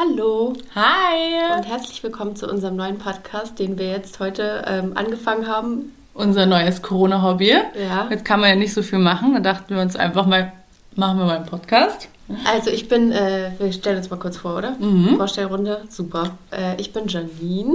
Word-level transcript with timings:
Hallo 0.00 0.52
Hi! 0.76 1.56
und 1.56 1.64
herzlich 1.64 2.00
willkommen 2.04 2.36
zu 2.36 2.48
unserem 2.48 2.76
neuen 2.76 2.98
Podcast, 2.98 3.58
den 3.58 3.78
wir 3.78 3.88
jetzt 3.88 4.20
heute 4.20 4.62
ähm, 4.68 4.92
angefangen 4.94 5.48
haben. 5.48 5.92
Unser 6.14 6.46
neues 6.46 6.82
Corona-Hobby. 6.82 7.48
Ja. 7.48 8.06
Jetzt 8.08 8.24
kann 8.24 8.38
man 8.38 8.48
ja 8.50 8.54
nicht 8.54 8.72
so 8.72 8.82
viel 8.82 9.00
machen. 9.00 9.34
Da 9.34 9.40
dachten 9.40 9.74
wir 9.74 9.82
uns 9.82 9.96
einfach 9.96 10.24
mal, 10.24 10.52
machen 10.94 11.18
wir 11.18 11.24
mal 11.26 11.38
einen 11.38 11.46
Podcast. 11.46 12.08
Also 12.44 12.70
ich 12.70 12.88
bin, 12.88 13.10
äh, 13.10 13.50
wir 13.58 13.72
stellen 13.72 13.96
uns 13.96 14.08
mal 14.08 14.18
kurz 14.18 14.36
vor, 14.36 14.56
oder? 14.56 14.76
Mhm. 14.78 15.16
Vorstellrunde, 15.16 15.82
super. 15.88 16.30
Äh, 16.52 16.80
ich 16.80 16.92
bin 16.92 17.08
Janine 17.08 17.74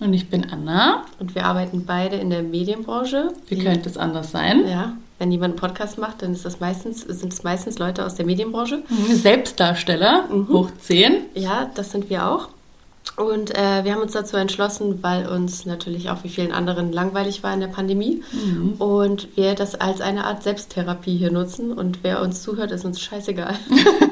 Und 0.00 0.12
ich 0.12 0.28
bin 0.28 0.46
Anna. 0.50 1.04
und 1.18 1.34
wir 1.34 1.46
arbeiten 1.46 1.86
beide 1.86 2.16
in 2.16 2.28
der 2.28 2.42
Medienbranche. 2.42 3.32
Wie 3.48 3.58
könnte 3.58 3.88
es 3.88 3.96
anders 3.96 4.30
sein? 4.32 4.68
Ja, 4.68 4.92
wenn 5.18 5.30
jemand 5.30 5.52
einen 5.52 5.60
Podcast 5.60 5.98
macht, 5.98 6.22
dann 6.22 6.32
ist 6.32 6.44
das 6.44 6.60
meistens, 6.60 7.02
sind 7.02 7.32
es 7.32 7.42
meistens 7.42 7.78
Leute 7.78 8.04
aus 8.04 8.14
der 8.14 8.26
Medienbranche. 8.26 8.82
Selbstdarsteller, 9.10 10.28
hoch 10.48 10.70
10. 10.80 11.26
Ja, 11.34 11.70
das 11.74 11.92
sind 11.92 12.10
wir 12.10 12.26
auch. 12.26 12.48
Und 13.16 13.56
äh, 13.56 13.84
wir 13.84 13.92
haben 13.92 14.02
uns 14.02 14.12
dazu 14.12 14.36
entschlossen, 14.36 15.02
weil 15.02 15.28
uns 15.28 15.66
natürlich 15.66 16.10
auch 16.10 16.24
wie 16.24 16.28
vielen 16.28 16.50
anderen 16.50 16.92
langweilig 16.92 17.42
war 17.44 17.54
in 17.54 17.60
der 17.60 17.68
Pandemie. 17.68 18.22
Und 18.78 19.36
wir 19.36 19.54
das 19.54 19.76
als 19.76 20.00
eine 20.00 20.24
Art 20.24 20.42
Selbsttherapie 20.42 21.16
hier 21.16 21.30
nutzen. 21.30 21.72
Und 21.72 22.02
wer 22.02 22.20
uns 22.20 22.42
zuhört, 22.42 22.72
ist 22.72 22.84
uns 22.84 23.00
scheißegal. 23.00 23.54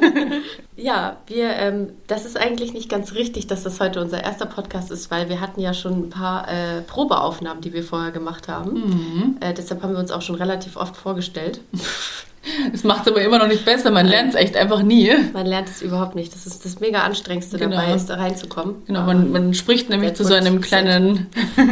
ja, 0.76 1.16
wir, 1.26 1.50
ähm, 1.50 1.90
das 2.06 2.24
ist 2.24 2.36
eigentlich 2.36 2.74
nicht 2.74 2.88
ganz 2.88 3.14
richtig, 3.14 3.48
dass 3.48 3.64
das 3.64 3.80
heute 3.80 4.00
unser 4.00 4.22
erster 4.22 4.46
Podcast 4.46 4.92
ist, 4.92 5.10
weil 5.10 5.28
wir 5.28 5.40
hatten 5.40 5.60
ja 5.60 5.74
schon 5.74 6.04
ein 6.04 6.10
paar 6.10 6.48
äh, 6.48 6.82
Probeaufnahmen, 6.82 7.60
die 7.60 7.72
wir 7.72 7.82
vorher 7.82 8.12
gemacht 8.12 8.46
haben. 8.46 9.36
Äh, 9.40 9.54
deshalb 9.54 9.82
haben 9.82 9.94
wir 9.94 10.00
uns 10.00 10.12
auch 10.12 10.22
schon 10.22 10.36
relativ 10.36 10.76
oft 10.76 10.96
vorgestellt. 10.96 11.60
Es 12.72 12.84
macht 12.84 13.06
es 13.06 13.12
aber 13.12 13.22
immer 13.22 13.38
noch 13.38 13.46
nicht 13.46 13.64
besser. 13.64 13.90
Man 13.90 14.06
lernt 14.06 14.30
es 14.30 14.34
echt 14.34 14.56
einfach 14.56 14.82
nie. 14.82 15.12
Man 15.32 15.46
lernt 15.46 15.68
es 15.68 15.80
überhaupt 15.82 16.14
nicht. 16.14 16.34
Das 16.34 16.46
ist 16.46 16.64
das 16.64 16.80
mega 16.80 17.02
anstrengendste 17.02 17.58
Genau. 17.58 17.76
dabei, 17.76 17.94
ist 17.94 18.06
da 18.06 18.16
reinzukommen. 18.16 18.76
Genau, 18.86 19.02
man, 19.02 19.30
man 19.30 19.54
spricht 19.54 19.88
nämlich 19.90 20.14
zu 20.14 20.24
so 20.24 20.34
einem 20.34 20.60
kleinen, 20.60 21.28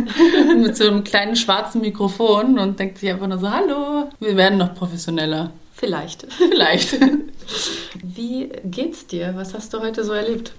mit 0.62 0.76
so 0.76 0.86
einem 0.86 1.04
kleinen 1.04 1.36
schwarzen 1.36 1.80
Mikrofon 1.80 2.58
und 2.58 2.78
denkt 2.78 2.98
sich 2.98 3.10
einfach 3.10 3.26
nur 3.26 3.38
so, 3.38 3.50
hallo, 3.50 4.10
wir 4.20 4.36
werden 4.36 4.58
noch 4.58 4.74
professioneller. 4.74 5.50
Vielleicht. 5.74 6.26
Vielleicht. 6.32 6.98
Wie 8.02 8.50
geht's 8.64 9.06
dir? 9.06 9.32
Was 9.34 9.54
hast 9.54 9.72
du 9.74 9.80
heute 9.80 10.04
so 10.04 10.12
erlebt? 10.12 10.52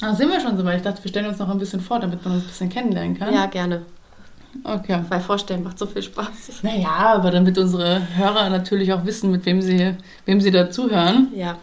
Ah, 0.00 0.14
sind 0.14 0.30
wir 0.32 0.40
schon 0.40 0.56
so 0.58 0.64
weit? 0.64 0.78
Ich 0.78 0.82
dachte, 0.82 1.02
wir 1.04 1.08
stellen 1.08 1.26
uns 1.26 1.38
noch 1.38 1.48
ein 1.48 1.58
bisschen 1.58 1.80
vor, 1.80 2.00
damit 2.00 2.24
man 2.24 2.34
uns 2.34 2.44
ein 2.44 2.48
bisschen 2.48 2.68
kennenlernen 2.68 3.16
kann. 3.16 3.32
Ja, 3.32 3.46
gerne. 3.46 3.82
Okay. 4.64 5.00
Weil 5.08 5.20
Vorstellen 5.20 5.62
macht 5.62 5.78
so 5.78 5.86
viel 5.86 6.02
Spaß. 6.02 6.62
Naja, 6.62 6.88
aber 6.88 7.30
damit 7.30 7.58
unsere 7.58 8.02
Hörer 8.16 8.50
natürlich 8.50 8.92
auch 8.92 9.04
wissen, 9.04 9.30
mit 9.30 9.46
wem 9.46 9.62
sie, 9.62 9.94
wem 10.24 10.40
sie 10.40 10.50
dazuhören. 10.50 11.28
Ja. 11.34 11.58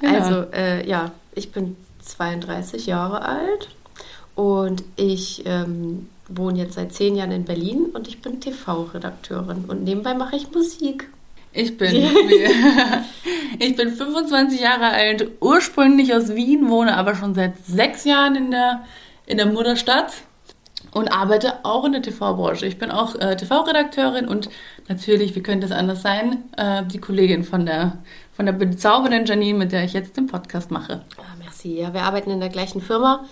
Genau. 0.00 0.14
Also, 0.14 0.52
äh, 0.52 0.88
ja, 0.88 1.12
ich 1.34 1.52
bin 1.52 1.76
32 2.00 2.86
Jahre 2.86 3.22
alt 3.22 3.68
und 4.34 4.82
ich 4.96 5.44
ähm, 5.46 6.08
wohne 6.28 6.58
jetzt 6.58 6.74
seit 6.74 6.92
zehn 6.92 7.16
Jahren 7.16 7.32
in 7.32 7.44
Berlin 7.44 7.86
und 7.92 8.08
ich 8.08 8.20
bin 8.20 8.40
TV-Redakteurin 8.40 9.64
und 9.68 9.84
nebenbei 9.84 10.14
mache 10.14 10.36
ich 10.36 10.50
Musik. 10.52 11.08
Ich 11.52 11.76
bin, 11.78 11.94
ich 13.58 13.76
bin 13.76 13.90
25 13.90 14.60
Jahre 14.60 14.88
alt, 14.88 15.30
ursprünglich 15.40 16.14
aus 16.14 16.34
Wien, 16.34 16.68
wohne 16.68 16.96
aber 16.96 17.14
schon 17.14 17.34
seit 17.34 17.54
sechs 17.64 18.04
Jahren 18.04 18.34
in 18.36 18.50
der, 18.50 18.84
in 19.26 19.38
der 19.38 19.46
Mutterstadt 19.46 20.12
und 20.92 21.08
arbeite 21.12 21.64
auch 21.64 21.84
in 21.84 21.92
der 21.92 22.02
TV-Branche. 22.02 22.66
Ich 22.66 22.78
bin 22.78 22.90
auch 22.90 23.14
äh, 23.16 23.36
TV-Redakteurin 23.36 24.26
und 24.26 24.48
natürlich, 24.88 25.34
wie 25.34 25.42
könnte 25.42 25.66
es 25.66 25.72
anders 25.72 26.02
sein, 26.02 26.44
äh, 26.56 26.84
die 26.84 26.98
Kollegin 26.98 27.44
von 27.44 27.66
der, 27.66 27.98
von 28.32 28.46
der 28.46 28.52
bezaubernden 28.52 29.26
Janine, 29.26 29.58
mit 29.58 29.72
der 29.72 29.84
ich 29.84 29.92
jetzt 29.92 30.16
den 30.16 30.26
Podcast 30.26 30.70
mache. 30.70 31.02
Ah, 31.18 31.36
merci. 31.38 31.78
Ja, 31.80 31.92
wir 31.92 32.02
arbeiten 32.02 32.30
in 32.30 32.40
der 32.40 32.48
gleichen 32.48 32.80
Firma 32.80 33.24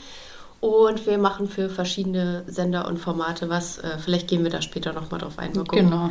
und 0.60 1.06
wir 1.06 1.18
machen 1.18 1.48
für 1.48 1.68
verschiedene 1.68 2.44
Sender 2.46 2.88
und 2.88 2.98
Formate 2.98 3.48
was. 3.48 3.78
Äh, 3.78 3.98
vielleicht 3.98 4.28
gehen 4.28 4.42
wir 4.42 4.50
da 4.50 4.62
später 4.62 4.92
nochmal 4.92 5.20
drauf 5.20 5.38
ein. 5.38 5.52
Genau. 5.52 6.10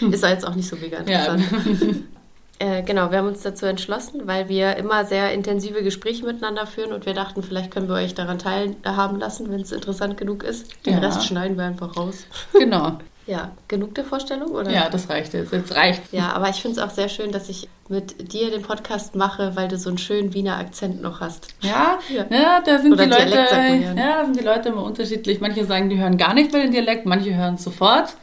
Ist 0.10 0.22
ja 0.22 0.30
jetzt 0.30 0.46
auch 0.46 0.54
nicht 0.54 0.68
so 0.68 0.76
mega 0.76 1.02
Ja. 1.06 1.36
Äh, 2.58 2.82
genau, 2.82 3.10
wir 3.10 3.18
haben 3.18 3.28
uns 3.28 3.42
dazu 3.42 3.66
entschlossen, 3.66 4.22
weil 4.26 4.48
wir 4.48 4.76
immer 4.76 5.04
sehr 5.04 5.32
intensive 5.34 5.82
Gespräche 5.82 6.24
miteinander 6.24 6.66
führen 6.66 6.92
und 6.92 7.04
wir 7.04 7.12
dachten, 7.12 7.42
vielleicht 7.42 7.70
können 7.70 7.88
wir 7.88 7.96
euch 7.96 8.14
daran 8.14 8.38
teilhaben 8.38 9.18
lassen, 9.20 9.50
wenn 9.50 9.60
es 9.60 9.72
interessant 9.72 10.16
genug 10.16 10.42
ist. 10.42 10.86
Den 10.86 10.94
Ja. 10.94 11.00
Rest 11.00 11.24
schneiden 11.26 11.56
wir 11.58 11.64
einfach 11.64 11.96
raus. 11.96 12.24
Genau. 12.58 12.98
Ja, 13.26 13.50
genug 13.66 13.96
der 13.96 14.04
Vorstellung, 14.04 14.52
oder? 14.52 14.70
Ja, 14.70 14.88
das 14.88 15.08
reicht 15.10 15.34
jetzt. 15.34 15.52
Jetzt 15.52 15.74
reicht's. 15.74 16.12
Ja, 16.12 16.30
aber 16.32 16.48
ich 16.48 16.62
finde 16.62 16.78
es 16.80 16.86
auch 16.86 16.90
sehr 16.94 17.08
schön, 17.08 17.32
dass 17.32 17.48
ich 17.48 17.68
mit 17.88 18.32
dir 18.32 18.52
den 18.52 18.62
Podcast 18.62 19.16
mache, 19.16 19.56
weil 19.56 19.66
du 19.66 19.76
so 19.78 19.88
einen 19.88 19.98
schönen 19.98 20.32
Wiener 20.32 20.56
Akzent 20.58 21.02
noch 21.02 21.20
hast. 21.20 21.48
Ja, 21.60 21.98
Ja. 22.08 22.24
ja. 22.30 22.60
da 22.64 22.78
sind 22.78 22.92
Oder 22.92 23.04
die 23.06 23.10
Leute, 23.10 23.26
Dialekt 23.26 23.96
ja, 23.98 24.18
da 24.18 24.24
sind 24.24 24.38
die 24.38 24.44
Leute 24.44 24.68
immer 24.68 24.84
unterschiedlich. 24.84 25.40
Manche 25.40 25.64
sagen, 25.64 25.90
die 25.90 25.98
hören 25.98 26.16
gar 26.18 26.34
nicht 26.34 26.52
mehr 26.52 26.62
den 26.62 26.70
Dialekt, 26.70 27.04
manche 27.04 27.34
hören 27.34 27.54
es 27.56 27.64
sofort. 27.64 28.14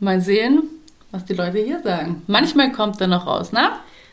Mal 0.00 0.20
sehen, 0.20 0.64
was 1.12 1.24
die 1.24 1.34
Leute 1.34 1.58
hier 1.58 1.80
sagen. 1.80 2.22
Manchmal 2.26 2.72
kommt 2.72 3.00
er 3.00 3.06
noch 3.06 3.26
raus, 3.26 3.52
ne? 3.52 3.70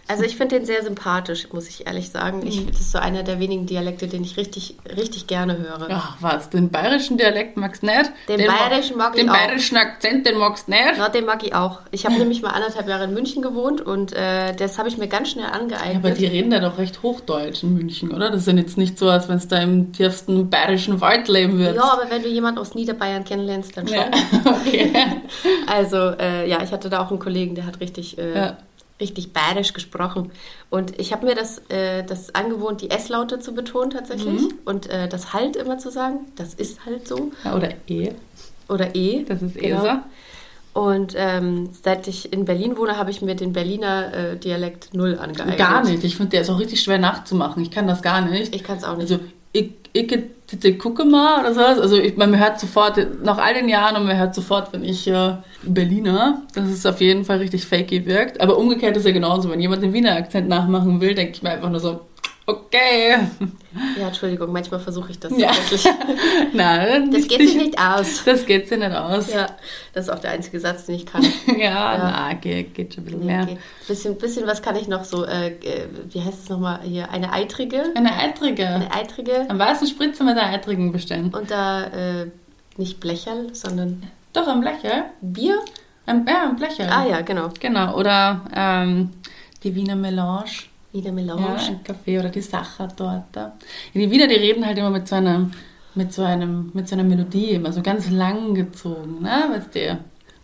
Also 0.10 0.24
ich 0.24 0.38
finde 0.38 0.58
den 0.58 0.66
sehr 0.66 0.84
sympathisch, 0.84 1.48
muss 1.54 1.70
ich 1.70 1.86
ehrlich 1.86 2.10
sagen. 2.10 2.42
Ich, 2.46 2.66
das 2.66 2.80
ist 2.82 2.92
so 2.92 2.98
einer 2.98 3.22
der 3.22 3.40
wenigen 3.40 3.68
Dialekte, 3.68 4.08
den 4.08 4.24
ich 4.24 4.38
richtig, 4.38 4.76
richtig 4.98 5.28
gerne 5.28 5.56
höre. 5.60 5.88
Ach 5.92 6.18
was, 6.20 6.50
den 6.50 6.70
bayerischen 6.70 7.18
Dialekt 7.18 7.58
magst 7.58 7.84
du 7.84 7.86
nicht? 7.88 8.12
Den 8.28 8.48
bayerischen 8.48 8.98
mag 8.98 9.14
ich 9.16 9.22
Den 9.22 9.30
auch. 9.30 9.34
bayerischen 9.36 9.78
Akzent, 9.78 10.26
den 10.26 10.38
magst 10.40 10.68
du 10.68 10.72
nicht? 10.72 10.98
Ja, 10.98 11.10
den 11.10 11.26
mag 11.26 11.44
ich 11.46 11.54
auch. 11.54 11.82
Ich 11.92 12.08
habe 12.08 12.18
nämlich 12.18 12.42
mal 12.42 12.50
anderthalb 12.50 12.90
Jahre 12.90 13.04
in 13.04 13.14
München 13.14 13.44
gewohnt 13.44 13.82
und 13.82 14.12
äh, 14.14 14.56
das 14.56 14.80
habe 14.80 14.90
ich 14.90 14.98
mir 14.98 15.08
ganz 15.08 15.30
schnell 15.30 15.46
angeeignet. 15.46 15.98
Aber 16.04 16.10
die 16.12 16.26
reden 16.26 16.50
da 16.50 16.60
doch 16.60 16.80
recht 16.80 17.04
Hochdeutsch 17.04 17.62
in 17.62 17.76
München, 17.76 18.12
oder? 18.12 18.32
Das 18.32 18.42
ist 18.42 18.48
ja 18.48 18.54
jetzt 18.54 18.80
nicht 18.80 18.98
so, 18.98 19.10
als 19.10 19.30
wenn 19.30 19.38
es 19.38 19.48
da 19.48 19.58
im 19.62 19.94
tiefsten 19.94 20.50
bayerischen 20.50 21.02
Wald 21.02 21.28
leben 21.28 21.60
würdest. 21.60 21.76
ja, 21.76 21.84
aber 21.84 22.10
wenn 22.10 22.24
du 22.24 22.30
jemanden 22.30 22.60
aus 22.60 22.74
Niederbayern 22.74 23.26
kennenlernst, 23.26 23.78
dann 23.78 23.88
schon. 23.88 23.96
Ja, 23.98 24.10
okay. 24.46 24.92
Also, 25.68 25.98
äh, 26.20 26.50
ja, 26.50 26.64
ich 26.64 26.72
hatte 26.72 26.90
da 26.90 27.00
auch 27.04 27.12
einen 27.12 27.20
Kollegen, 27.20 27.54
der 27.54 27.68
hat 27.68 27.80
richtig, 27.80 28.18
äh, 28.18 28.36
Ja. 28.36 28.58
Richtig 29.00 29.34
bayerisch 29.34 29.74
gesprochen. 29.74 30.32
Und 30.70 31.00
ich 31.00 31.14
habe 31.14 31.26
mir 31.26 31.36
das, 31.36 31.60
äh, 31.70 32.04
das 32.04 32.36
angewohnt, 32.36 32.82
die 32.82 32.90
S-Laute 32.92 33.40
zu 33.40 33.54
betonen 33.54 33.92
tatsächlich. 33.92 34.42
Mhm. 34.42 34.54
Und 34.66 34.90
äh, 34.90 35.08
das 35.08 35.34
halt 35.34 35.56
immer 35.56 35.78
zu 35.78 35.90
sagen. 35.92 36.26
Das 36.36 36.54
ist 36.54 36.86
halt 36.86 37.08
so. 37.08 37.32
Ja, 37.44 37.56
Oder 37.56 37.70
eh. 37.88 38.12
Oder 38.68 38.96
E. 38.96 39.24
Das 39.24 39.42
ist 39.42 39.56
eh 39.58 39.70
Genau. 39.70 39.82
so. 39.84 39.90
Und 40.74 41.14
ähm, 41.18 41.70
seit 41.82 42.08
ich 42.08 42.32
in 42.32 42.46
Berlin 42.46 42.78
wohne, 42.78 42.98
habe 42.98 43.10
ich 43.10 43.22
mir 43.22 43.36
den 43.36 43.54
Berliner 43.54 44.14
äh, 44.14 44.38
Dialekt 44.38 44.94
null 44.94 45.18
angeeignet. 45.18 45.58
Gar 45.58 45.84
nicht. 45.84 46.04
Ich 46.04 46.16
finde, 46.16 46.32
der 46.32 46.42
ist 46.42 46.50
auch 46.50 46.60
richtig 46.60 46.82
schwer 46.82 47.00
nachzumachen. 47.00 47.64
Ich 47.64 47.72
kann 47.72 47.88
das 47.88 48.02
gar 48.02 48.22
nicht. 48.22 48.56
Ich 48.56 48.64
kann 48.64 48.78
es 48.78 48.84
auch 48.84 48.96
nicht. 48.96 49.12
Also, 49.12 49.24
ich, 49.52 49.72
ich 49.94 50.08
bitte 50.50 50.78
gucke 50.78 51.06
mal 51.06 51.42
oder 51.42 51.54
sowas. 51.54 51.80
Also, 51.80 51.98
ich, 51.98 52.18
man 52.18 52.38
hört 52.38 52.60
sofort, 52.60 53.24
nach 53.24 53.38
all 53.38 53.54
den 53.54 53.70
Jahren, 53.70 53.96
und 53.96 54.06
man 54.06 54.18
hört 54.18 54.36
sofort, 54.36 54.74
wenn 54.74 54.84
ich 54.84 55.08
äh, 55.08 55.36
Berliner, 55.64 56.44
dass 56.54 56.70
es 56.70 56.86
auf 56.86 57.02
jeden 57.02 57.26
Fall 57.26 57.38
richtig 57.38 57.66
fakey 57.66 58.06
wirkt. 58.06 58.42
Aber 58.42 58.58
umgekehrt 58.58 58.98
ist 58.98 59.06
ja 59.06 59.12
genauso. 59.12 59.50
Wenn 59.50 59.60
jemand 59.60 59.84
den 59.84 59.94
Wiener 59.94 60.16
Akzent 60.16 60.48
nachmachen 60.48 61.02
will, 61.02 61.16
denke 61.16 61.34
ich 61.34 61.44
mir 61.44 61.52
einfach 61.52 61.70
nur 61.70 61.80
so, 61.80 62.02
okay. 62.50 63.18
ja, 64.00 64.08
Entschuldigung, 64.08 64.52
manchmal 64.52 64.80
versuche 64.80 65.12
ich 65.12 65.20
das 65.20 65.32
Ja. 65.38 65.48
tatsächlich. 65.48 65.94
Nein, 66.54 67.12
Das 67.12 67.28
geht 67.28 67.40
sich 67.40 67.56
nicht 67.56 67.80
aus. 67.80 68.24
Das 68.26 68.46
geht 68.46 68.68
sich 68.68 68.78
nicht 68.80 68.92
aus. 68.96 69.32
Ja, 69.34 69.48
das 69.94 70.06
ist 70.06 70.10
auch 70.12 70.20
der 70.20 70.32
einzige 70.32 70.60
Satz, 70.60 70.86
den 70.86 70.96
ich 70.96 71.06
kann. 71.06 71.24
Ja, 71.58 71.98
na, 71.98 72.34
geht, 72.34 72.74
geht 72.74 72.94
schon 72.94 73.04
ein 73.04 73.06
bisschen 73.06 73.26
mehr. 73.26 73.44
Okay. 73.44 73.58
Bisschen, 73.88 74.18
bisschen 74.18 74.48
was 74.48 74.62
kann 74.62 74.76
ich 74.76 74.88
noch 74.88 75.04
so, 75.04 75.26
äh, 75.26 75.50
äh, 75.50 75.88
wie 76.10 76.22
heißt 76.22 76.44
es 76.44 76.50
nochmal 76.50 76.80
hier? 76.84 77.10
Eine 77.12 77.32
eitrige. 77.34 77.84
Eine 77.96 78.14
Eitrige. 78.14 78.68
Eine 78.68 78.94
eitrige. 78.94 79.46
Am 79.50 79.60
weißen 79.60 79.88
Spritzer 79.88 80.24
mit 80.24 80.38
der 80.38 80.48
Eitrigen 80.48 80.92
bestellen. 80.92 81.34
Und 81.34 81.52
da 81.52 81.84
äh, 81.86 82.32
nicht 82.78 83.00
Blecherl, 83.00 83.54
sondern 83.54 84.04
Doch, 84.34 84.48
am 84.48 84.62
Blecher. 84.62 85.06
Bier. 85.22 85.60
Am, 86.06 86.26
ja, 86.28 86.46
am 86.50 86.56
Blecher. 86.56 86.88
Ah 86.92 87.06
ja, 87.06 87.22
genau. 87.22 87.50
Genau, 87.60 87.96
oder 87.96 88.42
ähm, 88.56 89.12
die 89.64 89.76
Wiener 89.76 89.96
Melange. 89.96 90.46
Wiener 90.92 91.08
Ja, 91.08 91.12
Melange. 91.12 91.60
ein 91.60 91.84
Kaffee 91.84 92.20
oder 92.20 92.30
die 92.30 92.42
Sachertorte. 92.42 93.40
Ja, 93.40 93.54
die 93.94 94.10
Wiener, 94.10 94.28
die 94.28 94.36
reden 94.36 94.66
halt 94.66 94.78
immer 94.78 94.90
mit 94.90 95.08
so 95.08 95.16
einem, 95.16 95.52
mit 95.96 96.14
so 96.14 96.24
einem, 96.24 96.72
mit 96.74 96.88
so 96.88 96.96
einer 96.96 97.04
Melodie, 97.04 97.52
immer 97.52 97.72
so 97.72 97.82
ganz 97.82 98.10
lang 98.10 98.54
gezogen, 98.56 99.22
ne? 99.22 99.46
Weißt 99.52 99.76
du? 99.76 100.00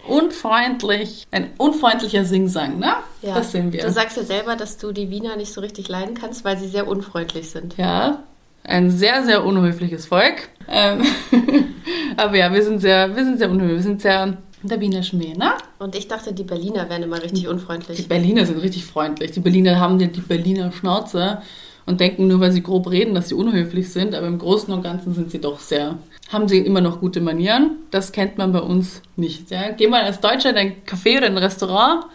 Unfreundlich, 0.07 1.25
ein 1.31 1.49
unfreundlicher 1.57 2.25
Singsang, 2.25 2.77
ne? 2.77 2.93
Ja. 3.23 3.35
Das 3.35 3.51
sind 3.51 3.73
wir. 3.73 3.81
Du 3.81 3.91
sagst 3.91 4.17
ja 4.17 4.23
selber, 4.23 4.55
dass 4.55 4.77
du 4.77 4.91
die 4.91 5.09
Wiener 5.09 5.35
nicht 5.35 5.51
so 5.51 5.61
richtig 5.61 5.89
leiden 5.89 6.13
kannst, 6.13 6.45
weil 6.45 6.57
sie 6.57 6.67
sehr 6.67 6.87
unfreundlich 6.87 7.49
sind. 7.49 7.75
Ja, 7.77 8.19
ein 8.63 8.91
sehr, 8.91 9.23
sehr 9.23 9.43
unhöfliches 9.43 10.07
Volk. 10.07 10.49
Ähm, 10.67 11.03
aber 12.17 12.35
ja, 12.37 12.51
wir 12.53 12.63
sind 12.63 12.79
sehr, 12.79 13.15
wir 13.15 13.23
sind 13.23 13.37
sehr 13.37 13.49
unhöflich. 13.49 13.77
Wir 13.77 13.83
sind 13.83 14.01
sehr 14.01 14.37
der 14.67 14.79
Wiener 14.81 15.03
Schmäh, 15.03 15.33
ne? 15.33 15.51
Und 15.79 15.95
ich 15.95 16.07
dachte, 16.07 16.33
die 16.33 16.43
Berliner 16.43 16.89
wären 16.89 17.03
immer 17.03 17.21
richtig 17.21 17.41
Die 17.41 17.47
unfreundlich. 17.47 18.07
Berliner 18.07 18.45
sind 18.45 18.61
richtig 18.61 18.85
freundlich. 18.85 19.31
Die 19.31 19.39
Berliner 19.39 19.79
haben 19.79 19.99
die, 19.99 20.07
die 20.07 20.21
Berliner 20.21 20.71
Schnauze 20.71 21.41
und 21.85 21.99
denken 21.99 22.27
nur, 22.27 22.39
weil 22.39 22.51
sie 22.51 22.63
grob 22.63 22.89
reden, 22.89 23.13
dass 23.13 23.29
sie 23.29 23.35
unhöflich 23.35 23.91
sind. 23.91 24.15
Aber 24.15 24.27
im 24.27 24.39
Großen 24.39 24.73
und 24.73 24.81
Ganzen 24.81 25.13
sind 25.13 25.31
sie 25.31 25.39
doch 25.39 25.59
sehr, 25.59 25.97
haben 26.29 26.47
sie 26.47 26.59
immer 26.59 26.81
noch 26.81 26.99
gute 26.99 27.21
Manieren. 27.21 27.71
Das 27.91 28.11
kennt 28.11 28.37
man 28.37 28.51
bei 28.51 28.59
uns 28.59 29.01
nicht. 29.15 29.51
Ja? 29.51 29.71
Geh 29.71 29.87
mal 29.87 30.03
als 30.03 30.19
Deutscher 30.19 30.51
in 30.51 30.57
ein 30.57 30.75
Café 30.85 31.17
oder 31.17 31.27
in 31.27 31.33
ein 31.33 31.43
Restaurant 31.43 32.05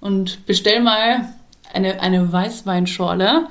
und 0.00 0.46
bestell 0.46 0.80
mal 0.82 1.28
eine, 1.72 2.00
eine 2.00 2.32
Weißweinschorle. 2.32 3.46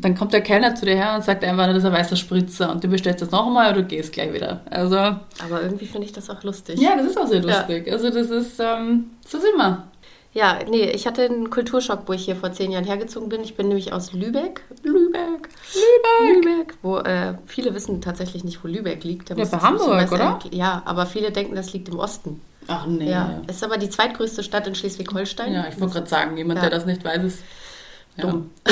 Und 0.00 0.04
dann 0.06 0.14
kommt 0.14 0.32
der 0.32 0.40
Kellner 0.40 0.74
zu 0.74 0.86
dir 0.86 0.94
her 0.94 1.14
und 1.14 1.22
sagt 1.22 1.44
einfach, 1.44 1.66
das 1.66 1.76
ist 1.76 1.84
ein 1.84 1.92
weißer 1.92 2.16
Spritzer 2.16 2.72
und 2.72 2.82
du 2.82 2.88
bestellst 2.88 3.20
das 3.20 3.30
nochmal 3.30 3.72
oder 3.72 3.82
du 3.82 3.88
gehst 3.88 4.14
gleich 4.14 4.32
wieder. 4.32 4.62
Also. 4.70 4.96
Aber 4.96 5.60
irgendwie 5.60 5.84
finde 5.84 6.06
ich 6.06 6.12
das 6.14 6.30
auch 6.30 6.42
lustig. 6.42 6.80
Ja, 6.80 6.96
das 6.96 7.08
ist 7.08 7.18
auch 7.18 7.26
sehr 7.26 7.42
lustig. 7.42 7.86
Ja. 7.86 7.92
Also 7.92 8.08
das 8.08 8.30
ist, 8.30 8.58
ähm, 8.60 9.10
so 9.28 9.38
sind 9.38 9.58
wir. 9.58 9.84
Ja, 10.32 10.58
nee, 10.70 10.88
ich 10.88 11.06
hatte 11.06 11.22
einen 11.22 11.50
Kulturschock, 11.50 12.04
wo 12.06 12.14
ich 12.14 12.24
hier 12.24 12.34
vor 12.34 12.50
zehn 12.50 12.72
Jahren 12.72 12.84
hergezogen 12.84 13.28
bin. 13.28 13.42
Ich 13.42 13.56
bin 13.56 13.68
nämlich 13.68 13.92
aus 13.92 14.14
Lübeck. 14.14 14.62
Lübeck. 14.82 15.50
Lübeck. 15.74 16.44
Lübeck. 16.44 16.74
Wo 16.80 16.96
äh, 16.96 17.34
viele 17.44 17.74
wissen 17.74 18.00
tatsächlich 18.00 18.42
nicht, 18.42 18.64
wo 18.64 18.68
Lübeck 18.68 19.04
liegt. 19.04 19.30
Da 19.30 19.34
ja, 19.34 19.44
bei 19.44 19.58
Hamburg, 19.58 20.10
oder? 20.10 20.38
Ja, 20.50 20.80
aber 20.86 21.04
viele 21.04 21.30
denken, 21.30 21.56
das 21.56 21.74
liegt 21.74 21.90
im 21.90 21.98
Osten. 21.98 22.40
Ach 22.68 22.86
nee. 22.86 23.10
Ja, 23.10 23.42
ist 23.48 23.62
aber 23.62 23.76
die 23.76 23.90
zweitgrößte 23.90 24.42
Stadt 24.42 24.66
in 24.66 24.74
Schleswig-Holstein. 24.74 25.52
Ja, 25.52 25.66
ich 25.68 25.78
wollte 25.78 25.94
gerade 25.94 26.08
sagen, 26.08 26.38
jemand, 26.38 26.62
ja. 26.62 26.68
der 26.68 26.70
das 26.70 26.86
nicht 26.86 27.04
weiß, 27.04 27.22
ist 27.22 27.42
Dumm. 28.20 28.50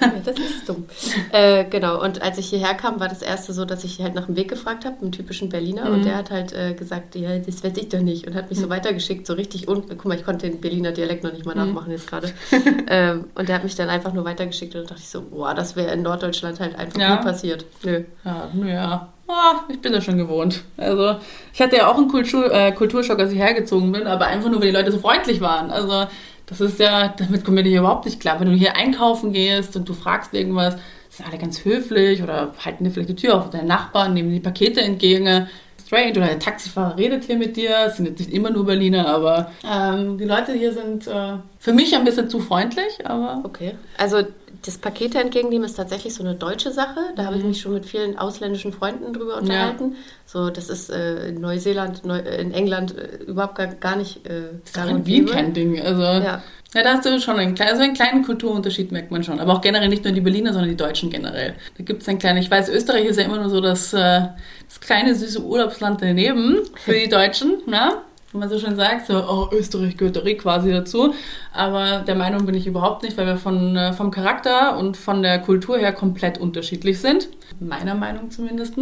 Ja. 0.00 0.12
das 0.24 0.38
ist 0.38 0.68
dumm. 0.68 0.84
Äh, 1.32 1.64
genau, 1.64 2.02
und 2.02 2.22
als 2.22 2.38
ich 2.38 2.48
hierher 2.48 2.74
kam, 2.74 3.00
war 3.00 3.08
das 3.08 3.22
erste 3.22 3.52
so, 3.52 3.64
dass 3.64 3.84
ich 3.84 4.00
halt 4.00 4.14
nach 4.14 4.26
dem 4.26 4.36
Weg 4.36 4.48
gefragt 4.48 4.84
habe, 4.84 5.00
einen 5.00 5.12
typischen 5.12 5.48
Berliner. 5.48 5.86
Mhm. 5.86 5.94
Und 5.94 6.04
der 6.04 6.16
hat 6.16 6.30
halt 6.30 6.52
äh, 6.52 6.74
gesagt, 6.74 7.14
ja, 7.14 7.38
das 7.38 7.62
weiß 7.62 7.76
ich 7.76 7.88
doch 7.88 8.00
nicht. 8.00 8.26
Und 8.26 8.34
hat 8.34 8.50
mich 8.50 8.58
mhm. 8.58 8.64
so 8.64 8.70
weitergeschickt, 8.70 9.26
so 9.26 9.34
richtig 9.34 9.68
un... 9.68 9.84
Guck 9.88 10.04
mal, 10.06 10.16
ich 10.16 10.24
konnte 10.24 10.48
den 10.48 10.60
Berliner 10.60 10.92
Dialekt 10.92 11.24
noch 11.24 11.32
nicht 11.32 11.46
mal 11.46 11.54
mhm. 11.54 11.66
nachmachen 11.66 11.90
jetzt 11.90 12.06
gerade. 12.06 12.32
ähm, 12.88 13.24
und 13.34 13.48
der 13.48 13.56
hat 13.56 13.64
mich 13.64 13.74
dann 13.74 13.88
einfach 13.88 14.12
nur 14.12 14.24
weitergeschickt 14.24 14.74
und 14.74 14.90
dachte 14.90 15.00
ich 15.00 15.08
so, 15.08 15.22
boah, 15.22 15.54
das 15.54 15.76
wäre 15.76 15.92
in 15.92 16.02
Norddeutschland 16.02 16.60
halt 16.60 16.76
einfach 16.76 16.98
ja. 16.98 17.16
nie 17.16 17.22
passiert. 17.22 17.64
Nö. 17.82 18.04
Ja, 18.24 18.50
ja. 18.66 19.08
Oh, 19.30 19.56
ich 19.68 19.80
bin 19.80 19.92
das 19.92 20.04
schon 20.04 20.16
gewohnt. 20.16 20.64
Also, 20.78 21.16
ich 21.52 21.60
hatte 21.60 21.76
ja 21.76 21.90
auch 21.90 21.98
einen 21.98 22.08
Kultur, 22.08 22.50
äh, 22.50 22.72
Kulturschock, 22.72 23.18
als 23.18 23.30
ich 23.30 23.38
hergezogen 23.38 23.92
bin, 23.92 24.06
aber 24.06 24.26
einfach 24.26 24.48
nur, 24.48 24.60
weil 24.60 24.68
die 24.68 24.76
Leute 24.76 24.90
so 24.90 24.98
freundlich 24.98 25.42
waren. 25.42 25.70
Also, 25.70 26.06
das 26.48 26.60
ist 26.60 26.78
ja, 26.80 27.08
damit 27.08 27.44
komme 27.44 27.60
ich 27.60 27.74
überhaupt 27.74 28.06
nicht 28.06 28.20
klar. 28.20 28.40
Wenn 28.40 28.50
du 28.50 28.56
hier 28.56 28.76
einkaufen 28.76 29.32
gehst 29.32 29.76
und 29.76 29.88
du 29.88 29.94
fragst 29.94 30.32
irgendwas, 30.34 30.76
sind 31.10 31.26
alle 31.28 31.38
ganz 31.38 31.64
höflich 31.64 32.22
oder 32.22 32.52
halten 32.64 32.84
dir 32.84 32.90
vielleicht 32.90 33.10
die 33.10 33.16
Tür 33.16 33.36
auf. 33.36 33.50
Deine 33.50 33.66
Nachbarn 33.66 34.14
nehmen 34.14 34.30
die 34.30 34.40
Pakete 34.40 34.80
entgegen. 34.80 35.48
Strange 35.86 36.10
oder 36.10 36.26
der 36.26 36.38
Taxifahrer 36.38 36.98
redet 36.98 37.24
hier 37.24 37.38
mit 37.38 37.56
dir. 37.56 37.74
Es 37.86 37.96
sind 37.96 38.06
jetzt 38.06 38.18
nicht 38.18 38.32
immer 38.32 38.50
nur 38.50 38.66
Berliner, 38.66 39.08
aber 39.08 39.52
ähm, 39.64 40.18
die 40.18 40.24
Leute 40.24 40.52
hier 40.52 40.72
sind 40.72 41.06
äh, 41.06 41.36
für 41.58 41.72
mich 41.72 41.94
ein 41.96 42.04
bisschen 42.04 42.28
zu 42.28 42.40
freundlich. 42.40 43.06
Aber 43.06 43.40
okay. 43.44 43.74
Also 43.96 44.22
das 44.62 44.78
Pakete 44.78 45.18
entgegennehmen 45.18 45.64
ist 45.64 45.74
tatsächlich 45.74 46.14
so 46.14 46.22
eine 46.22 46.34
deutsche 46.34 46.72
Sache. 46.72 47.00
Da 47.16 47.22
mhm. 47.22 47.26
habe 47.26 47.36
ich 47.36 47.42
mhm. 47.42 47.48
mich 47.48 47.60
schon 47.60 47.74
mit 47.74 47.86
vielen 47.86 48.18
ausländischen 48.18 48.72
Freunden 48.72 49.12
drüber 49.12 49.38
unterhalten. 49.38 49.92
Ja. 49.92 49.96
So, 50.26 50.50
das 50.50 50.68
ist 50.68 50.90
äh, 50.90 51.28
in 51.28 51.40
Neuseeland, 51.40 52.04
Neu 52.04 52.18
äh, 52.18 52.40
in 52.40 52.52
England 52.52 52.96
äh, 52.96 53.16
überhaupt 53.24 53.56
gar, 53.56 53.68
gar 53.68 53.96
nicht. 53.96 54.26
Äh, 54.26 54.42
das 54.64 54.84
ist 54.84 54.90
in 54.90 55.06
Wien 55.06 55.26
kein 55.26 55.54
Ding. 55.54 55.80
Also, 55.80 56.02
ja. 56.02 56.42
ja, 56.74 56.82
da 56.82 56.94
hast 56.94 57.06
du 57.06 57.20
schon 57.20 57.36
einen, 57.38 57.58
also 57.60 57.82
einen 57.82 57.94
kleinen 57.94 58.24
Kulturunterschied, 58.24 58.90
merkt 58.90 59.10
man 59.10 59.22
schon. 59.22 59.38
Aber 59.38 59.54
auch 59.54 59.60
generell 59.60 59.88
nicht 59.88 60.04
nur 60.04 60.12
die 60.12 60.20
Berliner, 60.20 60.52
sondern 60.52 60.70
die 60.70 60.76
Deutschen 60.76 61.10
generell. 61.10 61.54
Da 61.76 61.84
gibt 61.84 62.02
es 62.02 62.08
einen 62.08 62.18
kleinen, 62.18 62.38
ich 62.38 62.50
weiß, 62.50 62.68
Österreich 62.68 63.04
ist 63.04 63.18
ja 63.18 63.24
immer 63.24 63.38
nur 63.38 63.50
so 63.50 63.60
das, 63.60 63.92
äh, 63.92 64.22
das 64.68 64.80
kleine 64.80 65.14
süße 65.14 65.42
Urlaubsland 65.42 66.02
daneben 66.02 66.58
für 66.74 66.92
die 66.98 67.08
Deutschen. 67.08 67.62
Ne? 67.66 68.02
Wie 68.32 68.38
man 68.38 68.48
so 68.48 68.58
schön 68.58 68.76
sagt, 68.76 69.06
so, 69.06 69.14
oh, 69.14 69.48
Österreich 69.52 69.96
gehört 69.96 70.16
da 70.16 70.34
quasi 70.34 70.70
dazu. 70.70 71.14
Aber 71.52 72.00
der 72.06 72.14
Meinung 72.14 72.44
bin 72.44 72.54
ich 72.54 72.66
überhaupt 72.66 73.02
nicht, 73.02 73.16
weil 73.16 73.26
wir 73.26 73.36
von, 73.36 73.74
äh, 73.76 73.92
vom 73.92 74.10
Charakter 74.10 74.76
und 74.78 74.96
von 74.96 75.22
der 75.22 75.38
Kultur 75.40 75.78
her 75.78 75.92
komplett 75.92 76.38
unterschiedlich 76.38 77.00
sind. 77.00 77.28
Meiner 77.58 77.94
Meinung 77.94 78.30
zumindest. 78.30 78.74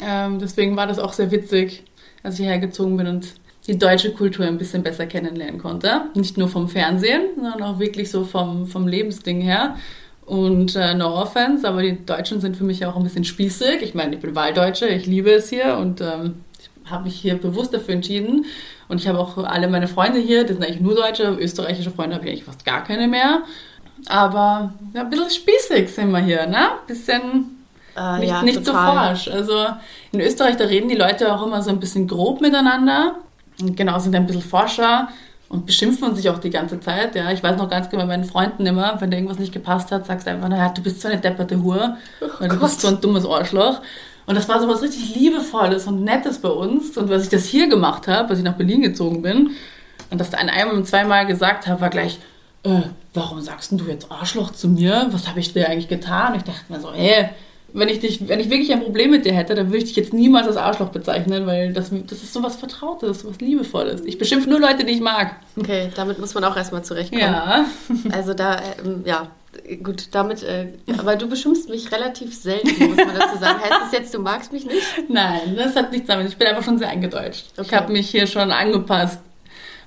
Ähm, 0.00 0.38
deswegen 0.38 0.76
war 0.76 0.86
das 0.86 0.98
auch 0.98 1.12
sehr 1.12 1.30
witzig, 1.30 1.84
als 2.22 2.38
ich 2.38 2.46
hergezogen 2.46 2.96
bin 2.96 3.08
und 3.08 3.34
die 3.66 3.78
deutsche 3.78 4.12
Kultur 4.12 4.46
ein 4.46 4.58
bisschen 4.58 4.82
besser 4.82 5.06
kennenlernen 5.06 5.58
konnte. 5.58 6.02
Nicht 6.14 6.38
nur 6.38 6.48
vom 6.48 6.68
Fernsehen, 6.68 7.22
sondern 7.36 7.62
auch 7.62 7.78
wirklich 7.78 8.10
so 8.10 8.24
vom, 8.24 8.66
vom 8.66 8.86
Lebensding 8.86 9.40
her. 9.40 9.76
Und 10.24 10.76
äh, 10.76 10.94
no 10.94 11.20
offense, 11.20 11.66
aber 11.68 11.82
die 11.82 12.04
Deutschen 12.06 12.40
sind 12.40 12.56
für 12.56 12.64
mich 12.64 12.86
auch 12.86 12.96
ein 12.96 13.02
bisschen 13.02 13.24
spießig. 13.24 13.82
Ich 13.82 13.94
meine, 13.94 14.14
ich 14.14 14.20
bin 14.20 14.36
Wahldeutsche, 14.36 14.86
ich 14.86 15.06
liebe 15.06 15.32
es 15.32 15.50
hier 15.50 15.76
und 15.76 16.00
ähm, 16.00 16.36
habe 16.90 17.04
mich 17.04 17.16
hier 17.16 17.36
bewusst 17.36 17.72
dafür 17.74 17.94
entschieden. 17.94 18.46
Und 18.88 19.00
ich 19.00 19.08
habe 19.08 19.18
auch 19.18 19.38
alle 19.38 19.68
meine 19.68 19.88
Freunde 19.88 20.18
hier, 20.18 20.42
das 20.44 20.56
sind 20.56 20.64
eigentlich 20.64 20.80
nur 20.80 20.94
Deutsche, 20.94 21.24
österreichische 21.24 21.90
Freunde 21.90 22.16
habe 22.16 22.24
ich 22.26 22.32
eigentlich 22.32 22.44
fast 22.44 22.64
gar 22.64 22.84
keine 22.84 23.08
mehr. 23.08 23.42
Aber 24.06 24.72
ja, 24.94 25.02
ein 25.02 25.10
bisschen 25.10 25.30
spießig 25.30 25.88
sind 25.94 26.10
wir 26.10 26.18
hier, 26.18 26.46
ne? 26.46 26.58
Ein 26.58 26.86
bisschen 26.86 27.64
äh, 27.96 28.18
nicht, 28.18 28.30
ja, 28.30 28.42
nicht 28.42 28.64
so 28.64 28.72
forsch. 28.72 29.28
Also 29.28 29.66
in 30.12 30.20
Österreich, 30.20 30.56
da 30.56 30.64
reden 30.64 30.88
die 30.88 30.96
Leute 30.96 31.32
auch 31.34 31.46
immer 31.46 31.62
so 31.62 31.70
ein 31.70 31.80
bisschen 31.80 32.08
grob 32.08 32.40
miteinander. 32.40 33.16
Und 33.60 33.76
genau, 33.76 33.98
sind 33.98 34.14
ein 34.14 34.26
bisschen 34.26 34.42
forscher 34.42 35.08
und 35.48 35.66
beschimpfen 35.66 36.14
sich 36.16 36.30
auch 36.30 36.38
die 36.38 36.50
ganze 36.50 36.80
Zeit. 36.80 37.14
Ja, 37.14 37.30
ich 37.30 37.42
weiß 37.42 37.58
noch 37.58 37.68
ganz 37.68 37.90
genau 37.90 38.04
bei 38.04 38.08
meinen 38.08 38.24
Freunden 38.24 38.64
immer, 38.64 39.00
wenn 39.00 39.10
dir 39.10 39.18
irgendwas 39.18 39.38
nicht 39.38 39.52
gepasst 39.52 39.92
hat, 39.92 40.06
sagst 40.06 40.26
du 40.26 40.30
einfach, 40.30 40.48
naja, 40.48 40.70
du 40.70 40.82
bist 40.82 41.00
so 41.00 41.08
eine 41.08 41.18
depperte 41.18 41.62
Hure, 41.62 41.98
oh 42.20 42.46
du 42.46 42.58
bist 42.58 42.80
so 42.80 42.88
ein 42.88 43.00
dummes 43.00 43.26
Arschloch. 43.26 43.80
Und 44.26 44.36
das 44.36 44.48
war 44.48 44.60
so 44.60 44.68
was 44.68 44.82
richtig 44.82 45.14
Liebevolles 45.14 45.86
und 45.86 46.04
Nettes 46.04 46.38
bei 46.38 46.48
uns. 46.48 46.96
Und 46.96 47.10
was 47.10 47.24
ich 47.24 47.28
das 47.28 47.44
hier 47.44 47.68
gemacht 47.68 48.06
habe, 48.08 48.30
als 48.30 48.38
ich 48.38 48.44
nach 48.44 48.56
Berlin 48.56 48.82
gezogen 48.82 49.22
bin, 49.22 49.50
und 50.10 50.20
das 50.20 50.34
an 50.34 50.50
einem 50.50 50.84
zweimal 50.84 51.26
gesagt 51.26 51.66
habe, 51.66 51.80
war 51.80 51.88
gleich, 51.88 52.18
äh, 52.64 52.82
warum 53.14 53.40
sagst 53.40 53.72
du 53.72 53.84
jetzt 53.86 54.12
Arschloch 54.12 54.52
zu 54.52 54.68
mir? 54.68 55.08
Was 55.10 55.26
habe 55.26 55.40
ich 55.40 55.52
dir 55.52 55.68
eigentlich 55.68 55.88
getan? 55.88 56.32
Und 56.32 56.38
ich 56.40 56.44
dachte 56.44 56.70
mir 56.70 56.80
so, 56.80 56.92
hä, 56.92 57.30
wenn 57.72 57.88
ich 57.88 58.00
dich, 58.00 58.28
wenn 58.28 58.38
ich 58.38 58.50
wirklich 58.50 58.72
ein 58.72 58.82
Problem 58.82 59.10
mit 59.10 59.24
dir 59.24 59.32
hätte, 59.32 59.54
dann 59.54 59.68
würde 59.68 59.78
ich 59.78 59.84
dich 59.84 59.96
jetzt 59.96 60.12
niemals 60.12 60.46
als 60.46 60.58
Arschloch 60.58 60.90
bezeichnen, 60.90 61.46
weil 61.46 61.72
das, 61.72 61.90
das 61.90 62.22
ist 62.22 62.32
sowas 62.32 62.56
Vertrautes, 62.56 63.20
sowas 63.20 63.40
Liebevolles. 63.40 64.02
Ich 64.04 64.18
beschimpfe 64.18 64.50
nur 64.50 64.60
Leute, 64.60 64.84
die 64.84 64.92
ich 64.92 65.00
mag. 65.00 65.36
Okay, 65.56 65.88
damit 65.94 66.18
muss 66.18 66.34
man 66.34 66.44
auch 66.44 66.56
erstmal 66.56 66.84
zurechtkommen. 66.84 67.22
Ja. 67.22 67.64
Also 68.10 68.34
da, 68.34 68.60
ähm, 68.84 69.02
ja, 69.06 69.28
Gut, 69.82 70.08
damit, 70.12 70.42
äh, 70.42 70.68
aber 70.98 71.16
du 71.16 71.28
beschimpfst 71.28 71.68
mich 71.68 71.90
relativ 71.92 72.34
selten, 72.34 72.68
muss 72.88 72.96
man 72.96 73.14
dazu 73.16 73.38
sagen. 73.38 73.60
heißt 73.60 73.80
das 73.80 73.92
jetzt, 73.92 74.14
du 74.14 74.18
magst 74.18 74.52
mich 74.52 74.66
nicht? 74.66 74.82
Nein, 75.08 75.54
das 75.56 75.76
hat 75.76 75.92
nichts 75.92 76.08
damit. 76.08 76.28
Ich 76.28 76.36
bin 76.36 76.48
einfach 76.48 76.64
schon 76.64 76.78
sehr 76.78 76.88
eingedeutscht. 76.88 77.46
Okay. 77.56 77.66
Ich 77.66 77.72
habe 77.74 77.92
mich 77.92 78.10
hier 78.10 78.26
schon 78.26 78.50
angepasst. 78.50 79.20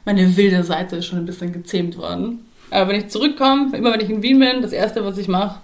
Meine 0.05 0.37
wilde 0.37 0.63
Seite 0.63 0.97
ist 0.97 1.07
schon 1.07 1.19
ein 1.19 1.25
bisschen 1.25 1.51
gezähmt 1.51 1.97
worden. 1.97 2.45
Aber 2.71 2.89
wenn 2.89 2.99
ich 2.99 3.09
zurückkomme, 3.09 3.75
immer 3.75 3.91
wenn 3.91 4.01
ich 4.01 4.09
in 4.09 4.23
Wien 4.23 4.39
bin, 4.39 4.61
das 4.61 4.71
Erste, 4.71 5.03
was 5.03 5.17
ich 5.17 5.27
mache, 5.27 5.59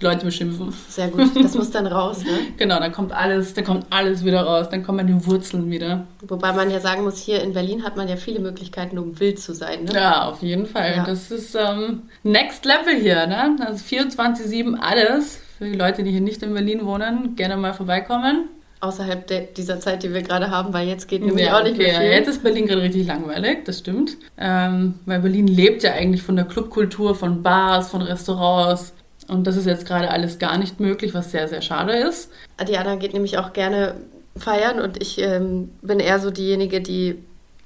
Leute 0.00 0.26
beschimpfen. 0.26 0.74
Sehr 0.88 1.08
gut, 1.08 1.30
das 1.42 1.54
muss 1.54 1.70
dann 1.70 1.86
raus, 1.86 2.22
ne? 2.24 2.30
genau, 2.58 2.78
dann 2.78 2.92
kommt 2.92 3.12
alles, 3.12 3.54
dann 3.54 3.64
kommt 3.64 3.86
alles 3.90 4.24
wieder 4.24 4.42
raus, 4.42 4.68
dann 4.70 4.82
kommen 4.82 5.06
die 5.06 5.26
Wurzeln 5.26 5.70
wieder. 5.70 6.06
Wobei 6.28 6.52
man 6.52 6.70
ja 6.70 6.80
sagen 6.80 7.04
muss, 7.04 7.18
hier 7.18 7.42
in 7.42 7.54
Berlin 7.54 7.82
hat 7.82 7.96
man 7.96 8.06
ja 8.08 8.16
viele 8.16 8.40
Möglichkeiten, 8.40 8.98
um 8.98 9.18
wild 9.18 9.38
zu 9.38 9.54
sein, 9.54 9.84
ne? 9.84 9.94
Ja, 9.94 10.28
auf 10.28 10.42
jeden 10.42 10.66
Fall. 10.66 10.96
Ja. 10.96 11.04
Das 11.04 11.30
ist 11.30 11.54
ähm, 11.54 12.02
Next 12.22 12.64
Level 12.66 13.00
hier, 13.00 13.26
ne? 13.26 13.56
Also 13.64 13.84
24-7 13.84 14.78
alles. 14.78 15.40
Für 15.58 15.64
die 15.64 15.76
Leute, 15.76 16.02
die 16.04 16.10
hier 16.10 16.20
nicht 16.20 16.42
in 16.42 16.52
Berlin 16.52 16.84
wohnen, 16.84 17.34
gerne 17.34 17.56
mal 17.56 17.72
vorbeikommen. 17.72 18.50
Außerhalb 18.80 19.26
de 19.26 19.48
dieser 19.56 19.80
Zeit, 19.80 20.02
die 20.02 20.12
wir 20.12 20.20
gerade 20.20 20.50
haben, 20.50 20.74
weil 20.74 20.86
jetzt 20.86 21.08
geht 21.08 21.24
nämlich 21.24 21.46
ja, 21.46 21.58
auch 21.58 21.62
nicht 21.62 21.76
okay, 21.76 21.84
mehr 21.84 22.00
viel. 22.00 22.10
Jetzt 22.10 22.28
ist 22.28 22.42
Berlin 22.42 22.66
gerade 22.66 22.82
richtig 22.82 23.06
langweilig, 23.06 23.64
das 23.64 23.78
stimmt. 23.78 24.18
Ähm, 24.36 24.96
weil 25.06 25.20
Berlin 25.20 25.46
lebt 25.46 25.82
ja 25.82 25.92
eigentlich 25.92 26.22
von 26.22 26.36
der 26.36 26.44
Clubkultur, 26.44 27.14
von 27.14 27.42
Bars, 27.42 27.88
von 27.88 28.02
Restaurants 28.02 28.92
und 29.28 29.46
das 29.46 29.56
ist 29.56 29.66
jetzt 29.66 29.86
gerade 29.86 30.10
alles 30.10 30.38
gar 30.38 30.58
nicht 30.58 30.80
möglich, 30.80 31.14
was 31.14 31.30
sehr, 31.30 31.48
sehr 31.48 31.62
schade 31.62 31.92
ist. 31.92 32.30
Diana 32.66 32.96
geht 32.96 33.12
nämlich 33.12 33.38
auch 33.38 33.52
gerne 33.52 33.94
feiern 34.36 34.80
und 34.80 35.00
ich 35.00 35.18
ähm, 35.20 35.70
bin 35.82 36.00
eher 36.00 36.20
so 36.20 36.30
diejenige, 36.30 36.80
die, 36.80 37.16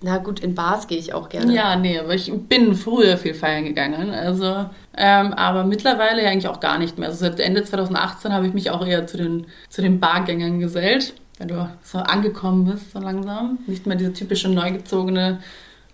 na 0.02 0.18
gut, 0.18 0.40
in 0.40 0.54
Bars 0.54 0.86
gehe 0.86 0.98
ich 0.98 1.12
auch 1.12 1.28
gerne. 1.28 1.52
Ja, 1.52 1.76
nee, 1.76 1.98
aber 1.98 2.14
ich 2.14 2.32
bin 2.32 2.74
früher 2.74 3.16
viel 3.16 3.34
feiern 3.34 3.64
gegangen. 3.64 4.10
Also, 4.10 4.66
ähm, 4.96 5.34
aber 5.34 5.64
mittlerweile 5.64 6.26
eigentlich 6.26 6.48
auch 6.48 6.60
gar 6.60 6.78
nicht 6.78 6.98
mehr. 6.98 7.08
Also 7.08 7.20
seit 7.20 7.40
Ende 7.40 7.64
2018 7.64 8.32
habe 8.32 8.46
ich 8.46 8.54
mich 8.54 8.70
auch 8.70 8.86
eher 8.86 9.06
zu 9.06 9.16
den, 9.16 9.46
zu 9.68 9.82
den 9.82 10.00
Bargängern 10.00 10.60
gesellt, 10.60 11.14
wenn 11.38 11.48
du 11.48 11.68
so 11.82 11.98
angekommen 11.98 12.64
bist, 12.64 12.92
so 12.92 13.00
langsam. 13.00 13.58
Nicht 13.66 13.86
mehr 13.86 13.96
diese 13.96 14.12
typische 14.12 14.48
neugezogene 14.48 15.40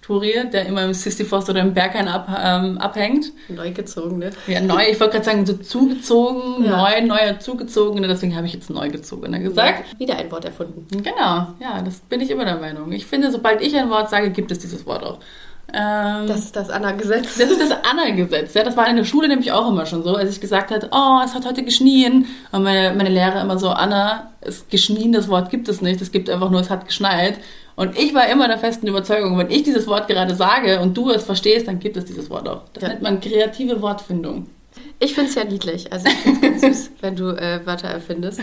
Tourier, 0.06 0.44
der 0.44 0.66
immer 0.66 0.84
im 0.84 0.94
Sisyphos 0.94 1.50
oder 1.50 1.60
im 1.60 1.74
Berghain 1.74 2.06
ab, 2.06 2.28
ähm, 2.40 2.78
abhängt. 2.78 3.32
Neu 3.48 3.72
gezogen, 3.72 4.18
ne? 4.18 4.30
Ja, 4.46 4.60
neu. 4.60 4.82
Ich 4.88 5.00
wollte 5.00 5.14
gerade 5.14 5.24
sagen, 5.24 5.44
so 5.44 5.54
zugezogen, 5.54 6.64
ja. 6.64 6.76
neu, 6.76 7.06
neuer 7.06 7.40
Zugezogene. 7.40 8.06
Deswegen 8.06 8.36
habe 8.36 8.46
ich 8.46 8.54
jetzt 8.54 8.70
Neugezogene 8.70 9.40
gesagt. 9.40 9.84
Ja, 9.92 9.98
wieder 9.98 10.16
ein 10.16 10.30
Wort 10.30 10.44
erfunden. 10.44 10.86
Genau, 10.90 11.48
ja, 11.58 11.82
das 11.84 11.98
bin 12.00 12.20
ich 12.20 12.30
immer 12.30 12.44
der 12.44 12.58
Meinung. 12.58 12.92
Ich 12.92 13.04
finde, 13.04 13.32
sobald 13.32 13.60
ich 13.60 13.76
ein 13.76 13.90
Wort 13.90 14.08
sage, 14.08 14.30
gibt 14.30 14.52
es 14.52 14.60
dieses 14.60 14.86
Wort 14.86 15.02
auch. 15.02 15.18
Ähm, 15.72 16.28
das 16.28 16.38
ist 16.38 16.54
das 16.54 16.70
Anna-Gesetz. 16.70 17.38
Das 17.38 17.50
ist 17.50 17.60
das 17.60 17.72
Anna-Gesetz. 17.72 18.54
Ja, 18.54 18.62
das 18.62 18.76
war 18.76 18.88
in 18.88 18.94
der 18.94 19.04
Schule 19.04 19.26
nämlich 19.26 19.50
auch 19.50 19.68
immer 19.68 19.86
schon 19.86 20.04
so, 20.04 20.14
als 20.14 20.30
ich 20.30 20.40
gesagt 20.40 20.70
habe, 20.70 20.88
oh, 20.92 21.20
es 21.24 21.34
hat 21.34 21.44
heute 21.44 21.64
geschnien. 21.64 22.26
Und 22.52 22.62
meine, 22.62 22.94
meine 22.94 23.10
Lehrer 23.10 23.40
immer 23.40 23.58
so, 23.58 23.70
Anna, 23.70 24.30
es 24.40 24.68
geschnien, 24.68 25.10
das 25.10 25.28
Wort 25.28 25.50
gibt 25.50 25.68
es 25.68 25.82
nicht. 25.82 26.00
Es 26.00 26.12
gibt 26.12 26.30
einfach 26.30 26.50
nur, 26.50 26.60
es 26.60 26.70
hat 26.70 26.86
geschneit. 26.86 27.40
Und 27.76 27.98
ich 27.98 28.14
war 28.14 28.28
immer 28.28 28.48
der 28.48 28.58
festen 28.58 28.86
Überzeugung, 28.86 29.38
wenn 29.38 29.50
ich 29.50 29.62
dieses 29.62 29.86
Wort 29.86 30.08
gerade 30.08 30.34
sage 30.34 30.80
und 30.80 30.96
du 30.96 31.10
es 31.10 31.24
verstehst, 31.24 31.68
dann 31.68 31.78
gibt 31.78 31.96
es 31.96 32.06
dieses 32.06 32.30
Wort 32.30 32.48
auch. 32.48 32.62
Das 32.72 32.82
ja. 32.82 32.88
nennt 32.88 33.02
man 33.02 33.20
kreative 33.20 33.80
Wortfindung. 33.82 34.46
Ich 34.98 35.14
finde 35.14 35.28
es 35.28 35.34
ja 35.34 35.44
niedlich. 35.44 35.92
Also 35.92 36.06
ich 36.06 36.14
finde 36.14 36.46
es 36.46 36.62
ganz 36.62 36.78
süß, 36.78 36.90
wenn 37.02 37.16
du 37.16 37.28
äh, 37.28 37.64
Wörter 37.66 37.88
erfindest. 37.88 38.40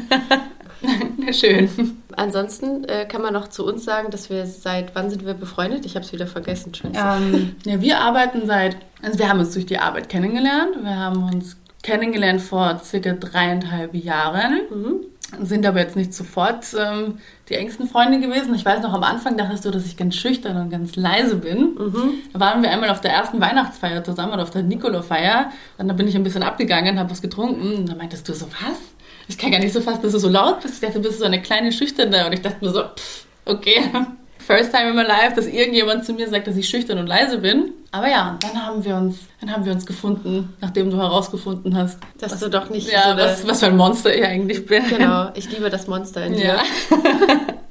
Schön. 1.31 1.97
Ansonsten 2.15 2.83
äh, 2.85 3.05
kann 3.05 3.21
man 3.21 3.33
noch 3.33 3.47
zu 3.47 3.65
uns 3.65 3.85
sagen, 3.85 4.11
dass 4.11 4.29
wir 4.29 4.45
seit 4.45 4.93
wann 4.95 5.09
sind 5.09 5.25
wir 5.25 5.33
befreundet? 5.33 5.85
Ich 5.85 5.95
habe 5.95 6.05
es 6.05 6.13
wieder 6.13 6.27
vergessen. 6.27 6.71
Ähm, 6.93 7.55
ja, 7.65 7.81
wir 7.81 7.99
arbeiten 7.99 8.45
seit, 8.45 8.77
also 9.01 9.17
wir 9.17 9.29
haben 9.29 9.39
uns 9.39 9.53
durch 9.53 9.65
die 9.65 9.79
Arbeit 9.79 10.09
kennengelernt. 10.09 10.75
Wir 10.83 10.97
haben 10.97 11.23
uns 11.23 11.57
kennengelernt 11.81 12.41
vor 12.41 12.81
circa 12.83 13.13
dreieinhalb 13.13 13.95
Jahren. 13.95 14.61
Mhm. 14.69 15.45
Sind 15.45 15.65
aber 15.65 15.79
jetzt 15.79 15.95
nicht 15.95 16.13
sofort 16.13 16.65
ähm, 16.77 17.17
die 17.49 17.55
engsten 17.55 17.87
Freunde 17.87 18.19
gewesen. 18.19 18.55
Ich 18.55 18.63
weiß 18.63 18.81
noch, 18.81 18.93
am 18.93 19.03
Anfang 19.03 19.37
dachtest 19.37 19.65
du, 19.65 19.71
dass 19.71 19.85
ich 19.85 19.97
ganz 19.97 20.15
schüchtern 20.15 20.55
und 20.57 20.69
ganz 20.69 20.95
leise 20.95 21.35
bin. 21.35 21.75
Mhm. 21.75 22.13
Da 22.31 22.39
waren 22.39 22.61
wir 22.61 22.71
einmal 22.71 22.89
auf 22.89 23.01
der 23.01 23.11
ersten 23.11 23.41
Weihnachtsfeier 23.41 24.03
zusammen 24.03 24.33
oder 24.33 24.43
auf 24.43 24.51
der 24.51 24.63
Nikolaufeier. 24.63 25.51
Dann 25.77 25.87
da 25.87 25.93
bin 25.93 26.07
ich 26.07 26.15
ein 26.15 26.23
bisschen 26.23 26.43
abgegangen, 26.43 26.97
habe 26.97 27.11
was 27.11 27.21
getrunken. 27.21 27.73
Und 27.75 27.89
dann 27.89 27.97
meintest 27.97 28.29
du 28.29 28.33
so, 28.33 28.45
was? 28.45 28.79
Ich 29.27 29.37
kann 29.37 29.51
gar 29.51 29.59
nicht 29.59 29.73
so 29.73 29.81
fast, 29.81 30.03
dass 30.03 30.13
du 30.13 30.19
so 30.19 30.29
laut 30.29 30.61
bist. 30.61 30.75
Ich 30.75 30.79
dachte, 30.81 31.01
du 31.01 31.07
bist 31.07 31.19
so 31.19 31.25
eine 31.25 31.41
kleine 31.41 31.71
Schüchterne. 31.71 32.25
Und 32.25 32.33
ich 32.33 32.41
dachte 32.41 32.63
mir 32.63 32.71
so, 32.71 32.83
pff, 32.83 33.25
okay. 33.45 33.81
First 34.39 34.73
time 34.73 34.89
in 34.89 34.95
my 34.95 35.03
life, 35.03 35.33
dass 35.35 35.47
irgendjemand 35.47 36.05
zu 36.05 36.13
mir 36.13 36.29
sagt, 36.29 36.47
dass 36.47 36.57
ich 36.57 36.67
schüchtern 36.67 36.97
und 36.97 37.07
leise 37.07 37.39
bin. 37.39 37.71
Aber 37.93 38.09
ja, 38.09 38.37
dann 38.41 38.65
haben 38.65 38.83
wir 38.83 38.95
uns, 38.95 39.17
dann 39.39 39.51
haben 39.53 39.65
wir 39.65 39.71
uns 39.71 39.85
gefunden, 39.85 40.51
nachdem 40.61 40.89
du 40.89 40.97
herausgefunden 40.97 41.77
hast, 41.77 41.99
Dass 42.19 42.39
du 42.39 42.49
doch 42.49 42.71
nicht 42.71 42.91
ja, 42.91 43.11
so 43.11 43.17
was, 43.17 43.47
was 43.47 43.59
für 43.59 43.67
ein 43.67 43.77
Monster 43.77 44.13
ich 44.15 44.25
eigentlich 44.25 44.65
bin. 44.65 44.83
Genau, 44.89 45.29
ich 45.35 45.49
liebe 45.51 45.69
das 45.69 45.85
Monster 45.87 46.25
in 46.25 46.33
dir. 46.33 46.43
Ja. 46.43 46.63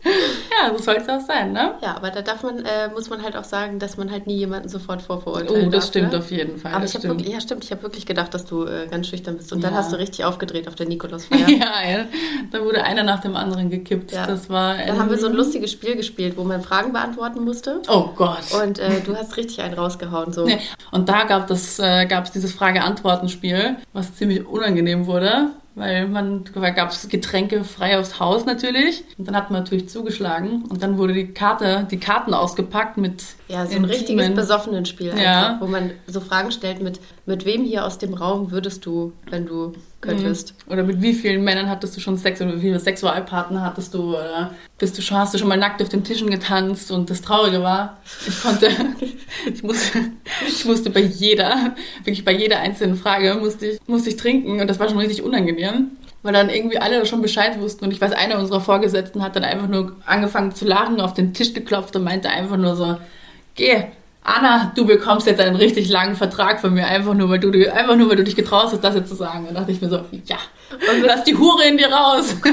ja, 0.04 0.72
so 0.76 0.82
soll 0.82 0.96
es 0.96 1.08
auch 1.08 1.20
sein, 1.20 1.52
ne? 1.52 1.74
Ja, 1.82 1.96
aber 1.96 2.10
da 2.10 2.22
darf 2.22 2.42
man, 2.44 2.58
äh, 2.64 2.88
muss 2.94 3.10
man 3.10 3.22
halt 3.22 3.36
auch 3.36 3.44
sagen, 3.44 3.78
dass 3.78 3.96
man 3.96 4.10
halt 4.12 4.26
nie 4.28 4.36
jemanden 4.36 4.68
sofort 4.68 5.02
vorverurteilen 5.02 5.66
Oh, 5.66 5.70
das 5.70 5.84
darf, 5.84 5.88
stimmt 5.90 6.12
ne? 6.12 6.18
auf 6.18 6.30
jeden 6.30 6.56
Fall. 6.58 6.72
Aber 6.72 6.84
ich 6.84 6.94
habe 6.94 7.04
wirklich, 7.08 7.28
ja 7.28 7.40
stimmt, 7.40 7.64
ich 7.64 7.70
habe 7.72 7.82
wirklich 7.82 8.06
gedacht, 8.06 8.32
dass 8.34 8.44
du 8.44 8.64
äh, 8.64 8.86
ganz 8.88 9.08
schüchtern 9.08 9.36
bist. 9.36 9.52
Und 9.52 9.62
dann 9.64 9.72
Ja. 9.72 9.78
hast 9.78 9.92
du 9.92 9.96
richtig 9.96 10.24
aufgedreht 10.24 10.68
auf 10.68 10.74
der 10.76 10.86
Nikolausfeier. 10.92 11.48
Ja, 11.48 11.88
ja, 11.90 12.04
da 12.52 12.60
wurde 12.62 12.84
einer 12.84 13.02
nach 13.02 13.20
dem 13.20 13.34
anderen 13.36 13.70
gekippt. 13.70 14.12
Ja. 14.12 14.26
Das 14.26 14.48
war 14.48 14.76
Dann 14.76 14.98
haben 14.98 15.10
wir 15.10 15.18
so 15.18 15.26
ein 15.26 15.34
lustiges 15.34 15.72
Spiel 15.72 15.96
gespielt, 15.96 16.36
wo 16.36 16.44
man 16.44 16.62
Fragen 16.62 16.92
beantworten 16.92 17.44
musste. 17.44 17.80
Oh 17.88 18.10
Gott. 18.14 18.42
Und 18.62 18.78
äh, 18.78 19.00
du 19.04 19.16
hast 19.16 19.36
richtig 19.36 19.60
einen 19.62 19.74
rausgehauen. 19.74 20.11
So. 20.32 20.46
Nee. 20.46 20.58
Und 20.90 21.08
da 21.08 21.24
gab 21.24 21.50
es 21.50 21.78
äh, 21.78 22.06
dieses 22.34 22.52
Frage-Antworten-Spiel, 22.52 23.76
was 23.92 24.14
ziemlich 24.14 24.46
unangenehm 24.46 25.06
wurde, 25.06 25.50
weil 25.74 26.06
man 26.06 26.44
gab 26.44 26.90
es 26.90 27.08
Getränke 27.08 27.64
frei 27.64 27.98
aufs 27.98 28.20
Haus 28.20 28.44
natürlich. 28.44 29.04
Und 29.18 29.28
dann 29.28 29.36
hat 29.36 29.50
man 29.50 29.62
natürlich 29.62 29.88
zugeschlagen 29.88 30.64
und 30.68 30.82
dann 30.82 30.98
wurde 30.98 31.14
die 31.14 31.28
Karte, 31.28 31.86
die 31.90 31.98
Karten 31.98 32.34
ausgepackt 32.34 32.98
mit 32.98 33.24
Ja, 33.52 33.66
so 33.66 33.76
ein 33.76 33.84
richtiges 33.84 34.30
Besoffenenspiel 34.34 35.10
einfach, 35.10 35.22
Ja. 35.22 35.56
wo 35.60 35.66
man 35.66 35.90
so 36.06 36.20
Fragen 36.20 36.50
stellt 36.52 36.80
mit, 36.82 37.00
mit 37.26 37.44
wem 37.44 37.64
hier 37.64 37.84
aus 37.84 37.98
dem 37.98 38.14
Raum 38.14 38.50
würdest 38.50 38.86
du, 38.86 39.12
wenn 39.28 39.44
du 39.46 39.74
könntest. 40.00 40.54
Oder 40.68 40.82
mit 40.82 41.02
wie 41.02 41.12
vielen 41.12 41.44
Männern 41.44 41.68
hattest 41.68 41.96
du 41.96 42.00
schon 42.00 42.16
Sex 42.16 42.40
oder 42.40 42.56
wie 42.56 42.60
viele 42.60 42.80
Sexualpartner 42.80 43.62
hattest 43.62 43.94
du? 43.94 44.16
Oder 44.16 44.52
bist 44.78 44.96
du 44.96 45.02
schon, 45.02 45.18
hast 45.18 45.34
du 45.34 45.38
schon 45.38 45.48
mal 45.48 45.58
nackt 45.58 45.82
auf 45.82 45.90
den 45.90 46.02
Tischen 46.02 46.30
getanzt? 46.30 46.90
Und 46.90 47.10
das 47.10 47.20
Traurige 47.20 47.62
war, 47.62 47.98
ich 48.26 48.42
konnte, 48.42 48.68
ich 49.52 49.62
musste, 49.62 49.98
ich 50.48 50.64
musste 50.64 50.90
bei 50.90 51.00
jeder, 51.00 51.74
wirklich 52.04 52.24
bei 52.24 52.32
jeder 52.32 52.58
einzelnen 52.60 52.96
Frage 52.96 53.34
musste 53.34 53.66
ich, 53.66 53.80
musste 53.86 54.08
ich 54.08 54.16
trinken 54.16 54.60
und 54.60 54.68
das 54.68 54.78
war 54.80 54.88
schon 54.88 54.98
richtig 54.98 55.22
unangenehm. 55.22 55.92
Weil 56.24 56.32
dann 56.32 56.50
irgendwie 56.50 56.78
alle 56.78 57.04
schon 57.04 57.20
Bescheid 57.20 57.60
wussten 57.60 57.84
und 57.84 57.90
ich 57.90 58.00
weiß, 58.00 58.12
einer 58.12 58.38
unserer 58.38 58.60
Vorgesetzten 58.60 59.22
hat 59.22 59.34
dann 59.34 59.42
einfach 59.42 59.66
nur 59.66 59.96
angefangen 60.06 60.54
zu 60.54 60.64
lachen, 60.64 61.00
auf 61.00 61.14
den 61.14 61.34
Tisch 61.34 61.52
geklopft 61.52 61.96
und 61.96 62.04
meinte 62.04 62.28
einfach 62.28 62.56
nur 62.56 62.76
so, 62.76 62.96
geh, 63.54 63.84
Anna, 64.24 64.70
du 64.76 64.86
bekommst 64.86 65.26
jetzt 65.26 65.40
einen 65.40 65.56
richtig 65.56 65.88
langen 65.88 66.14
Vertrag 66.14 66.60
von 66.60 66.72
mir, 66.74 66.86
einfach 66.86 67.14
nur, 67.14 67.28
weil 67.28 67.40
du, 67.40 67.50
einfach 67.74 67.96
nur, 67.96 68.08
weil 68.08 68.16
du 68.16 68.22
dich 68.24 68.36
getraust 68.36 68.72
hast, 68.72 68.84
das 68.84 68.94
jetzt 68.94 69.08
zu 69.08 69.16
sagen. 69.16 69.48
Und 69.48 69.54
dachte 69.54 69.72
ich 69.72 69.80
mir 69.80 69.88
so, 69.88 69.96
ja, 70.26 70.36
und 70.70 71.02
lass 71.04 71.24
die 71.24 71.36
Hure 71.36 71.64
in 71.64 71.76
dir 71.76 71.92
raus. 71.92 72.34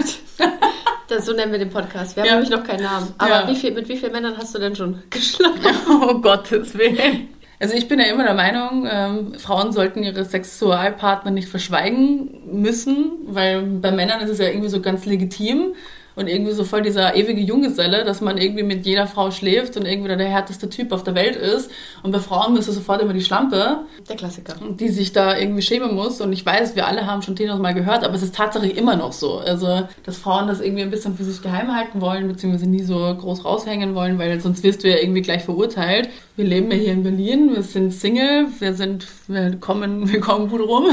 Das, 1.09 1.25
so 1.25 1.33
nennen 1.33 1.51
wir 1.51 1.57
den 1.57 1.71
Podcast. 1.71 2.15
Wir 2.15 2.21
haben 2.21 2.27
Ja. 2.27 2.33
nämlich 2.35 2.51
noch 2.51 2.63
keinen 2.63 2.83
Namen. 2.83 3.13
Aber 3.17 3.29
Ja. 3.41 3.47
wie 3.49 3.55
viel, 3.55 3.71
mit 3.71 3.89
wie 3.89 3.97
vielen 3.97 4.11
Männern 4.11 4.37
hast 4.37 4.53
du 4.53 4.59
denn 4.59 4.75
schon 4.75 5.01
geschlafen? 5.09 5.59
oh 5.89 6.13
Gottes 6.21 6.77
Willen. 6.77 7.29
Also 7.59 7.73
ich 7.73 7.87
bin 7.87 7.97
ja 7.99 8.05
immer 8.05 8.23
der 8.23 8.35
Meinung, 8.35 8.87
ähm, 8.89 9.33
Frauen 9.39 9.71
sollten 9.73 10.03
ihre 10.03 10.23
Sexualpartner 10.23 11.31
nicht 11.31 11.49
verschweigen 11.49 12.29
müssen, 12.61 13.11
weil 13.25 13.63
bei 13.63 13.91
Männern 13.91 14.21
ist 14.21 14.29
es 14.29 14.37
ja 14.37 14.47
irgendwie 14.49 14.69
so 14.69 14.81
ganz 14.81 15.05
legitim 15.07 15.73
und 16.19 16.27
irgendwie 16.27 16.51
so 16.51 16.63
voll 16.65 16.81
dieser 16.81 17.15
ewige 17.15 17.39
Junggeselle, 17.41 18.03
dass 18.03 18.19
man 18.19 18.37
irgendwie 18.37 18.63
mit 18.63 18.85
jeder 18.85 19.07
Frau 19.07 19.31
schläft 19.31 19.77
und 19.77 19.85
irgendwie 19.85 20.09
der 20.15 20.27
härteste 20.27 20.69
Typ 20.69 20.91
auf 20.91 21.03
der 21.03 21.15
Welt 21.15 21.35
ist. 21.37 21.71
Und 22.03 22.11
bei 22.11 22.19
Frauen 22.19 22.57
ist 22.57 22.67
es 22.67 22.75
sofort 22.75 23.01
immer 23.01 23.13
die 23.13 23.23
Schlampe, 23.23 23.79
Der 24.07 24.15
Klassiker. 24.17 24.55
die 24.79 24.89
sich 24.89 25.13
da 25.13 25.37
irgendwie 25.37 25.61
schämen 25.61 25.95
muss. 25.95 26.19
Und 26.19 26.33
ich 26.33 26.45
weiß, 26.45 26.75
wir 26.75 26.87
alle 26.87 27.05
haben 27.07 27.21
schon 27.21 27.35
Thenos 27.37 27.59
mal 27.59 27.73
gehört, 27.73 28.03
aber 28.03 28.15
es 28.15 28.21
ist 28.23 28.35
tatsächlich 28.35 28.77
immer 28.77 28.95
noch 28.97 29.13
so. 29.13 29.37
Also, 29.37 29.87
dass 30.03 30.17
Frauen 30.17 30.47
das 30.47 30.59
irgendwie 30.59 30.83
ein 30.83 30.91
bisschen 30.91 31.15
für 31.15 31.23
sich 31.23 31.41
geheim 31.41 31.73
halten 31.75 32.01
wollen, 32.01 32.27
beziehungsweise 32.27 32.69
nie 32.69 32.83
so 32.83 32.97
groß 33.15 33.45
raushängen 33.45 33.95
wollen, 33.95 34.19
weil 34.19 34.39
sonst 34.41 34.61
wirst 34.63 34.83
du 34.83 34.89
ja 34.89 34.97
irgendwie 34.97 35.21
gleich 35.21 35.43
verurteilt. 35.43 36.09
Wir 36.35 36.45
leben 36.45 36.69
ja 36.71 36.77
hier 36.77 36.93
in 36.93 37.03
Berlin, 37.03 37.51
wir 37.53 37.63
sind 37.63 37.93
Single, 37.93 38.47
wir 38.59 38.73
sind, 38.73 39.07
wir 39.27 39.55
kommen, 39.57 40.09
wir 40.11 40.19
kommen 40.19 40.49
gut 40.49 40.61
rum. 40.61 40.85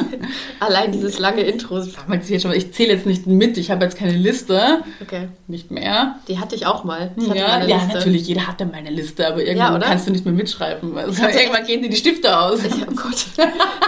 Allein 0.61 0.93
dieses 0.93 1.19
lange 1.19 1.43
Intro. 1.43 1.81
Ich 2.53 2.73
zähle 2.73 2.93
jetzt 2.95 3.07
nicht 3.07 3.27
mit, 3.27 3.59
ich 3.59 3.71
habe 3.73 3.85
jetzt 3.85 3.97
keine 3.99 4.13
Liste, 4.13 4.83
Okay. 5.03 5.16
Nicht 5.47 5.71
mehr. 5.71 6.17
Die 6.29 6.39
hatte 6.39 6.55
ich 6.55 6.67
auch 6.67 6.85
mal. 6.85 7.11
Ich 7.17 7.27
Ja, 7.29 7.63
ja 7.65 7.81
natürlich, 7.93 8.27
jeder 8.27 8.47
hatte 8.47 8.65
mal 8.67 8.75
eine 8.75 8.91
Liste, 8.91 9.27
aber 9.27 9.43
irgendwann 9.43 9.81
Ja, 9.81 9.89
kannst 9.89 10.07
du 10.07 10.13
nicht 10.13 10.25
mehr 10.25 10.35
mitschreiben. 10.35 10.97
Also 10.97 11.23
irgendwann 11.23 11.65
gehen 11.67 11.83
dir 11.83 11.89
die 11.91 11.97
Stifte 11.97 12.39
aus. 12.39 12.63
Ich, 12.65 12.75
oh 12.75 12.95
Gott. 12.95 13.27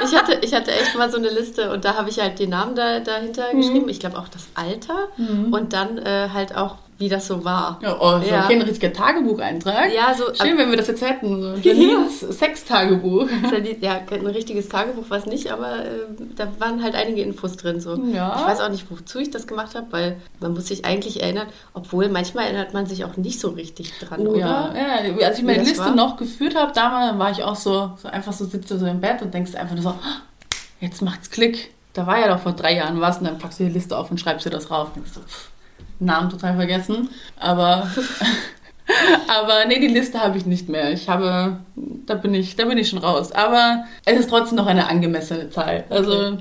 Ich 0.05 0.15
hatte, 0.17 0.39
ich 0.43 0.55
hatte 0.55 0.71
echt 0.73 0.97
mal 0.97 1.11
so 1.11 1.19
eine 1.19 1.29
Liste 1.31 1.73
und 1.73 1.85
da 1.85 1.95
habe 1.95 2.09
ich 2.11 2.19
halt 2.21 2.39
den 2.39 2.51
Namen 2.51 2.75
da, 2.75 3.01
dahinter 3.01 3.53
Mhm. 3.53 3.61
geschrieben. 3.61 3.89
Ich 3.89 4.01
glaube 4.01 4.19
auch 4.19 4.29
das 4.29 4.47
Alter 4.55 5.09
und 5.51 5.73
dann 5.73 5.99
äh, 5.99 6.29
halt 6.33 6.55
auch, 6.57 6.77
wie 6.99 7.09
das 7.09 7.29
so 7.29 7.45
war. 7.45 7.79
Ja, 7.81 7.97
oh, 8.01 8.21
so 8.21 8.29
Ja. 8.29 8.47
ein 8.49 8.61
richtiger 8.63 8.93
Tagebucheintrag. 8.93 9.93
Ja, 9.95 10.13
so 10.15 10.25
Schön, 10.35 10.59
wenn 10.59 10.69
wir 10.71 10.77
das 10.77 10.89
jetzt 10.89 11.01
hätten. 11.01 11.41
So. 11.41 11.55
Janines 11.63 12.21
Sextagebuch. 12.21 13.29
Ja, 13.81 14.01
ein 14.11 14.27
richtiges 14.27 14.69
Tagebuch 14.69 15.09
war 15.09 15.19
es 15.19 15.27
nicht, 15.27 15.51
aber 15.53 15.85
äh, 15.85 15.91
da 16.37 16.49
waren 16.59 16.83
halt 16.83 16.95
einige 16.97 17.23
Infos 17.23 17.57
drin. 17.57 17.81
So. 17.81 17.95
Ja. 18.13 18.35
Ich 18.41 18.47
weiß 18.47 18.61
auch 18.61 18.69
nicht, 18.71 18.91
wozu 18.91 19.19
ich 19.21 19.31
das 19.31 19.47
gemacht 19.47 19.75
habe, 19.77 19.87
weil 19.91 20.17
man 20.41 20.53
muss 20.55 20.67
sich 20.67 20.85
eigentlich 20.85 21.23
erinnern, 21.23 21.47
obwohl 21.75 22.09
manchmal 22.09 22.47
erinnert 22.47 22.75
man 22.75 22.87
sich 22.87 23.05
auch 23.05 23.17
nicht 23.17 23.39
so 23.41 23.51
richtig 23.51 23.93
dran, 24.01 24.27
Oh, 24.27 24.31
oder? 24.33 24.39
ja. 24.75 24.75
ja, 25.19 25.27
als 25.29 25.39
ich 25.39 25.45
meine 25.45 25.63
Liste 25.63 25.79
war? 25.79 25.95
noch 25.95 26.17
geführt 26.17 26.57
habe, 26.57 26.73
damals 26.75 27.19
war 27.19 27.31
ich 27.31 27.43
auch 27.45 27.57
so, 27.57 27.93
so 28.03 28.09
einfach 28.09 28.33
so, 28.33 28.45
sitzt 28.45 28.71
du 28.71 28.79
so 28.79 28.87
im 28.87 29.01
Bett 29.01 29.23
und 29.23 29.33
denkst 29.33 29.55
einfach 29.55 29.75
nur 29.75 29.83
so, 29.85 29.91
"Ah, 29.91 30.23
jetzt 30.81 31.01
macht's 31.03 31.31
Klick. 31.31 31.73
Da 31.95 32.07
war 32.07 32.19
ja 32.21 32.29
doch 32.29 32.41
vor 32.41 32.53
drei 32.53 32.75
Jahren 32.77 33.01
was 33.01 33.19
und 33.19 33.25
dann 33.25 33.39
packst 33.39 33.61
du 33.61 33.65
die 33.65 33.71
Liste 33.71 33.97
auf 33.97 34.11
und 34.11 34.19
schreibst 34.21 34.45
dir 34.47 34.51
das 34.51 34.71
rauf. 34.71 34.89
Und 34.89 34.97
denkst 34.97 35.13
so, 35.15 35.21
pff, 35.21 35.49
Namen 36.01 36.31
total 36.31 36.55
vergessen. 36.57 37.09
Aber, 37.37 37.89
aber 39.29 39.67
nee, 39.67 39.81
die 39.81 39.89
Liste 39.89 40.21
habe 40.21 40.39
ich 40.39 40.47
nicht 40.47 40.69
mehr. 40.69 40.93
Ich 40.93 41.09
habe, 41.09 41.59
da 42.07 42.15
bin 42.15 42.35
ich, 42.35 42.57
da 42.57 42.65
bin 42.65 42.79
ich 42.79 42.89
schon 42.89 42.99
raus. 43.01 43.33
Aber 43.33 43.85
es 44.05 44.19
ist 44.21 44.31
trotzdem 44.31 44.57
noch 44.57 44.67
eine 44.67 44.89
angemessene 44.89 45.51
Zahl. 45.51 45.85
Also, 45.91 46.39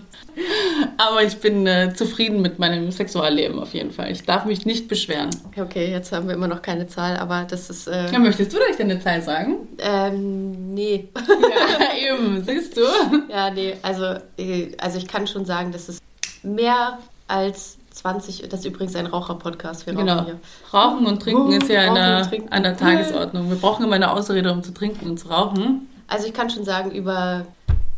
aber 0.98 1.24
ich 1.24 1.38
bin 1.38 1.66
äh, 1.68 1.94
zufrieden 1.96 2.42
mit 2.42 2.60
meinem 2.60 2.92
Sexualleben 2.92 3.60
auf 3.60 3.74
jeden 3.74 3.92
Fall. 3.92 4.12
Ich 4.12 4.24
darf 4.24 4.46
mich 4.46 4.66
nicht 4.66 4.88
beschweren. 4.88 5.30
Okay, 5.60 5.92
jetzt 5.92 6.12
haben 6.12 6.28
wir 6.28 6.36
immer 6.36 6.48
noch 6.48 6.62
keine 6.62 6.88
Zahl, 6.88 7.18
aber 7.18 7.46
das 7.50 7.70
ist. 7.70 7.88
Äh, 7.88 8.12
Ja, 8.12 8.20
möchtest 8.20 8.54
du 8.54 8.58
vielleicht 8.58 8.80
eine 8.80 9.00
Zahl 9.00 9.22
sagen? 9.22 9.68
ähm, 9.80 10.74
nee. 10.74 11.10
Ja, 11.16 11.98
eben, 12.16 12.44
siehst 12.46 12.78
du? 12.78 12.82
ja, 13.30 13.50
nee, 13.50 13.76
also, 13.82 14.16
äh, 14.38 14.72
also 14.78 14.98
ich 15.00 15.08
kann 15.08 15.26
schon 15.28 15.46
sagen, 15.46 15.72
das 15.72 15.90
ist 15.90 16.02
mehr 16.44 17.00
als 17.28 17.76
20. 17.98 18.48
Das 18.50 18.62
ist 18.62 18.66
übrigens 18.66 18.96
ein 18.96 19.06
Raucher-Podcast. 19.08 19.86
Wir 19.86 19.94
rauchen 19.94 20.06
Genau. 20.06 20.25
hier. 20.25 20.39
Rauchen 20.74 21.06
und 21.06 21.22
Trinken 21.22 21.51
ist 21.54 21.70
ja 21.70 21.82
an 21.92 21.98
Rauchen 22.24 22.51
an 22.51 22.63
der 22.63 22.77
Tagesordnung. 22.77 23.50
Wir 23.50 23.58
brauchen 23.58 23.86
immer 23.86 23.96
eine 23.96 24.12
Ausrede, 24.12 24.51
um 24.51 24.63
zu 24.63 24.74
trinken 24.74 25.10
und 25.10 25.20
zu 25.20 25.27
rauchen. 25.30 25.88
Also 26.08 26.27
ich 26.27 26.34
kann 26.34 26.50
schon 26.50 26.63
sagen, 26.63 26.92
über. 26.92 27.46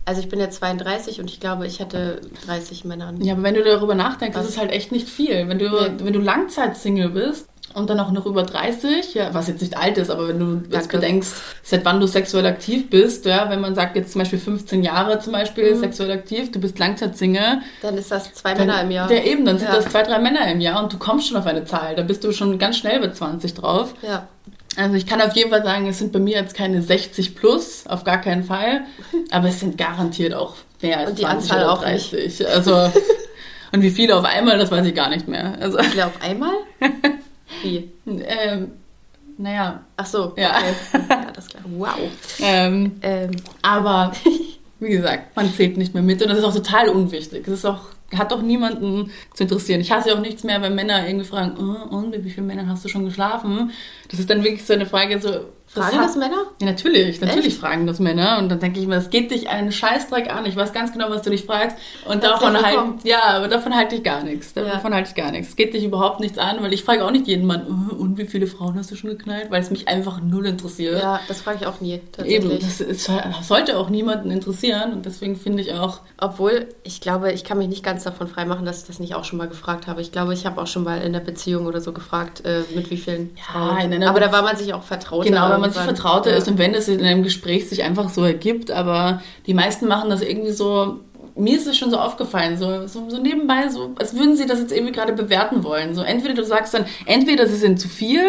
Also 0.06 0.22
ich 0.22 0.30
bin 0.30 0.40
jetzt 0.40 0.58
32 0.58 1.20
und 1.20 1.30
ich 1.30 1.40
glaube, 1.40 1.68
ich 1.68 1.80
hatte 1.80 2.22
30 2.48 2.84
Männer. 2.84 3.14
Ja, 3.20 3.34
aber 3.34 3.44
wenn 3.44 3.54
du 3.54 3.64
darüber 3.64 3.94
nachdenkst, 3.94 4.36
Was? 4.36 4.46
ist 4.46 4.52
es 4.54 4.58
halt 4.58 4.72
echt 4.72 4.92
nicht 4.92 5.08
viel. 5.08 5.48
Wenn 5.48 5.60
du, 5.60 5.66
Nee. 5.70 5.92
wenn 6.04 6.14
du 6.14 6.20
Langzeit-Single 6.20 7.10
bist 7.10 7.48
und 7.74 7.90
dann 7.90 8.00
auch 8.00 8.12
noch 8.12 8.26
über 8.26 8.44
30, 8.44 9.14
ja, 9.14 9.34
was 9.34 9.48
jetzt 9.48 9.62
nicht 9.62 9.78
alt 9.78 9.98
ist, 9.98 10.10
aber 10.10 10.28
wenn 10.28 10.40
du 10.40 10.62
jetzt 10.76 10.92
bedenkst, 10.92 11.34
seit 11.64 11.86
wann 11.86 12.00
du 12.00 12.08
sexuell 12.08 12.46
aktiv 12.46 12.90
bist, 12.90 13.26
ja, 13.26 13.50
wenn 13.50 13.62
man 13.62 13.76
sagt 13.76 13.96
jetzt 13.96 14.12
zum 14.14 14.20
Beispiel 14.20 14.40
15 14.40 14.84
Jahre 14.84 15.20
zum 15.20 15.34
Beispiel 15.34 15.76
Mhm. 15.76 15.80
sexuell 15.80 16.12
aktiv, 16.12 16.52
du 16.52 16.60
bist 16.60 16.80
Langzeit-Single, 16.80 17.60
Dann 17.82 17.98
ist 17.98 18.12
das 18.12 18.34
zwei 18.34 18.54
Dann- 18.54 18.68
Männer 18.68 18.82
im 18.82 18.92
Jahr. 18.92 19.12
Ja, 19.12 19.22
eben, 19.24 19.46
dann 19.46 19.58
sind 19.60 19.68
Ja. 19.70 19.76
das 19.76 19.86
zwei, 19.90 20.04
drei 20.04 20.20
Männer 20.20 20.48
im 20.52 20.60
Jahr 20.62 20.82
und 20.84 20.92
du 20.92 20.98
kommst 20.98 21.28
schon 21.28 21.38
auf 21.38 21.46
eine 21.46 21.66
Zahl. 21.66 21.96
Da 21.96 22.02
bist 22.04 22.24
du 22.24 22.32
schon 22.32 22.58
ganz 22.60 22.78
schnell 22.78 23.00
bei 23.00 23.10
20 23.12 23.54
drauf. 23.54 23.94
Ja. 24.02 24.28
Also 24.78 24.96
ich 24.96 25.06
kann 25.08 25.22
auf 25.22 25.36
jeden 25.36 25.50
Fall 25.50 25.64
sagen, 25.64 25.88
es 25.88 25.98
sind 26.00 26.12
bei 26.12 26.20
mir 26.20 26.36
jetzt 26.38 26.56
keine 26.56 26.82
60 26.82 27.36
plus, 27.36 27.86
auf 27.88 28.04
gar 28.04 28.20
keinen 28.22 28.44
Fall. 28.44 28.82
Aber 29.32 29.48
es 29.50 29.60
sind 29.60 29.78
garantiert 29.78 30.34
auch 30.34 30.56
mehr 30.82 31.00
als 31.00 31.10
Und 31.12 31.20
die 31.20 31.24
20 31.24 31.52
Anzahl 31.52 31.64
oder 31.66 31.74
auch 31.74 31.86
nicht. 31.86 32.14
30. 32.14 32.48
Also, 32.48 32.76
und 33.74 33.82
wie 33.82 33.90
viele 33.90 34.16
auf 34.16 34.24
einmal, 34.26 34.58
das 34.58 34.72
weiß 34.72 34.86
ich 34.86 34.96
gar 34.96 35.10
nicht 35.10 35.28
mehr. 35.28 35.56
Also, 35.60 35.80
Viele 35.80 36.06
auf 36.06 36.22
einmal? 36.22 36.54
Wie? 37.64 37.90
ähm, 38.06 38.72
naja, 39.38 39.82
Ach 39.96 40.06
so. 40.06 40.34
Ja. 40.36 40.52
Okay. 40.58 41.04
ja 41.10 41.32
das 41.34 41.46
ist 41.46 41.52
klar. 41.52 41.64
Wow. 41.78 41.98
ähm, 42.42 42.94
Ähm, 43.02 43.32
aber 43.62 44.12
wie 44.80 44.90
gesagt, 44.90 45.36
man 45.36 45.54
zählt 45.54 45.78
nicht 45.78 45.94
mehr 45.94 46.04
mit 46.04 46.22
und 46.22 46.30
das 46.30 46.40
ist 46.40 46.44
auch 46.44 46.54
total 46.54 46.90
unwichtig. 46.90 47.48
Es 47.48 47.54
ist 47.54 47.66
auch, 47.66 47.82
hat 48.16 48.32
doch 48.32 48.42
niemanden 48.42 49.12
zu 49.34 49.44
interessieren. 49.44 49.82
Ich 49.82 49.92
hasse 49.92 50.14
auch 50.14 50.22
nichts 50.22 50.44
mehr, 50.44 50.62
wenn 50.62 50.76
Männer 50.76 51.06
irgendwie 51.06 51.26
fragen, 51.26 51.56
oh, 51.58 51.96
und 51.96 52.12
mit 52.12 52.24
wie 52.24 52.30
vielen 52.32 52.48
Männern 52.48 52.70
hast 52.70 52.86
du 52.86 52.90
schon 52.90 53.06
geschlafen? 53.06 53.72
Das 54.10 54.20
ist 54.20 54.30
dann 54.30 54.44
wirklich 54.44 54.66
so 54.66 54.74
eine 54.74 54.86
Frage, 54.86 55.20
so, 55.20 55.46
Fragen 55.72 55.98
hat- 56.00 56.06
das 56.06 56.16
Männer? 56.16 56.44
Ja, 56.60 56.66
natürlich, 56.68 57.22
natürlich 57.22 57.46
Echt? 57.48 57.58
fragen 57.60 57.86
das 57.88 58.00
Männer. 58.00 58.40
Und 58.40 58.50
dann 58.50 58.60
denke 58.60 58.80
ich 58.80 58.88
mir, 58.88 58.96
das 58.96 59.10
geht 59.10 59.30
dich 59.32 59.50
einen 59.50 59.72
Scheißdreck 59.72 60.34
an. 60.34 60.46
Ich 60.46 60.56
weiß 60.56 60.74
ganz 60.74 60.92
genau, 60.92 61.10
was 61.10 61.22
du 61.22 61.30
dich 61.30 61.46
fragst. 61.46 61.78
Und 62.06 62.24
Herzlich 62.24 62.32
davon 62.32 62.62
halt, 62.66 63.04
ja, 63.04 63.22
aber 63.24 63.48
davon 63.48 63.76
halte 63.76 63.96
ich 63.96 64.04
gar 64.04 64.24
nichts. 64.24 64.54
Ja. 64.56 64.64
Davon 64.64 64.94
halte 64.94 65.10
ich 65.10 65.16
gar 65.16 65.32
nichts. 65.32 65.50
Es 65.50 65.56
geht 65.56 65.74
dich 65.74 65.84
überhaupt 65.84 66.20
nichts 66.22 66.38
an, 66.38 66.62
weil 66.62 66.74
ich 66.74 66.84
frage 66.84 67.06
auch 67.06 67.12
nicht 67.12 67.28
jeden 67.28 67.46
Mann, 67.46 67.62
"Äh, 67.92 67.94
und 67.94 68.18
wie 68.18 68.26
viele 68.26 68.48
Frauen 68.48 68.76
hast 68.78 68.90
du 68.92 68.96
schon 68.96 69.12
geknallt? 69.12 69.52
Weil 69.52 69.62
es 69.62 69.70
mich 69.70 69.88
einfach 69.88 70.20
null 70.22 70.46
interessiert. 70.48 71.02
Ja, 71.02 71.20
das 71.28 71.42
frage 71.42 71.60
ich 71.62 71.68
auch 71.68 71.82
nie, 71.82 72.02
tatsächlich. 72.12 72.52
Eben, 72.52 72.60
das 72.60 72.82
ist, 72.82 73.10
sollte 73.44 73.78
auch 73.78 73.90
niemanden 73.90 74.32
interessieren. 74.32 74.94
Und 74.94 75.06
deswegen 75.06 75.36
finde 75.36 75.62
ich 75.62 75.74
auch, 75.74 76.00
Obwohl, 76.22 76.68
ich 76.84 77.00
glaube, 77.00 77.32
ich 77.32 77.46
kann 77.46 77.58
mich 77.60 77.70
nicht 77.70 77.82
ganz 77.84 78.04
davon 78.04 78.28
freimachen, 78.28 78.66
dass 78.66 78.82
ich 78.82 78.88
das 78.88 79.00
nicht 79.00 79.16
auch 79.16 79.24
schon 79.24 79.38
mal 79.38 79.48
gefragt 79.48 79.88
habe. 79.88 80.02
Ich 80.02 80.12
glaube, 80.12 80.34
ich 80.34 80.46
habe 80.46 80.62
auch 80.62 80.68
schon 80.68 80.84
mal 80.84 81.02
in 81.02 81.14
der 81.14 81.22
Beziehung 81.22 81.66
oder 81.66 81.80
so 81.80 81.94
gefragt, 81.94 82.44
äh, 82.46 82.64
mit 82.76 82.90
wie 82.90 82.98
vielen 82.98 83.38
Frauen. 83.50 83.78
in 83.80 83.94
einer 83.94 84.10
Aber 84.10 84.20
da 84.20 84.30
war 84.34 84.42
man 84.42 84.58
sich 84.58 84.74
auch 84.74 84.84
vertraut. 84.84 85.24
Genau, 85.26 85.59
wenn 85.62 85.72
man 85.72 85.72
sich 85.72 85.82
vertrauter 85.84 86.32
ja. 86.32 86.38
ist 86.38 86.48
und 86.48 86.58
wenn 86.58 86.74
es 86.74 86.88
in 86.88 87.02
einem 87.04 87.24
Gespräch 87.24 87.68
sich 87.70 87.84
einfach 87.84 88.10
so 88.10 88.24
ergibt, 88.24 88.72
aber 88.72 89.22
die 89.46 89.54
meisten 89.54 89.88
machen 89.88 90.10
das 90.10 90.22
irgendwie 90.22 90.52
so. 90.52 91.00
Mir 91.36 91.56
ist 91.58 91.68
es 91.68 91.78
schon 91.78 91.90
so 91.90 91.98
aufgefallen, 91.98 92.58
so, 92.58 92.86
so, 92.88 93.10
so 93.10 93.18
nebenbei, 93.18 93.70
so, 93.70 93.92
als 93.98 94.14
würden 94.14 94.36
sie 94.36 94.46
das 94.46 94.60
jetzt 94.60 94.74
irgendwie 94.74 94.92
gerade 94.92 95.14
bewerten 95.14 95.64
wollen. 95.64 95.96
So, 95.96 96.02
entweder 96.02 96.34
du 96.34 96.44
sagst 96.44 96.74
dann, 96.74 96.84
entweder 97.06 97.48
sie 97.48 97.56
sind 97.56 97.80
zu 97.80 97.88
viel 97.88 98.24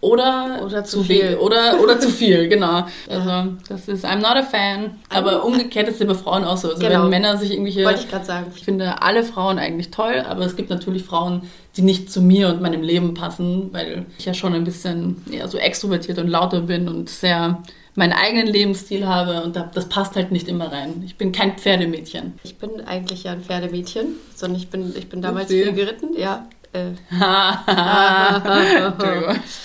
oder, 0.00 0.60
Oder 0.64 0.84
zu 0.84 1.02
viel. 1.02 1.28
viel. 1.28 1.36
Oder, 1.38 1.80
oder 1.82 1.98
zu 1.98 2.10
viel, 2.10 2.48
genau. 2.50 2.84
Also, 3.08 3.54
das 3.68 3.88
ist, 3.88 4.04
I'm 4.04 4.16
not 4.16 4.36
a 4.36 4.42
fan. 4.42 4.98
Aber 5.08 5.44
umgekehrt 5.44 5.88
ist 5.88 6.00
es 6.00 6.06
bei 6.06 6.14
Frauen 6.14 6.44
auch 6.44 6.56
so. 6.58 6.68
Also, 6.68 6.80
Genau. 6.80 7.04
wenn 7.04 7.10
Männer 7.10 7.36
sich 7.38 7.50
irgendwelche. 7.50 7.84
Wollte 7.84 8.00
ich 8.00 8.10
gerade 8.10 8.24
sagen. 8.24 8.46
Ich 8.54 8.62
finde 8.62 9.02
alle 9.02 9.24
Frauen 9.24 9.58
eigentlich 9.58 9.90
toll, 9.90 10.22
aber 10.28 10.44
es 10.44 10.54
gibt 10.54 10.70
natürlich 10.70 11.02
Frauen, 11.02 11.42
die 11.76 11.82
nicht 11.82 12.10
zu 12.10 12.20
mir 12.22 12.48
und 12.48 12.60
meinem 12.60 12.82
Leben 12.82 13.14
passen, 13.14 13.72
weil 13.72 14.06
ich 14.18 14.24
ja 14.24 14.34
schon 14.34 14.54
ein 14.54 14.64
bisschen 14.64 15.22
eher 15.30 15.48
so 15.48 15.58
extrovertiert 15.58 16.18
und 16.18 16.28
lauter 16.28 16.62
bin 16.62 16.88
und 16.88 17.08
sehr 17.08 17.62
meinen 17.94 18.12
eigenen 18.12 18.46
Lebensstil 18.46 19.06
habe 19.06 19.42
und 19.42 19.56
da, 19.56 19.70
das 19.72 19.88
passt 19.88 20.16
halt 20.16 20.30
nicht 20.30 20.48
immer 20.48 20.70
rein. 20.70 21.02
Ich 21.04 21.16
bin 21.16 21.32
kein 21.32 21.56
Pferdemädchen. 21.56 22.34
Ich 22.44 22.58
bin 22.58 22.82
eigentlich 22.82 23.24
ja 23.24 23.32
ein 23.32 23.40
Pferdemädchen, 23.40 24.08
sondern 24.34 24.60
ich 24.60 24.68
bin, 24.68 24.94
ich 24.96 25.08
bin 25.08 25.22
damals 25.22 25.46
Upsi. 25.46 25.64
viel 25.64 25.72
geritten, 25.72 26.08
ja. 26.16 26.46
Äh, 26.72 26.90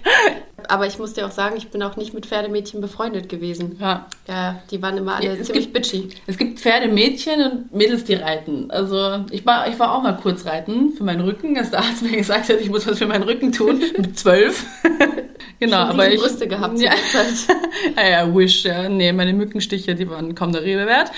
Aber 0.69 0.85
ich 0.87 0.99
muss 0.99 1.13
dir 1.13 1.25
auch 1.25 1.31
sagen, 1.31 1.55
ich 1.57 1.69
bin 1.69 1.81
auch 1.83 1.95
nicht 1.97 2.13
mit 2.13 2.25
Pferdemädchen 2.25 2.81
befreundet 2.81 3.29
gewesen. 3.29 3.77
Ja. 3.79 4.05
Ja, 4.27 4.61
die 4.71 4.81
waren 4.81 4.97
immer 4.97 5.15
alle 5.15 5.25
Ja, 5.27 5.33
es 5.33 5.47
ziemlich 5.47 5.71
gibt- 5.73 5.89
bitchy. 5.91 6.09
Es 6.27 6.37
gibt 6.37 6.59
Pferdemädchen 6.59 7.41
und 7.41 7.73
Mädels, 7.73 8.03
die 8.03 8.15
reiten. 8.15 8.69
Also 8.71 9.25
ich 9.31 9.45
war, 9.45 9.67
ich 9.67 9.77
war 9.79 9.93
auch 9.95 10.03
mal 10.03 10.13
kurz 10.13 10.45
reiten 10.45 10.93
für 10.93 11.03
meinen 11.03 11.21
Rücken, 11.21 11.57
als 11.57 11.71
der 11.71 11.79
Arzt 11.79 12.01
mir 12.01 12.15
gesagt 12.17 12.49
hat, 12.49 12.59
ich 12.61 12.69
muss 12.69 12.87
was 12.87 12.97
für 12.99 13.07
meinen 13.07 13.23
Rücken 13.23 13.51
tun, 13.51 13.79
mit 13.97 14.17
zwölf. 14.17 14.65
genau, 15.59 15.81
Schon 15.81 15.89
aber 15.91 16.11
ich... 16.11 16.19
Brüste 16.21 16.47
gehabt 16.47 16.79
Ja. 16.79 16.91
Ja, 17.97 18.07
ja, 18.09 18.35
wish, 18.35 18.63
ja. 18.63 18.87
Nee, 18.89 19.11
meine 19.11 19.33
Mückenstiche, 19.33 19.95
die 19.95 20.09
waren 20.09 20.35
kaum 20.35 20.51
der 20.51 20.63
Rede 20.63 20.85
wert. 20.87 21.11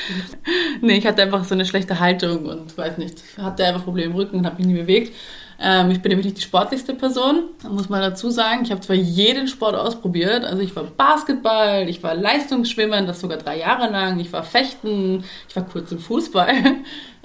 Nee, 0.82 0.98
ich 0.98 1.06
hatte 1.06 1.22
einfach 1.22 1.44
so 1.44 1.54
eine 1.54 1.66
schlechte 1.66 2.00
Haltung 2.00 2.46
und 2.46 2.78
weiß 2.78 2.98
nicht, 2.98 3.18
hatte 3.38 3.66
einfach 3.66 3.84
Probleme 3.84 4.12
im 4.12 4.16
Rücken 4.16 4.38
und 4.38 4.46
habe 4.46 4.58
mich 4.58 4.66
nie 4.68 4.74
bewegt. 4.80 5.14
Ähm, 5.60 5.92
ich 5.92 6.02
bin 6.02 6.10
nämlich 6.10 6.26
nicht 6.26 6.38
die 6.38 6.44
sportlichste 6.44 6.94
Person, 6.94 7.46
muss 7.70 7.90
man 7.90 8.02
dazu 8.02 8.30
sagen. 8.30 8.64
Ich 8.64 8.72
habe 8.72 8.82
zwar 8.82 8.96
jeden 8.96 9.48
Sport 9.48 9.76
ausprobiert, 9.76 10.44
also 10.44 10.62
ich 10.62 10.76
war 10.76 10.84
Basketball, 10.84 11.88
ich 11.88 12.04
war 12.04 12.16
Leistungsschwimmen, 12.16 13.08
das 13.08 13.22
sogar 13.22 13.38
drei 13.38 13.60
Jahre 13.60 13.90
lang, 13.90 14.20
ich 14.20 14.34
war 14.34 14.44
Fechten, 14.44 15.24
ich 15.48 15.56
war 15.56 15.66
kurz 15.66 15.92
im 15.92 16.00
Fußball. 16.00 16.54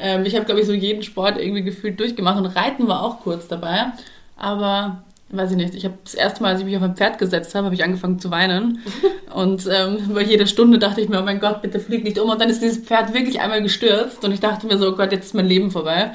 Ähm, 0.03 0.25
ich 0.25 0.35
habe, 0.35 0.47
glaube 0.47 0.63
ich, 0.63 0.67
so 0.67 0.73
jeden 0.73 1.03
Sport 1.03 1.39
irgendwie 1.39 1.63
gefühlt 1.63 2.01
durchgemacht 2.01 2.39
und 2.39 2.47
Reiten 2.47 2.89
war 2.89 3.03
auch 3.03 3.21
kurz 3.21 3.49
dabei. 3.49 3.93
Aber 4.35 5.05
weiß 5.33 5.53
ich 5.53 5.57
nicht, 5.57 5.75
ich 5.75 5.85
habe 5.85 5.95
das 6.03 6.15
erste 6.15 6.43
Mal, 6.43 6.51
als 6.51 6.61
ich 6.61 6.67
mich 6.67 6.77
auf 6.77 6.83
ein 6.83 6.97
Pferd 6.97 7.19
gesetzt 7.19 7.55
habe, 7.55 7.67
habe 7.67 7.75
ich 7.75 7.85
angefangen 7.85 8.19
zu 8.19 8.31
weinen. 8.31 8.81
Und 9.35 9.69
ähm, 9.71 10.11
bei 10.13 10.23
jeder 10.23 10.47
Stunde 10.47 10.79
dachte 10.79 11.01
ich 11.01 11.09
mir, 11.09 11.21
oh 11.21 11.25
mein 11.25 11.39
Gott, 11.39 11.63
bitte 11.63 11.79
flieg 11.79 12.03
nicht 12.03 12.19
um. 12.19 12.31
Und 12.31 12.41
dann 12.41 12.51
ist 12.51 12.63
dieses 12.63 12.79
Pferd 12.79 13.15
wirklich 13.15 13.41
einmal 13.41 13.63
gestürzt 13.63 14.25
und 14.25 14.33
ich 14.33 14.41
dachte 14.41 14.67
mir 14.67 14.77
so, 14.77 14.89
oh 14.89 14.97
Gott, 14.97 15.13
jetzt 15.13 15.27
ist 15.27 15.35
mein 15.35 15.47
Leben 15.47 15.71
vorbei. 15.71 16.13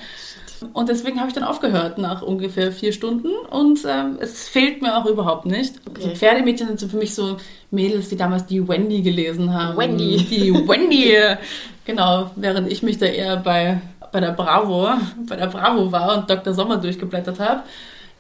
Und 0.74 0.90
deswegen 0.90 1.20
habe 1.20 1.28
ich 1.28 1.34
dann 1.34 1.44
aufgehört 1.44 1.98
nach 1.98 2.22
ungefähr 2.22 2.72
vier 2.72 2.92
Stunden 2.92 3.30
und 3.50 3.80
ähm, 3.88 4.18
es 4.20 4.48
fehlt 4.48 4.82
mir 4.82 4.98
auch 4.98 5.06
überhaupt 5.06 5.46
nicht. 5.46 5.76
Also 5.94 6.08
Okay. 6.08 6.16
Pferdemädchen 6.16 6.68
sind 6.68 6.80
so 6.80 6.88
für 6.88 6.98
mich 6.98 7.16
so 7.16 7.38
Mädels, 7.72 8.10
die 8.10 8.16
damals 8.16 8.46
die 8.46 8.68
Wendy 8.68 9.02
gelesen 9.02 9.54
haben. 9.54 9.78
Wendy. 9.78 10.18
Die 10.18 10.54
Wendy. 10.54 11.16
genau, 11.86 12.32
während 12.36 12.72
ich 12.72 12.84
mich 12.84 12.98
da 12.98 13.06
eher 13.06 13.38
bei, 13.38 13.82
bei 14.12 14.20
der 14.20 14.32
Bravo, 14.32 14.90
bei 15.28 15.36
der 15.36 15.48
Bravo 15.48 15.92
war 15.92 16.18
und 16.18 16.30
Dr. 16.30 16.54
Sommer 16.54 16.78
durchgeblättert 16.78 17.40
habe, 17.40 17.64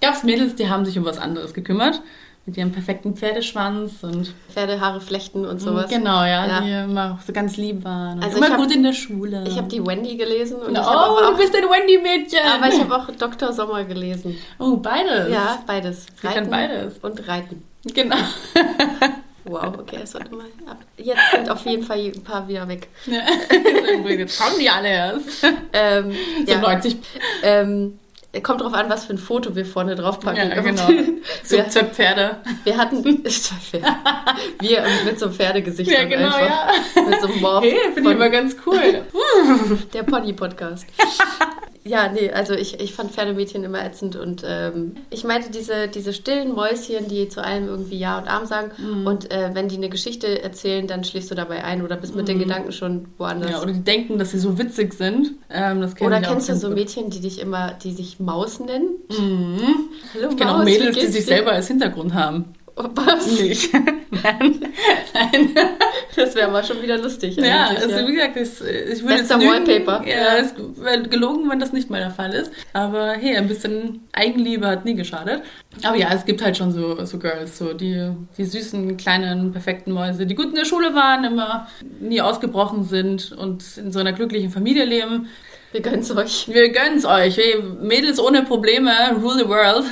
gab 0.01 0.15
es 0.15 0.23
Mädels, 0.23 0.55
die 0.55 0.69
haben 0.69 0.85
sich 0.85 0.97
um 0.97 1.05
was 1.05 1.17
anderes 1.17 1.53
gekümmert. 1.53 2.01
Mit 2.47 2.57
ihrem 2.57 2.71
perfekten 2.71 3.15
Pferdeschwanz 3.15 4.03
und 4.03 4.31
Pferdehaare 4.53 5.01
flechten 5.01 5.45
und 5.45 5.59
sowas. 5.59 5.89
genau, 5.89 6.21
ja, 6.23 6.45
Ja. 6.45 6.61
die 6.61 6.71
immer 6.91 7.13
auch 7.17 7.25
so 7.25 7.33
ganz 7.33 7.57
lieb 7.57 7.83
waren 7.83 8.21
Also 8.21 8.37
immer 8.37 8.45
ich 8.47 8.51
hab- 8.53 8.59
gut 8.59 8.75
in 8.75 8.83
der 8.83 8.93
Schule. 8.93 9.43
Ich 9.47 9.57
habe 9.57 9.67
die 9.67 9.83
Wendy 9.83 10.15
gelesen 10.15 10.57
und 10.57 10.73
ich 10.73 10.77
oh, 10.79 10.83
habe 10.85 11.21
du 11.21 11.27
auch, 11.33 11.37
bist 11.37 11.55
ein 11.55 11.63
Wendy-Mädchen. 11.63 12.39
aber 12.45 12.67
ich 12.71 12.79
habe 12.79 12.95
auch 12.95 13.09
Dr. 13.17 13.51
Sommer 13.51 13.83
gelesen. 13.83 14.37
Oh, 14.59 14.77
beides. 14.77 15.31
Ja, 15.33 15.63
beides. 15.65 16.05
Sie 16.21 16.27
kann 16.27 16.47
beides. 16.49 16.99
Und 16.99 17.27
Reiten. 17.27 17.63
Genau. 17.93 18.15
Wow, 19.47 19.77
okay, 19.77 19.99
es 20.01 20.15
wird 20.15 20.31
immer 20.31 20.45
ab. 20.65 20.79
Jetzt 20.97 21.19
sind 21.31 21.47
auf 21.51 21.63
jeden 21.67 21.83
Fall 21.83 21.99
ein 21.99 22.23
paar 22.23 22.47
wieder 22.47 22.67
weg. 22.67 22.87
Ja. 23.05 23.19
Jetzt 24.09 24.39
kommen 24.41 24.57
die 24.59 24.67
alle 24.67 24.87
erst. 24.89 25.43
Ähm, 25.71 26.15
So 26.47 26.51
ja, 26.51 26.59
90. 26.61 26.97
ähm, 27.43 27.99
kommt 28.41 28.61
drauf 28.61 28.73
an, 28.73 28.89
was 28.89 29.05
für 29.05 29.13
ein 29.13 29.17
Foto 29.17 29.55
wir 29.55 29.65
vorne 29.65 29.95
draufpacken. 29.95 30.49
Ja, 30.49 30.61
genau. 30.61 30.87
So 31.43 31.57
Wir, 31.57 31.69
zwei 31.69 31.85
Pferde. 31.85 32.37
wir 32.63 32.77
hatten 32.77 33.03
wir 34.59 34.83
mit 35.05 35.19
so 35.19 35.25
einem 35.25 35.35
Pferdegesicht 35.35 35.91
Ja, 35.91 36.03
genau, 36.05 36.27
einfach. 36.35 36.39
ja. 36.95 37.01
Mit 37.09 37.21
so 37.21 37.27
einem 37.27 37.41
Morph 37.41 37.63
Hey, 37.63 37.77
finde 37.93 38.09
ich 38.09 38.15
immer 38.15 38.29
ganz 38.29 38.55
cool. 38.65 39.03
der 39.93 40.03
Pony-Podcast. 40.03 40.85
Ja, 41.87 42.11
nee, 42.11 42.31
also 42.31 42.53
ich, 42.55 42.79
ich 42.79 42.93
fand 42.95 43.11
Pferdemädchen 43.11 43.63
immer 43.63 43.85
ätzend 43.85 44.15
und 44.15 44.43
ähm, 44.43 44.95
ich 45.11 45.23
meinte 45.23 45.51
diese, 45.51 45.87
diese 45.87 46.13
stillen 46.13 46.53
Mäuschen, 46.55 47.07
die 47.07 47.29
zu 47.29 47.43
allem 47.43 47.67
irgendwie 47.67 47.99
Ja 47.99 48.17
und 48.17 48.27
Arm 48.27 48.47
sagen 48.47 48.71
Mhm. 48.77 49.05
und 49.05 49.31
äh, 49.31 49.51
wenn 49.53 49.67
die 49.67 49.75
eine 49.75 49.89
Geschichte 49.89 50.41
erzählen, 50.41 50.87
dann 50.87 51.03
schläfst 51.03 51.29
du 51.29 51.35
dabei 51.35 51.63
ein 51.63 51.83
oder 51.83 51.95
bist 51.95 52.15
mit 52.15 52.27
den 52.27 52.39
Gedanken 52.39 52.71
schon 52.71 53.05
woanders. 53.19 53.49
Mhm. 53.49 53.55
Ja, 53.55 53.61
oder 53.61 53.73
die 53.73 53.83
denken, 53.83 54.17
dass 54.17 54.31
sie 54.31 54.39
so 54.39 54.57
witzig 54.57 54.95
sind. 54.95 55.33
Ähm, 55.51 55.81
das 55.81 55.93
oder 56.01 56.21
kennst 56.21 56.49
du 56.49 56.55
so 56.55 56.69
gut. 56.69 56.77
Mädchen, 56.77 57.11
die 57.11 57.19
dich 57.21 57.39
immer, 57.39 57.73
die 57.73 57.91
sich 57.91 58.19
Maus 58.19 58.59
nennen? 58.59 58.89
Mhm. 59.11 59.59
Hallo 60.15 60.29
Ich 60.31 60.37
kenne 60.37 60.55
auch 60.55 60.63
Mädels, 60.63 60.97
die 60.97 61.05
sich 61.07 61.25
selber 61.25 61.51
als 61.51 61.67
Hintergrund 61.67 62.15
haben. 62.15 62.45
Was? 62.75 63.39
Nicht. 63.39 63.73
Nein. 64.23 64.73
Nein. 65.13 65.49
Das 66.15 66.35
wäre 66.35 66.51
mal 66.51 66.63
schon 66.63 66.81
wieder 66.81 66.97
lustig. 66.97 67.37
Ja, 67.37 67.67
also 67.67 68.07
wie 68.07 68.13
gesagt, 68.13 68.35
das, 68.35 68.61
ich 68.61 69.01
würde 69.01 69.17
Bester 69.17 69.39
jetzt 69.39 69.67
lügen. 69.67 69.85
Wallpaper. 69.87 70.07
Ja. 70.07 70.37
es 70.37 70.53
wäre 70.77 71.03
gelogen, 71.03 71.49
wenn 71.49 71.59
das 71.59 71.71
nicht 71.71 71.89
mal 71.89 71.99
der 72.01 72.11
Fall 72.11 72.33
ist. 72.33 72.51
Aber 72.73 73.13
hey, 73.13 73.37
ein 73.37 73.47
bisschen 73.47 74.01
Eigenliebe 74.11 74.67
hat 74.67 74.83
nie 74.83 74.95
geschadet. 74.95 75.41
Aber 75.83 75.97
ja, 75.97 76.09
es 76.13 76.25
gibt 76.25 76.43
halt 76.43 76.57
schon 76.57 76.71
so, 76.73 77.03
so 77.05 77.17
Girls, 77.17 77.57
so 77.57 77.73
die, 77.73 78.11
die 78.37 78.45
süßen, 78.45 78.97
kleinen, 78.97 79.53
perfekten 79.53 79.91
Mäuse, 79.91 80.25
die 80.25 80.35
gut 80.35 80.47
in 80.47 80.55
der 80.55 80.65
Schule 80.65 80.93
waren, 80.93 81.23
immer 81.23 81.67
nie 81.99 82.21
ausgebrochen 82.21 82.83
sind 82.83 83.31
und 83.31 83.63
in 83.77 83.91
so 83.91 83.99
einer 83.99 84.13
glücklichen 84.13 84.49
Familie 84.49 84.83
leben. 84.85 85.29
Wir 85.75 85.81
gönnen's 85.81 86.09
euch. 86.09 86.47
Wir 86.47 86.69
gönnen's 86.71 87.03
euch. 87.03 87.35
Hey, 87.35 87.61
Mädels 87.81 88.17
ohne 88.17 88.43
Probleme, 88.43 88.91
rule 89.21 89.39
the 89.39 89.49
world. 89.49 89.83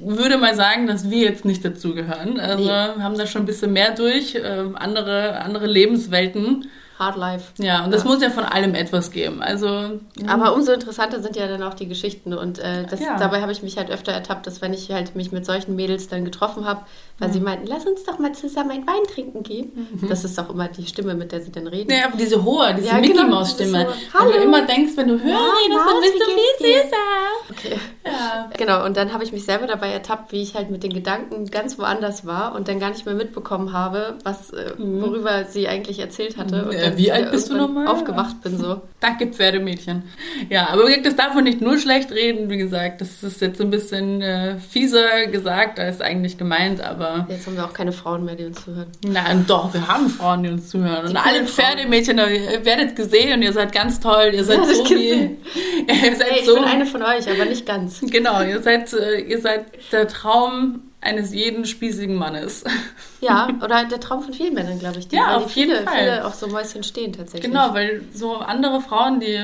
Würde 0.00 0.38
mal 0.38 0.56
sagen, 0.56 0.88
dass 0.88 1.08
wir 1.08 1.22
jetzt 1.22 1.44
nicht 1.44 1.64
dazugehören. 1.64 2.40
Also 2.40 2.64
Nee. 2.64 2.68
haben 3.00 3.16
da 3.16 3.28
schon 3.28 3.42
ein 3.42 3.46
bisschen 3.46 3.72
mehr 3.72 3.94
durch, 3.94 4.36
ähm, 4.42 4.74
andere, 4.74 5.38
andere 5.40 5.68
Lebenswelten. 5.68 6.68
Hard 6.98 7.16
Life. 7.16 7.52
Ja, 7.58 7.84
und 7.84 7.92
das 7.92 8.04
Ja. 8.04 8.10
muss 8.10 8.22
ja 8.22 8.30
von 8.30 8.44
allem 8.44 8.74
etwas 8.74 9.10
geben. 9.10 9.40
Also, 9.42 10.00
Aber 10.26 10.54
umso 10.54 10.72
interessanter 10.72 11.20
sind 11.22 11.36
ja 11.36 11.46
dann 11.46 11.62
auch 11.62 11.74
die 11.74 11.86
Geschichten 11.86 12.34
und 12.34 12.58
äh, 12.58 12.84
das, 12.90 13.00
Ja. 13.00 13.16
dabei 13.18 13.40
habe 13.40 13.52
ich 13.52 13.62
mich 13.62 13.76
halt 13.78 13.90
öfter 13.90 14.12
ertappt, 14.12 14.46
dass 14.46 14.60
wenn 14.62 14.72
ich 14.74 14.90
halt 14.90 15.14
mich 15.14 15.30
mit 15.30 15.46
solchen 15.46 15.76
Mädels 15.76 16.08
dann 16.08 16.24
getroffen 16.24 16.64
habe, 16.66 16.80
weil 17.18 17.28
Mhm. 17.28 17.32
sie 17.32 17.40
meinten, 17.40 17.66
lass 17.66 17.86
uns 17.86 18.04
doch 18.04 18.18
mal 18.18 18.32
zusammen 18.32 18.70
einen 18.72 18.86
Wein 18.86 19.04
trinken 19.12 19.42
gehen. 19.42 19.86
Das 20.08 20.24
ist 20.24 20.38
auch 20.40 20.50
immer 20.50 20.68
die 20.68 20.86
Stimme, 20.86 21.14
mit 21.14 21.32
der 21.32 21.40
sie 21.40 21.52
dann 21.52 21.66
reden. 21.66 21.90
ja, 21.92 22.06
aber 22.06 22.16
diese 22.16 22.42
hohe, 22.42 22.74
diese 22.74 22.88
Ja, 22.88 22.94
Mickey 22.94 23.12
genau, 23.12 23.28
Maus 23.28 23.52
Stimme. 23.52 23.70
so, 23.70 23.76
Wenn 23.78 23.86
du 23.86 24.34
"Hallo." 24.34 24.42
immer 24.44 24.62
denkst, 24.66 24.92
wenn 24.96 25.08
du 25.08 25.14
hörst, 25.14 25.26
dann 25.68 25.76
Maus, 25.76 26.00
bist 26.00 26.14
du 26.14 26.24
viel 26.24 26.66
dir? 26.66 26.82
süßer. 26.82 27.50
Okay. 27.50 27.80
Ja. 28.04 28.50
Genau, 28.56 28.84
und 28.84 28.96
dann 28.96 29.12
habe 29.12 29.22
ich 29.24 29.32
mich 29.32 29.44
selber 29.44 29.66
dabei 29.66 29.92
ertappt, 29.92 30.32
wie 30.32 30.42
ich 30.42 30.54
halt 30.54 30.70
mit 30.70 30.82
den 30.82 30.92
Gedanken 30.92 31.46
ganz 31.50 31.78
woanders 31.78 32.26
war 32.26 32.54
und 32.54 32.68
dann 32.68 32.80
gar 32.80 32.90
nicht 32.90 33.04
mehr 33.06 33.14
mitbekommen 33.14 33.72
habe, 33.72 34.14
was, 34.24 34.50
äh, 34.52 34.72
worüber 34.78 35.44
sie 35.44 35.68
eigentlich 35.68 35.98
erzählt 35.98 36.36
hatte. 36.36 36.64
Und 36.66 36.72
Äh, 36.94 36.96
wie 36.98 37.12
alt 37.12 37.30
bist 37.30 37.50
du 37.50 37.56
nochmal? 37.56 37.86
Aufgewacht 37.86 38.40
bin 38.42 38.58
so. 38.58 38.82
Danke, 39.00 39.28
Pferdemädchen. 39.28 40.02
Ja, 40.50 40.68
aber 40.70 40.84
das 41.02 41.14
darf 41.16 41.34
man 41.34 41.44
nicht 41.44 41.60
nur 41.60 41.78
schlecht 41.78 42.10
reden. 42.10 42.50
Wie 42.50 42.56
gesagt, 42.56 43.00
das 43.00 43.22
ist 43.22 43.40
jetzt 43.40 43.60
ein 43.60 43.70
bisschen 43.70 44.20
äh, 44.22 44.58
fieser 44.58 45.26
gesagt 45.30 45.78
als 45.78 46.00
eigentlich 46.00 46.36
gemeint, 46.38 46.80
aber 46.80 47.26
Jetzt 47.28 47.46
haben 47.46 47.56
wir 47.56 47.64
auch 47.64 47.72
keine 47.72 47.92
Frauen 47.92 48.24
mehr, 48.24 48.34
die 48.34 48.44
uns 48.44 48.64
zuhören. 48.64 48.88
Nein, 49.06 49.44
doch, 49.46 49.72
wir 49.72 49.86
haben 49.86 50.08
Frauen, 50.08 50.42
die 50.42 50.48
uns 50.48 50.68
zuhören. 50.68 51.06
Und 51.06 51.10
Die 51.12 51.16
alle 51.16 51.30
coolen 51.32 51.46
Frauen. 51.46 51.66
Pferdemädchen, 51.66 52.18
ihr 52.18 52.64
werdet 52.64 52.96
gesehen 52.96 53.34
und 53.34 53.42
ihr 53.42 53.52
seid 53.52 53.72
ganz 53.72 54.00
toll. 54.00 54.30
Ihr 54.32 54.44
seid 54.44 54.64
so 54.66 54.90
wie. 54.90 55.36
Ihr 55.88 56.16
seid 56.16 56.30
Hey, 56.30 56.40
ich 56.40 56.46
so. 56.46 56.54
bin 56.54 56.64
eine 56.64 56.84
von 56.86 57.02
euch, 57.02 57.28
aber 57.30 57.44
nicht 57.46 57.64
ganz. 57.64 58.00
Genau, 58.00 58.42
ihr 58.42 58.60
seid, 58.60 58.92
äh, 58.92 59.20
ihr 59.20 59.40
seid 59.40 59.66
der 59.92 60.06
Traum 60.08 60.80
eines 61.00 61.32
jeden 61.32 61.64
spießigen 61.64 62.14
Mannes. 62.16 62.64
Ja, 63.20 63.48
oder 63.64 63.84
der 63.84 63.98
Traum 64.00 64.22
von 64.22 64.32
vielen 64.32 64.54
Männern, 64.54 64.78
glaube 64.78 64.98
ich. 64.98 65.08
Die, 65.08 65.16
Ja, 65.16 65.36
auf 65.36 65.50
jeden 65.56 65.72
viele, 65.72 65.82
Fall. 65.84 65.98
Viele 65.98 66.26
auch 66.26 66.34
so 66.34 66.46
Mäuschen 66.48 66.82
stehen 66.82 67.12
tatsächlich. 67.12 67.50
Genau, 67.50 67.74
weil 67.74 68.02
so 68.14 68.36
andere 68.36 68.80
Frauen, 68.80 69.20
die 69.20 69.38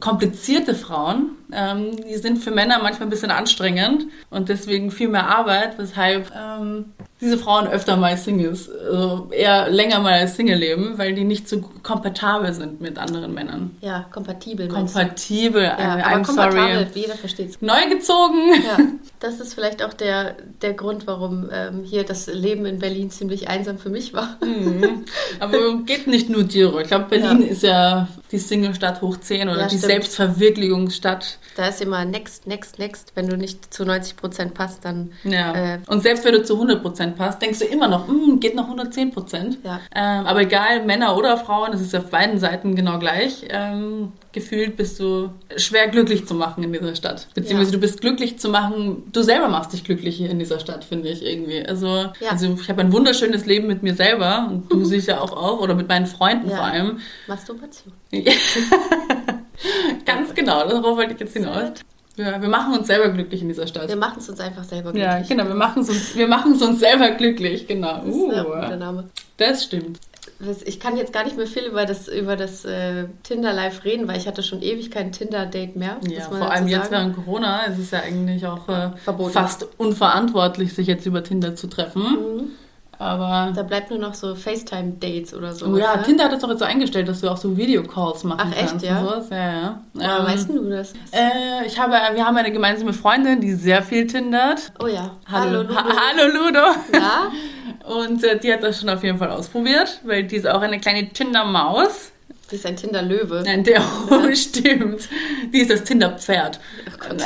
komplizierte 0.00 0.74
Frauen, 0.74 1.30
ähm, 1.52 1.96
die 1.96 2.16
sind 2.16 2.38
für 2.38 2.50
Männer 2.50 2.80
manchmal 2.82 3.06
ein 3.06 3.10
bisschen 3.10 3.30
anstrengend 3.30 4.06
und 4.30 4.48
deswegen 4.48 4.90
viel 4.90 5.08
mehr 5.08 5.28
Arbeit, 5.28 5.78
weshalb 5.78 6.30
ähm, 6.36 6.92
diese 7.20 7.38
Frauen 7.38 7.68
öfter 7.68 7.96
mal 7.96 8.16
Singles, 8.16 8.68
also 8.70 9.28
eher 9.30 9.70
länger 9.70 10.00
mal 10.00 10.14
als 10.14 10.36
Single 10.36 10.58
leben, 10.58 10.98
weil 10.98 11.14
die 11.14 11.24
nicht 11.24 11.48
so 11.48 11.60
kompatibel 11.82 12.52
sind 12.52 12.80
mit 12.80 12.98
anderen 12.98 13.32
Männern. 13.32 13.76
Ja, 13.80 14.04
kompatibel. 14.12 14.68
Kompatibel, 14.68 15.62
Ja, 15.62 15.76
aber 15.78 16.02
I'm 16.06 16.24
komfortabel, 16.24 16.74
sorry. 16.86 16.86
jeder 16.94 17.14
versteht's. 17.14 17.56
Neu 17.60 17.88
gezogen. 17.88 18.38
Ja, 18.66 18.78
das 19.20 19.40
ist 19.40 19.54
vielleicht 19.54 19.82
auch 19.82 19.94
der, 19.94 20.34
der 20.60 20.74
Grund, 20.74 21.06
warum 21.06 21.48
ähm, 21.52 21.82
hier 21.84 22.04
das 22.04 22.26
Leben 22.26 22.66
in 22.66 22.78
Berlin 22.78 23.10
ziemlich 23.14 23.48
einsam 23.48 23.78
für 23.78 23.88
mich 23.90 24.12
war. 24.14 24.36
Mhm. 24.44 25.04
Aber 25.40 25.78
geht 25.84 26.06
nicht 26.06 26.28
nur 26.30 26.44
dir. 26.44 26.74
Ich 26.80 26.88
glaube, 26.88 27.06
Berlin 27.10 27.42
Ja. 27.42 27.46
ist 27.48 27.62
ja 27.62 28.08
die 28.34 28.38
Single-Stadt 28.40 29.00
hoch 29.00 29.16
10 29.18 29.48
oder 29.48 29.60
Ja, 29.60 29.68
die 29.68 29.78
stimmt. 29.78 29.92
Selbstverwirklichungsstadt. 29.92 31.38
Da 31.56 31.68
ist 31.68 31.80
immer 31.80 32.04
next, 32.04 32.46
next, 32.46 32.78
next. 32.78 33.12
Wenn 33.14 33.28
du 33.28 33.36
nicht 33.36 33.72
zu 33.72 33.84
90 33.84 34.16
Prozent 34.16 34.54
passt, 34.54 34.84
dann 34.84 35.12
Ja. 35.22 35.74
Äh, 35.74 35.78
und 35.86 36.02
selbst 36.02 36.24
wenn 36.24 36.32
du 36.34 36.42
zu 36.42 36.58
100% 36.58 37.16
passt, 37.16 37.40
denkst 37.40 37.60
du 37.60 37.64
immer 37.66 37.88
noch, 37.88 38.08
"Hm, 38.08 38.40
geht 38.40 38.54
noch 38.54 38.68
110%. 38.68 39.58
Ja. 39.64 39.80
Ähm, 39.94 40.26
aber 40.26 40.40
egal, 40.42 40.84
Männer 40.84 41.16
oder 41.16 41.36
Frauen, 41.36 41.70
das 41.72 41.80
ist 41.80 41.94
auf 41.94 42.10
beiden 42.10 42.38
Seiten 42.38 42.74
genau 42.74 42.98
gleich. 42.98 43.44
Ähm, 43.48 44.12
gefühlt 44.32 44.76
bist 44.76 44.98
du 44.98 45.30
schwer 45.56 45.86
glücklich 45.86 46.26
zu 46.26 46.34
machen 46.34 46.64
in 46.64 46.72
dieser 46.72 46.96
Stadt. 46.96 47.28
Beziehungsweise 47.34 47.70
Ja. 47.70 47.76
du 47.76 47.80
bist 47.80 48.00
glücklich 48.00 48.36
zu 48.40 48.48
machen, 48.48 49.04
du 49.12 49.22
selber 49.22 49.46
machst 49.48 49.72
dich 49.72 49.84
glücklich 49.84 50.16
hier 50.16 50.28
in 50.28 50.40
dieser 50.40 50.58
Stadt, 50.58 50.82
finde 50.82 51.08
ich 51.08 51.24
irgendwie. 51.24 51.64
Also, 51.64 51.86
Ja. 51.86 52.30
also 52.30 52.56
ich 52.60 52.68
habe 52.68 52.80
ein 52.80 52.92
wunderschönes 52.92 53.46
Leben 53.46 53.68
mit 53.68 53.84
mir 53.84 53.94
selber 53.94 54.48
und 54.50 54.72
du 54.72 54.84
sicher 54.84 55.22
auch 55.22 55.32
auch 55.36 55.60
oder 55.60 55.76
mit 55.76 55.88
meinen 55.88 56.06
Freunden 56.06 56.48
vor 56.50 56.62
allem. 56.64 56.98
Masturbation. 57.28 57.92
Ganz 60.04 60.34
genau, 60.34 60.66
darauf 60.68 60.96
wollte 60.96 61.14
ich 61.14 61.20
jetzt 61.20 61.32
hinaus. 61.34 61.70
Ja, 62.16 62.40
wir 62.40 62.48
machen 62.48 62.78
uns 62.78 62.86
selber 62.86 63.08
glücklich 63.08 63.42
in 63.42 63.48
dieser 63.48 63.66
Stadt. 63.66 63.88
Wir 63.88 63.96
machen 63.96 64.18
es 64.18 64.28
uns 64.28 64.38
einfach 64.38 64.62
selber 64.62 64.94
Ja, 64.96 65.14
glücklich. 65.16 65.28
genau, 65.36 65.48
wir 65.48 65.54
machen 65.56 65.82
es 65.82 65.88
uns, 65.88 66.14
wir 66.16 66.28
machen's 66.28 66.62
uns 66.62 66.78
selber 66.78 67.10
glücklich, 67.10 67.66
genau. 67.66 67.98
Das 67.98 68.08
ist 68.08 68.14
Uh, 68.14 68.30
ein 68.30 68.44
guter 68.44 68.76
Name. 68.76 69.04
das 69.36 69.64
stimmt. 69.64 69.98
Ich 70.64 70.78
kann 70.80 70.96
jetzt 70.96 71.12
gar 71.12 71.24
nicht 71.24 71.36
mehr 71.36 71.46
viel 71.46 71.64
über 71.64 71.86
das, 71.86 72.06
über 72.08 72.36
das 72.36 72.64
äh, 72.64 73.06
Tinder 73.22 73.52
Live 73.52 73.84
reden, 73.84 74.06
weil 74.08 74.16
ich 74.18 74.26
hatte 74.26 74.42
schon 74.42 74.62
ewig 74.62 74.90
kein 74.90 75.10
Tinder-Date 75.12 75.76
mehr. 75.76 75.96
Ja, 76.08 76.22
vor 76.24 76.50
allem 76.50 76.68
jetzt 76.68 76.90
während 76.90 77.14
Corona 77.16 77.62
ist 77.64 77.78
es 77.78 77.90
ja 77.92 78.00
eigentlich 78.00 78.46
auch 78.46 78.68
äh, 78.68 78.90
fast 79.30 79.66
unverantwortlich, 79.78 80.72
sich 80.74 80.86
jetzt 80.86 81.06
über 81.06 81.22
Tinder 81.24 81.54
zu 81.56 81.66
treffen. 81.68 82.02
Mhm. 82.02 82.42
Aber 83.04 83.52
Da 83.54 83.62
bleibt 83.62 83.90
nur 83.90 83.98
noch 83.98 84.14
so 84.14 84.34
FaceTime-Dates 84.34 85.34
oder 85.34 85.52
so. 85.52 85.66
oh 85.66 85.76
ja? 85.76 85.98
Tinder 85.98 86.24
hat 86.24 86.32
das 86.32 86.40
doch 86.40 86.48
jetzt 86.48 86.60
so 86.60 86.64
eingestellt, 86.64 87.06
dass 87.06 87.20
du 87.20 87.28
auch 87.28 87.36
so 87.36 87.54
Videocalls 87.56 88.24
machen 88.24 88.50
Ach, 88.50 88.56
echt, 88.56 88.70
kannst. 88.70 88.84
ja? 88.86 88.98
Und 89.00 89.04
sowas. 89.06 89.26
Ja, 89.30 89.36
ja. 89.52 89.80
Woher 89.92 90.18
Ähm, 90.20 90.26
weißt 90.26 90.48
du 90.48 90.70
das? 90.70 90.92
äh, 91.12 91.66
ich 91.66 91.78
habe, 91.78 91.92
wir 92.14 92.24
haben 92.24 92.36
eine 92.36 92.50
gemeinsame 92.50 92.94
Freundin, 92.94 93.40
die 93.42 93.52
sehr 93.52 93.82
viel 93.82 94.06
tindert. 94.06 94.72
oh 94.82 94.86
ja. 94.86 95.10
Hallo, 95.30 95.62
Ludo. 95.62 95.74
Ha 95.74 95.84
Hallo 96.16 96.32
Ludo. 96.32 96.60
Ja? 96.94 97.30
Und 97.94 98.24
äh, 98.24 98.38
die 98.38 98.50
hat 98.50 98.62
das 98.62 98.80
schon 98.80 98.88
auf 98.88 99.02
jeden 99.04 99.18
Fall 99.18 99.30
ausprobiert, 99.30 100.00
weil 100.04 100.24
die 100.24 100.36
ist 100.36 100.46
auch 100.48 100.62
eine 100.62 100.80
kleine 100.80 101.10
Tinder-Maus. 101.10 102.12
Die 102.50 102.56
ist 102.56 102.64
ein 102.64 102.76
Tinder-Löwe. 102.76 103.42
Nein, 103.44 103.64
der 103.64 103.82
oh, 104.10 104.30
stimmt. 104.34 105.08
Die 105.52 105.58
ist 105.58 105.70
das 105.70 105.84
Tinder-Pferd. 105.84 106.58
Oh 106.88 107.06
Gott. 107.08 107.22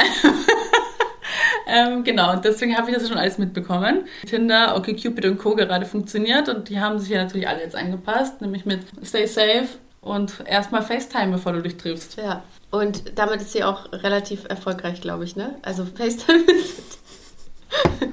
Ähm, 1.68 2.02
genau, 2.04 2.32
und 2.32 2.44
deswegen 2.44 2.76
habe 2.76 2.90
ich 2.90 2.96
das 2.96 3.08
schon 3.08 3.18
alles 3.18 3.38
mitbekommen. 3.38 4.04
Tinder, 4.26 4.76
OkCupid 4.76 5.24
und 5.26 5.38
Co. 5.38 5.54
gerade 5.54 5.86
funktioniert 5.86 6.48
und 6.48 6.68
die 6.68 6.80
haben 6.80 6.98
sich 6.98 7.10
ja 7.10 7.22
natürlich 7.22 7.46
alle 7.48 7.60
jetzt 7.60 7.76
angepasst, 7.76 8.40
nämlich 8.40 8.64
mit 8.66 8.80
Stay 9.04 9.26
Safe 9.26 9.66
und 10.00 10.32
erstmal 10.46 10.82
FaceTime, 10.82 11.32
bevor 11.32 11.52
du 11.52 11.62
dich 11.62 11.76
triffst. 11.76 12.16
Ja. 12.16 12.42
Und 12.70 13.18
damit 13.18 13.40
ist 13.40 13.52
sie 13.52 13.64
auch 13.64 13.92
relativ 13.92 14.44
erfolgreich, 14.48 15.00
glaube 15.00 15.24
ich, 15.24 15.36
ne? 15.36 15.54
Also 15.62 15.84
FaceTime 15.84 16.44
ist. 16.60 16.98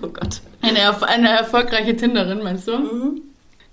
oh 0.01 0.07
Gott. 0.07 0.41
Eine, 0.61 0.79
erf- 0.79 1.03
eine 1.03 1.29
erfolgreiche 1.29 1.95
Tinderin, 1.95 2.41
meinst 2.43 2.67
du? 2.67 2.77
Mhm. 2.77 3.21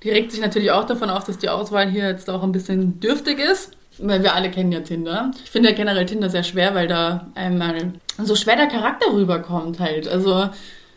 Die 0.03 0.11
regt 0.11 0.33
sich 0.33 0.41
natürlich 0.41 0.71
auch 0.73 0.85
davon 0.85 1.11
auf, 1.11 1.25
dass 1.25 1.39
die 1.39 1.49
Auswahl 1.49 1.89
hier 1.89 2.09
jetzt 2.09 2.29
auch 2.29 2.43
ein 2.43 2.53
bisschen 2.53 2.99
dürftig 3.01 3.39
ist. 3.39 3.73
Weil 3.99 4.23
wir 4.23 4.35
alle 4.35 4.51
kennen 4.51 4.73
ja 4.73 4.81
Tinder. 4.81 5.31
Ich 5.45 5.51
finde 5.51 5.71
ja 5.71 5.75
generell 5.75 6.07
Tinder 6.07 6.31
sehr 6.31 6.43
schwer, 6.43 6.75
weil 6.75 6.89
da 6.89 7.27
einmal 7.35 7.93
so 8.23 8.35
schwer 8.35 8.57
der 8.57 8.67
Charakter 8.67 9.13
rüberkommt 9.13 9.81
halt. 9.81 10.09
Also 10.09 10.49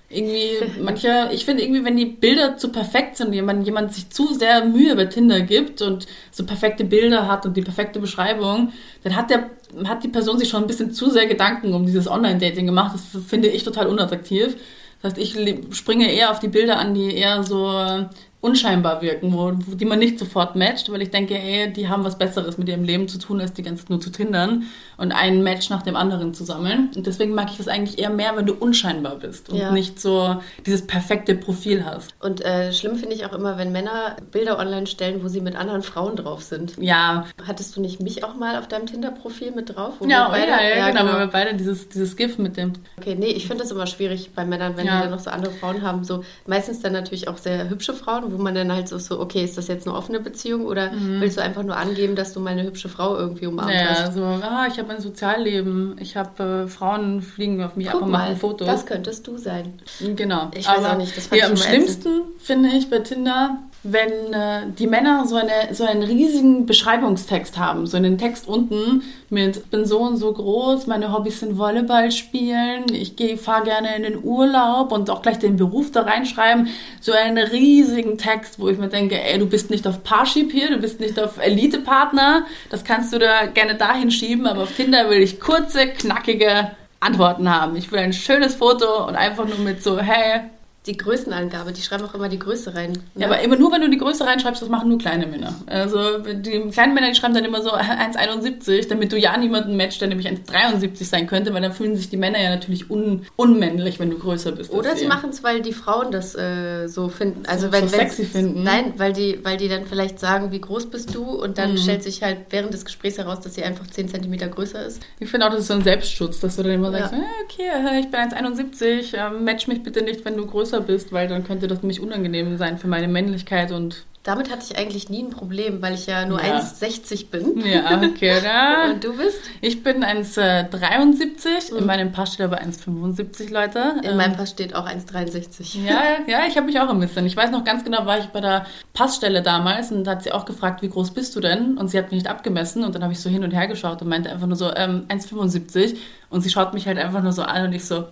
irgendwie, 0.10 0.58
manche, 0.82 1.30
ich 1.32 1.46
finde 1.46 1.64
irgendwie, 1.64 1.84
wenn 1.84 1.98
die 1.98 2.06
Bilder 2.06 2.58
zu 2.58 2.70
perfekt 2.70 3.18
sind, 3.18 3.34
jemand, 3.34 3.66
jemand 3.66 3.94
sich 3.94 4.10
zu 4.10 4.34
sehr 4.34 4.66
Mühe 4.66 4.96
bei 4.96 5.06
Tinder 5.06 5.42
gibt 5.42 5.82
und 5.82 6.06
so 6.32 6.46
perfekte 6.46 6.86
Bilder 6.86 7.28
hat 7.28 7.46
und 7.46 7.58
die 7.58 7.62
perfekte 7.62 8.00
Beschreibung, 8.00 8.72
dann 9.04 9.16
hat 9.16 9.30
der, 9.30 9.50
hat 9.86 10.04
die 10.04 10.10
Person 10.10 10.38
sich 10.40 10.50
schon 10.50 10.64
ein 10.64 10.68
bisschen 10.68 10.92
zu 10.92 11.10
sehr 11.10 11.26
Gedanken 11.26 11.74
um 11.74 11.86
dieses 11.86 12.08
Online-Dating 12.08 12.66
gemacht. 12.66 12.94
Das 12.94 13.24
finde 13.24 13.50
ich 13.50 13.64
total 13.64 13.88
unattraktiv. 13.88 14.56
Das 15.02 15.12
heißt, 15.12 15.18
ich 15.18 15.76
springe 15.76 16.12
eher 16.12 16.32
auf 16.32 16.40
die 16.40 16.48
Bilder 16.48 16.80
an, 16.80 16.94
die 16.94 17.16
eher 17.16 17.44
so 17.44 18.06
unscheinbar 18.46 19.02
wirken, 19.02 19.34
wo, 19.34 19.52
wo 19.66 19.76
die 19.76 19.86
man 19.86 19.98
nicht 20.00 20.20
sofort 20.20 20.56
matcht, 20.56 20.92
weil 20.92 21.02
ich 21.02 21.10
denke, 21.10 21.34
ey, 21.38 21.74
die 21.74 21.90
haben 21.90 22.04
was 22.04 22.18
Besseres 22.18 22.58
mit 22.60 22.70
ihrem 22.70 22.84
Leben 22.84 23.08
zu 23.08 23.18
tun, 23.18 23.42
als 23.42 23.54
die 23.54 23.64
ganze 23.64 23.84
Zeit 23.84 23.90
nur 23.90 24.00
zu 24.00 24.12
tindern 24.12 24.64
und 24.98 25.12
einen 25.12 25.42
Match 25.44 25.70
nach 25.70 25.82
dem 25.82 25.96
anderen 25.96 26.34
zu 26.34 26.44
sammeln. 26.44 26.92
Und 26.96 27.08
deswegen 27.08 27.34
mag 27.34 27.50
ich 27.52 27.58
das 27.58 27.68
eigentlich 27.68 27.98
eher 27.98 28.12
mehr, 28.12 28.36
wenn 28.38 28.46
du 28.46 28.54
unscheinbar 28.54 29.16
bist 29.16 29.50
und 29.50 29.58
Ja. 29.58 29.72
nicht 29.72 30.00
so 30.00 30.38
dieses 30.66 30.86
perfekte 30.86 31.34
Profil 31.36 31.84
hast. 31.86 32.14
Und 32.20 32.46
äh, 32.46 32.72
schlimm 32.72 32.96
finde 32.98 33.16
ich 33.16 33.26
auch 33.26 33.34
immer, 33.34 33.58
wenn 33.58 33.72
Männer 33.72 34.16
Bilder 34.32 34.60
online 34.60 34.86
stellen, 34.88 35.24
wo 35.24 35.28
sie 35.28 35.42
mit 35.42 35.56
anderen 35.56 35.82
Frauen 35.82 36.16
drauf 36.16 36.44
sind. 36.44 36.76
Ja, 36.80 37.26
Hattest 37.48 37.76
du 37.76 37.82
nicht 37.82 38.00
mich 38.02 38.24
auch 38.24 38.36
mal 38.36 38.58
auf 38.60 38.68
deinem 38.68 38.86
Tinder-Profil 38.86 39.52
mit 39.52 39.76
drauf? 39.76 39.96
wo 40.00 40.06
ja, 40.06 40.28
wir 40.28 40.40
beide- 40.40 40.52
ja, 40.52 40.78
ja, 40.78 40.90
genau, 40.92 41.06
weil 41.14 41.20
wir 41.20 41.28
beide 41.28 41.56
dieses, 41.56 41.90
dieses 41.90 42.16
GIF 42.16 42.38
mit 42.38 42.58
dem 42.58 42.74
Okay, 43.00 43.16
nee, 43.18 43.28
ich 43.28 43.48
finde 43.48 43.64
das 43.64 43.72
immer 43.72 43.88
schwierig 43.88 44.32
bei 44.36 44.46
Männern, 44.46 44.78
wenn 44.78 44.86
Ja. 44.86 44.98
die 44.98 45.02
dann 45.04 45.12
noch 45.12 45.20
so 45.20 45.30
andere 45.32 45.52
Frauen 45.52 45.82
haben. 45.82 46.04
So 46.04 46.24
meistens 46.46 46.80
dann 46.82 46.94
natürlich 46.94 47.28
auch 47.28 47.38
sehr 47.38 47.70
hübsche 47.70 47.94
Frauen, 47.94 48.32
wo 48.38 48.42
man 48.42 48.54
dann 48.56 48.72
halt 48.72 48.88
so, 48.88 48.98
so 48.98 49.20
okay, 49.20 49.44
ist 49.44 49.58
das 49.58 49.68
jetzt 49.68 49.88
eine 49.88 49.96
offene 49.96 50.20
Beziehung 50.20 50.66
oder 50.66 50.92
willst 51.20 51.38
du 51.38 51.42
einfach 51.42 51.64
nur 51.64 51.78
angeben, 51.78 52.16
dass 52.16 52.34
du 52.34 52.40
mal 52.40 52.52
eine 52.52 52.64
hübsche 52.64 52.90
Frau 52.90 53.16
irgendwie 53.18 53.48
umarmt 53.48 53.74
Ja, 53.74 53.88
hast? 53.90 54.14
so, 54.16 54.24
ah, 54.24 54.68
ich 54.70 54.78
habe 54.80 54.94
ein 54.94 55.02
Sozialleben, 55.02 55.98
ich 56.00 56.16
habe 56.18 56.64
äh, 56.66 56.68
Frauen 56.68 57.22
fliegen 57.22 57.64
auf 57.64 57.76
mich 57.76 57.88
ab 57.88 57.94
Guck 57.96 58.04
und 58.04 58.12
mal, 58.12 58.26
machen 58.30 58.38
Fotos. 58.38 58.68
das 58.68 58.86
könntest 58.86 59.28
du 59.28 59.38
sein. 59.38 59.74
Genau. 60.16 60.50
Ich 60.56 60.68
weiß 60.68 60.84
auch 60.86 60.98
nicht, 60.98 61.16
das 61.16 61.28
fand 61.28 61.40
ja, 61.42 61.46
ich 61.48 61.52
am 61.52 61.58
schlimmsten 61.58 62.22
finde 62.40 62.70
ich 62.70 62.90
bei 62.90 63.00
Tinder, 63.00 63.58
wenn 63.88 64.34
äh, 64.34 64.62
die 64.78 64.88
Männer 64.88 65.26
so, 65.28 65.36
eine, 65.36 65.74
so 65.74 65.84
einen 65.84 66.02
riesigen 66.02 66.66
Beschreibungstext 66.66 67.60
haben. 67.60 67.86
So 67.86 67.98
einen 67.98 68.18
Text 68.18 68.48
unten 68.48 69.04
mit, 69.30 69.70
bin 69.70 69.86
so 69.86 70.00
und 70.00 70.18
so 70.18 70.34
groß, 70.34 70.88
meine 70.88 71.14
Hobbys 71.14 71.42
sind 71.42 71.60
Volleyball 71.60 72.12
spielen, 72.12 72.86
ich 72.92 73.14
fahre 73.40 73.64
gerne 73.64 73.96
in 73.96 74.04
den 74.04 74.24
Urlaub 74.24 74.92
und 74.92 75.10
auch 75.12 75.22
gleich 75.22 75.38
den 75.38 75.56
Beruf 75.56 75.92
da 75.92 76.02
reinschreiben. 76.02 76.70
So 77.00 77.12
einen 77.12 77.38
riesigen 77.38 78.18
Text, 78.18 78.60
wo 78.60 78.70
ich 78.70 78.80
mir 78.80 78.90
denke, 78.90 79.22
ey, 79.22 79.38
du 79.38 79.46
bist 79.46 79.70
nicht 79.70 79.88
auf 79.88 80.04
Parship 80.04 80.52
hier, 80.52 80.72
du 80.72 80.78
bist 80.78 81.00
nicht 81.00 81.20
auf 81.20 81.38
Elite-Partner, 81.38 82.48
das 82.72 82.84
kannst 82.84 83.14
du 83.14 83.20
da 83.20 83.46
gerne 83.46 83.76
dahin 83.76 84.10
schieben, 84.10 84.48
aber 84.48 84.64
auf 84.64 84.76
Tinder 84.76 85.12
will 85.12 85.22
ich 85.22 85.40
kurze, 85.40 85.88
knackige 85.88 86.72
Antworten 87.00 87.48
haben. 87.54 87.76
Ich 87.76 87.92
will 87.92 88.00
ein 88.00 88.14
schönes 88.14 88.56
Foto 88.56 89.06
und 89.08 89.16
einfach 89.16 89.46
nur 89.46 89.60
mit 89.60 89.84
so, 89.84 90.00
hey, 90.00 90.42
Die 90.88 90.98
Größenangabe, 90.98 91.72
die 91.72 91.82
schreiben 91.82 92.04
auch 92.06 92.14
immer 92.14 92.30
die 92.30 92.38
Größe 92.40 92.76
rein. 92.76 92.94
ja, 93.16 93.28
ne? 93.28 93.34
aber 93.34 93.42
immer 93.42 93.56
nur, 93.56 93.72
wenn 93.72 93.82
du 93.82 93.90
die 93.90 93.98
Größe 93.98 94.26
reinschreibst, 94.26 94.62
das 94.62 94.70
machen 94.70 94.90
nur 94.90 94.98
kleine 95.00 95.26
Männer. 95.26 95.56
Also 95.66 96.20
die 96.20 96.70
kleinen 96.72 96.94
Männer, 96.94 97.10
die 97.10 97.16
schreiben 97.16 97.34
dann 97.34 97.44
immer 97.46 97.62
so 97.64 97.72
1,71, 97.74 98.88
damit 98.90 99.12
du 99.12 99.18
ja 99.18 99.36
niemanden 99.38 99.76
matchst, 99.78 100.02
der 100.02 100.08
nämlich 100.08 100.28
1,73 100.28 101.04
sein 101.06 101.28
könnte, 101.28 101.54
weil 101.54 101.62
dann 101.62 101.74
fühlen 101.74 101.96
sich 101.96 102.10
die 102.10 102.18
Männer 102.18 102.40
ja 102.42 102.50
natürlich 102.50 102.90
un 102.90 103.26
unmännlich, 103.36 104.00
wenn 104.00 104.10
du 104.10 104.18
größer 104.18 104.52
bist. 104.52 104.72
Oder 104.72 104.96
sie 104.96 105.08
machen 105.08 105.30
es, 105.32 105.44
weil 105.44 105.62
die 105.62 105.74
Frauen 105.74 106.12
das 106.12 106.36
äh, 106.36 106.88
so 106.88 107.10
finden. 107.10 107.44
Also 107.48 107.68
So- 107.68 107.72
wenn, 107.74 107.88
so 107.88 107.96
sexy 107.98 108.26
finden. 108.26 108.64
Nein, 108.64 108.94
weil 108.98 109.14
die, 109.14 109.40
weil 109.44 109.58
die 109.58 109.68
dann 109.68 109.86
vielleicht 109.86 110.20
sagen, 110.20 110.52
wie 110.52 110.62
groß 110.62 110.88
bist 110.90 111.14
du 111.16 111.24
und 111.24 111.52
Mhm. 111.52 111.56
dann 111.56 111.78
stellt 111.78 112.04
sich 112.04 112.22
halt 112.22 112.38
während 112.50 112.74
des 112.74 112.86
Gesprächs 112.86 113.18
heraus, 113.18 113.40
dass 113.40 113.56
sie 113.56 113.64
einfach 113.64 113.88
10 113.88 114.10
cm 114.10 114.38
größer 114.52 114.86
ist. 114.86 115.02
Ich 115.20 115.30
finde 115.30 115.48
auch, 115.48 115.52
das 115.52 115.62
ist 115.62 115.68
so 115.68 115.74
ein 115.74 115.84
Selbstschutz, 115.84 116.40
dass 116.40 116.56
du 116.58 116.64
dann 116.64 116.74
immer 116.74 116.92
sagst, 116.92 117.14
Ja. 117.14 117.18
ja. 117.20 117.24
okay, 117.44 117.96
äh, 117.96 118.00
ich 118.00 118.12
bin 118.12 118.20
1,71, 118.20 119.14
äh, 119.16 119.30
match 119.32 119.68
mich 119.68 119.82
bitte 119.84 120.02
nicht, 120.04 120.24
wenn 120.26 120.36
du 120.38 120.46
größer 120.46 120.75
bist, 120.82 121.12
weil 121.14 121.28
dann 121.28 121.44
könnte 121.44 121.68
das 121.68 121.82
nämlich 121.82 122.00
unangenehm 122.02 122.58
sein 122.58 122.78
für 122.78 122.88
meine 122.88 123.08
Männlichkeit 123.08 123.72
und 123.72 124.04
Damit 124.24 124.50
hatte 124.52 124.64
ich 124.68 124.76
eigentlich 124.76 125.08
nie 125.10 125.22
ein 125.24 125.30
Problem, 125.30 125.84
weil 125.84 125.94
ich 125.94 126.08
ja 126.08 126.26
nur 126.26 126.44
Ja. 126.44 126.58
1,60 126.60 127.30
bin. 127.30 127.62
ja, 127.64 128.02
okay, 128.04 128.34
da. 128.44 128.90
Und 128.92 129.04
du 129.04 129.16
bist? 129.16 129.40
Ich 129.62 129.84
bin 129.84 130.04
1,73, 130.04 131.76
in 131.78 131.86
meinem 131.86 132.12
Pass 132.12 132.34
steht 132.34 132.46
aber 132.46 132.60
1,75, 132.62 133.52
Leute. 133.54 133.96
In 134.04 134.12
Ähm, 134.12 134.18
meinem 134.18 134.36
Pass 134.36 134.50
steht 134.50 134.74
auch 134.76 134.88
1,63. 134.88 135.84
Ja, 135.86 136.02
ja, 136.28 136.40
ich 136.48 136.56
habe 136.58 136.66
mich 136.66 136.80
auch 136.80 136.90
ein 136.90 137.00
bisschen. 137.00 137.26
Ich 137.26 137.36
weiß 137.38 137.52
noch 137.52 137.64
ganz 137.64 137.84
genau, 137.84 138.06
war 138.06 138.18
ich 138.20 138.26
bei 138.26 138.42
der 138.42 138.66
Passstelle 138.94 139.42
damals 139.42 139.92
und 139.92 140.04
da 140.06 140.12
hat 140.12 140.24
sie 140.24 140.32
auch 140.32 140.46
gefragt, 140.46 140.82
wie 140.82 140.90
groß 140.90 141.12
bist 141.12 141.36
du 141.36 141.40
denn? 141.40 141.78
Und 141.78 141.90
sie 141.90 141.98
hat 141.98 142.06
mich 142.06 142.24
nicht 142.24 142.28
abgemessen 142.28 142.84
und 142.84 142.96
dann 142.96 143.04
habe 143.04 143.14
ich 143.14 143.20
so 143.20 143.30
hin 143.30 143.44
und 143.44 143.52
her 143.52 143.68
geschaut 143.68 144.02
und 144.02 144.08
meinte 144.08 144.32
einfach 144.32 144.48
nur 144.48 144.58
so, 144.58 144.74
ähm, 144.76 145.06
1,75 145.10 145.98
und 146.30 146.42
sie 146.42 146.50
schaut 146.50 146.74
mich 146.74 146.88
halt 146.88 146.98
einfach 146.98 147.22
nur 147.22 147.32
so 147.34 147.44
an 147.44 147.66
und 147.68 147.74
ich 147.74 147.86
so, 147.86 148.06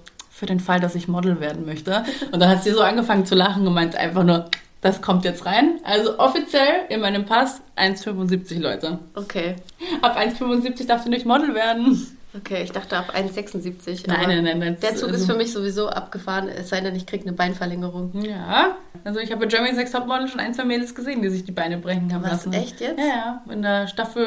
für 0.43 0.47
den 0.47 0.59
Fall, 0.59 0.81
dass 0.81 0.93
ich 0.93 1.07
Model 1.07 1.39
werden 1.39 1.65
möchte. 1.65 2.03
Und 2.33 2.41
dann 2.41 2.49
hat 2.49 2.63
sie 2.65 2.71
so 2.71 2.81
angefangen 2.81 3.25
zu 3.25 3.33
lachen 3.33 3.65
und 3.65 3.73
meint 3.73 3.95
einfach 3.95 4.23
nur, 4.23 4.43
das 4.81 5.01
kommt 5.01 5.23
jetzt 5.23 5.45
rein. 5.45 5.79
Also 5.85 6.19
offiziell 6.19 6.81
in 6.89 6.99
meinem 6.99 7.23
Pass 7.23 7.61
1,75 7.77 8.59
Leute. 8.59 8.99
Okay. 9.15 9.55
Ab 10.01 10.17
1,75 10.19 10.85
darfst 10.85 11.05
du 11.05 11.09
nicht 11.11 11.25
Model 11.25 11.55
werden. 11.55 12.17
Okay, 12.35 12.63
ich 12.63 12.71
dachte 12.71 12.97
ab 12.97 13.13
1,76. 13.15 14.05
Nein, 14.07 14.27
nein, 14.27 14.43
nein, 14.43 14.57
nein. 14.59 14.77
Der 14.81 14.95
Zug 14.95 15.09
ist 15.09 15.21
also- 15.21 15.27
für 15.33 15.37
mich 15.37 15.53
sowieso 15.53 15.87
abgefahren, 15.87 16.49
es 16.49 16.67
sei 16.69 16.81
denn, 16.81 16.95
ich 16.95 17.05
kriege 17.05 17.23
eine 17.23 17.33
Beinverlängerung. 17.33 18.11
Ja, 18.23 18.75
also 19.03 19.19
ich 19.19 19.31
habe 19.31 19.41
bei 19.41 19.45
Germany's 19.45 19.77
Next 19.77 19.93
Topmodel 19.93 20.27
schon 20.27 20.39
ein, 20.39 20.51
zwei 20.53 20.65
Mädels 20.65 20.95
gesehen, 20.95 21.21
die 21.21 21.29
sich 21.29 21.45
die 21.45 21.51
Beine 21.51 21.77
brechen 21.77 22.11
haben 22.11 22.23
Was, 22.23 22.31
lassen. 22.31 22.53
echt 22.53 22.81
jetzt? 22.81 22.97
Ja, 22.97 23.05
ja. 23.05 23.43
In 23.53 23.61
der 23.61 23.87
Staffel 23.87 24.25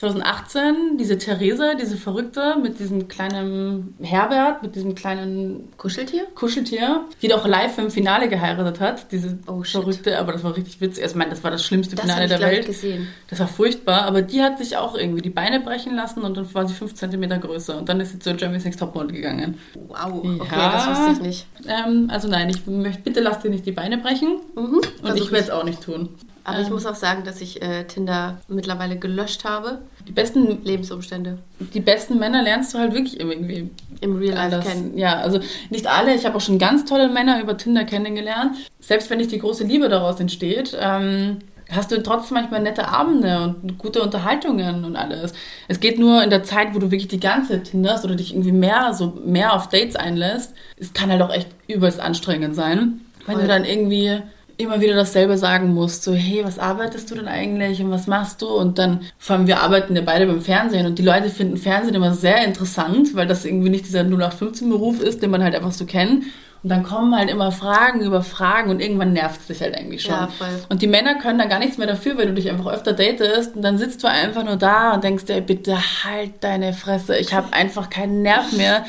2018, 0.00 0.96
diese 0.98 1.18
Therese, 1.18 1.72
diese 1.80 1.96
Verrückte 1.96 2.56
mit 2.62 2.78
diesem 2.78 3.06
kleinen 3.06 3.94
Herbert, 4.00 4.62
mit 4.62 4.74
diesem 4.74 4.94
kleinen 4.94 5.68
Kuscheltier? 5.76 6.24
Kuscheltier, 6.34 7.02
die 7.20 7.28
doch 7.28 7.46
live 7.46 7.76
im 7.78 7.90
Finale 7.90 8.28
geheiratet 8.28 8.80
hat, 8.80 9.12
diese 9.12 9.38
Oh. 9.46 9.62
Verrückte, 9.62 10.18
aber 10.18 10.32
das 10.32 10.42
war 10.42 10.56
richtig 10.56 10.80
witzig. 10.80 11.02
Also, 11.02 11.14
ich 11.14 11.18
meine, 11.18 11.30
das 11.30 11.44
war 11.44 11.50
das 11.50 11.64
schlimmste 11.64 11.96
Das 11.96 12.04
Finale 12.04 12.24
ich, 12.24 12.28
der 12.30 12.38
glaube 12.38 12.52
ich, 12.52 12.58
Welt. 12.60 12.66
gesehen. 12.66 13.08
Das 13.28 13.40
war 13.40 13.48
furchtbar, 13.48 14.02
aber 14.06 14.22
die 14.22 14.42
hat 14.42 14.58
sich 14.58 14.76
auch 14.76 14.94
irgendwie 14.96 15.20
die 15.22 15.30
Beine 15.30 15.60
brechen 15.60 15.94
lassen 15.94 16.22
und 16.22 16.36
dann 16.36 16.52
war 16.54 16.66
sie 16.66 16.74
5 16.74 16.94
cm 16.94 17.40
größer 17.40 17.76
und 17.76 17.88
dann 17.88 18.00
ist 18.00 18.12
sie 18.12 18.18
zu 18.18 18.34
Germany's 18.34 18.64
Next 18.64 18.80
Topmodel 18.80 19.12
gegangen. 19.12 19.58
Wow, 19.88 20.24
okay, 20.40 20.46
Ja. 20.56 20.72
das 20.72 20.88
wusste 20.88 21.12
ich 21.12 21.20
nicht. 21.20 21.46
Ähm, 21.68 22.08
also 22.10 22.26
nein, 22.28 22.48
ich 22.48 22.66
möchte, 22.66 23.02
bitte 23.02 23.20
lass 23.20 23.40
dir 23.40 23.50
nicht 23.50 23.66
die 23.66 23.72
Beine 23.72 23.98
brechen 23.98 24.40
Mhm, 24.54 24.80
und 25.02 25.16
ich 25.16 25.30
werde 25.30 25.44
es 25.44 25.50
auch 25.50 25.64
nicht 25.64 25.82
tun. 25.82 26.08
Aber 26.44 26.58
ich 26.60 26.66
Ähm, 26.68 26.72
muss 26.72 26.86
auch 26.86 26.94
sagen, 26.94 27.24
dass 27.24 27.40
ich 27.40 27.60
äh, 27.62 27.84
Tinder 27.84 28.38
mittlerweile 28.48 28.96
gelöscht 28.96 29.44
habe. 29.44 29.80
die 30.08 30.12
besten, 30.12 30.64
Lebensumstände 30.64 31.38
die 31.74 31.80
besten 31.80 32.18
Männer 32.18 32.42
lernst 32.42 32.72
du 32.74 32.78
halt 32.78 32.94
wirklich 32.94 33.20
irgendwie 33.20 33.70
im 34.00 34.16
Real 34.16 34.34
Life 34.50 34.60
kennen. 34.66 34.96
Ja, 34.96 35.18
also 35.20 35.40
nicht 35.68 35.86
alle. 35.86 36.14
Ich 36.14 36.24
habe 36.24 36.36
auch 36.36 36.40
schon 36.40 36.58
ganz 36.58 36.84
tolle 36.86 37.08
Männer 37.10 37.40
über 37.42 37.56
Tinder 37.56 37.84
kennengelernt. 37.84 38.56
Selbst 38.80 39.10
wenn 39.10 39.18
nicht 39.18 39.30
die 39.32 39.38
große 39.38 39.64
Liebe 39.64 39.88
daraus 39.90 40.18
entsteht, 40.18 40.74
ähm, 40.80 41.38
hast 41.70 41.92
du 41.92 42.02
trotzdem 42.02 42.36
manchmal 42.36 42.62
nette 42.62 42.88
Abende 42.88 43.54
und 43.62 43.78
gute 43.78 44.02
Unterhaltungen 44.02 44.84
und 44.84 44.96
alles. 44.96 45.32
Es 45.68 45.78
geht 45.78 45.98
nur 45.98 46.22
in 46.24 46.30
der 46.30 46.42
Zeit, 46.42 46.74
wo 46.74 46.78
du 46.78 46.90
wirklich 46.90 47.08
die 47.08 47.20
ganze 47.20 47.62
tinderst 47.62 48.04
oder 48.04 48.16
dich 48.16 48.32
irgendwie 48.32 48.52
mehr, 48.52 48.92
so 48.94 49.18
mehr 49.24 49.52
auf 49.52 49.68
Dates 49.68 49.94
einlässt. 49.96 50.54
Es 50.78 50.92
kann 50.94 51.10
halt 51.10 51.22
auch 51.22 51.32
echt 51.32 51.48
übelst 51.68 52.00
anstrengend 52.00 52.56
sein, 52.56 53.00
wenn 53.26 53.34
Voll. 53.34 53.42
du 53.42 53.48
dann 53.48 53.64
irgendwie 53.64 54.22
immer 54.62 54.80
wieder 54.80 54.94
dasselbe 54.94 55.36
sagen 55.38 55.74
musst, 55.74 56.02
so 56.02 56.12
hey, 56.12 56.44
was 56.44 56.58
arbeitest 56.58 57.10
du 57.10 57.14
denn 57.14 57.28
eigentlich 57.28 57.80
und 57.80 57.90
was 57.90 58.06
machst 58.06 58.42
du? 58.42 58.48
Und 58.48 58.78
dann, 58.78 59.00
vor 59.18 59.36
allem 59.36 59.46
wir 59.46 59.60
arbeiten 59.60 59.96
ja 59.96 60.02
beide 60.02 60.26
beim 60.26 60.40
Fernsehen 60.40 60.86
und 60.86 60.98
die 60.98 61.04
Leute 61.04 61.30
finden 61.30 61.56
Fernsehen 61.56 61.94
immer 61.94 62.14
sehr 62.14 62.44
interessant, 62.44 63.14
weil 63.14 63.26
das 63.26 63.44
irgendwie 63.44 63.70
nicht 63.70 63.86
dieser 63.86 64.00
0815-Beruf 64.00 65.00
ist, 65.00 65.22
den 65.22 65.30
man 65.30 65.42
halt 65.42 65.54
einfach 65.54 65.72
so 65.72 65.86
kennt. 65.86 66.24
Und 66.62 66.68
dann 66.68 66.82
kommen 66.82 67.16
halt 67.16 67.30
immer 67.30 67.52
Fragen 67.52 68.02
über 68.02 68.22
Fragen 68.22 68.70
und 68.70 68.80
irgendwann 68.80 69.14
nervt 69.14 69.40
es 69.40 69.46
dich 69.46 69.62
halt 69.62 69.74
eigentlich 69.74 70.02
schon. 70.02 70.12
Ja, 70.12 70.28
voll. 70.28 70.48
Und 70.68 70.82
die 70.82 70.86
Männer 70.86 71.14
können 71.14 71.38
dann 71.38 71.48
gar 71.48 71.58
nichts 71.58 71.78
mehr 71.78 71.86
dafür, 71.86 72.18
wenn 72.18 72.28
du 72.28 72.34
dich 72.34 72.50
einfach 72.50 72.66
öfter 72.66 72.92
datest 72.92 73.56
und 73.56 73.62
dann 73.62 73.78
sitzt 73.78 74.02
du 74.02 74.08
einfach 74.08 74.44
nur 74.44 74.56
da 74.56 74.92
und 74.92 75.02
denkst 75.02 75.24
dir, 75.24 75.40
bitte 75.40 75.78
halt 76.04 76.32
deine 76.40 76.74
Fresse, 76.74 77.16
ich 77.16 77.32
habe 77.32 77.54
einfach 77.54 77.88
keinen 77.88 78.20
Nerv 78.20 78.52
mehr 78.52 78.84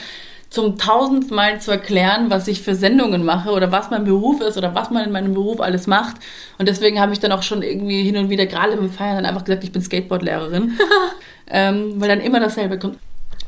zum 0.51 0.77
tausendsten 0.77 1.35
Mal 1.35 1.61
zu 1.61 1.71
erklären, 1.71 2.29
was 2.29 2.47
ich 2.49 2.61
für 2.61 2.75
Sendungen 2.75 3.23
mache 3.23 3.51
oder 3.51 3.71
was 3.71 3.89
mein 3.89 4.03
Beruf 4.03 4.41
ist 4.41 4.57
oder 4.57 4.75
was 4.75 4.91
man 4.91 5.05
in 5.05 5.11
meinem 5.11 5.33
Beruf 5.33 5.61
alles 5.61 5.87
macht. 5.87 6.17
Und 6.57 6.67
deswegen 6.67 6.99
habe 6.99 7.13
ich 7.13 7.19
dann 7.19 7.31
auch 7.31 7.41
schon 7.41 7.63
irgendwie 7.63 8.03
hin 8.03 8.17
und 8.17 8.29
wieder, 8.29 8.45
gerade 8.45 8.75
beim 8.75 8.89
Feiern, 8.89 9.15
dann 9.15 9.25
einfach 9.25 9.45
gesagt, 9.45 9.63
ich 9.63 9.71
bin 9.71 9.81
Skateboardlehrerin. 9.81 10.77
ähm, 11.47 11.93
weil 11.95 12.09
dann 12.09 12.19
immer 12.19 12.41
dasselbe 12.41 12.77
kommt. 12.77 12.97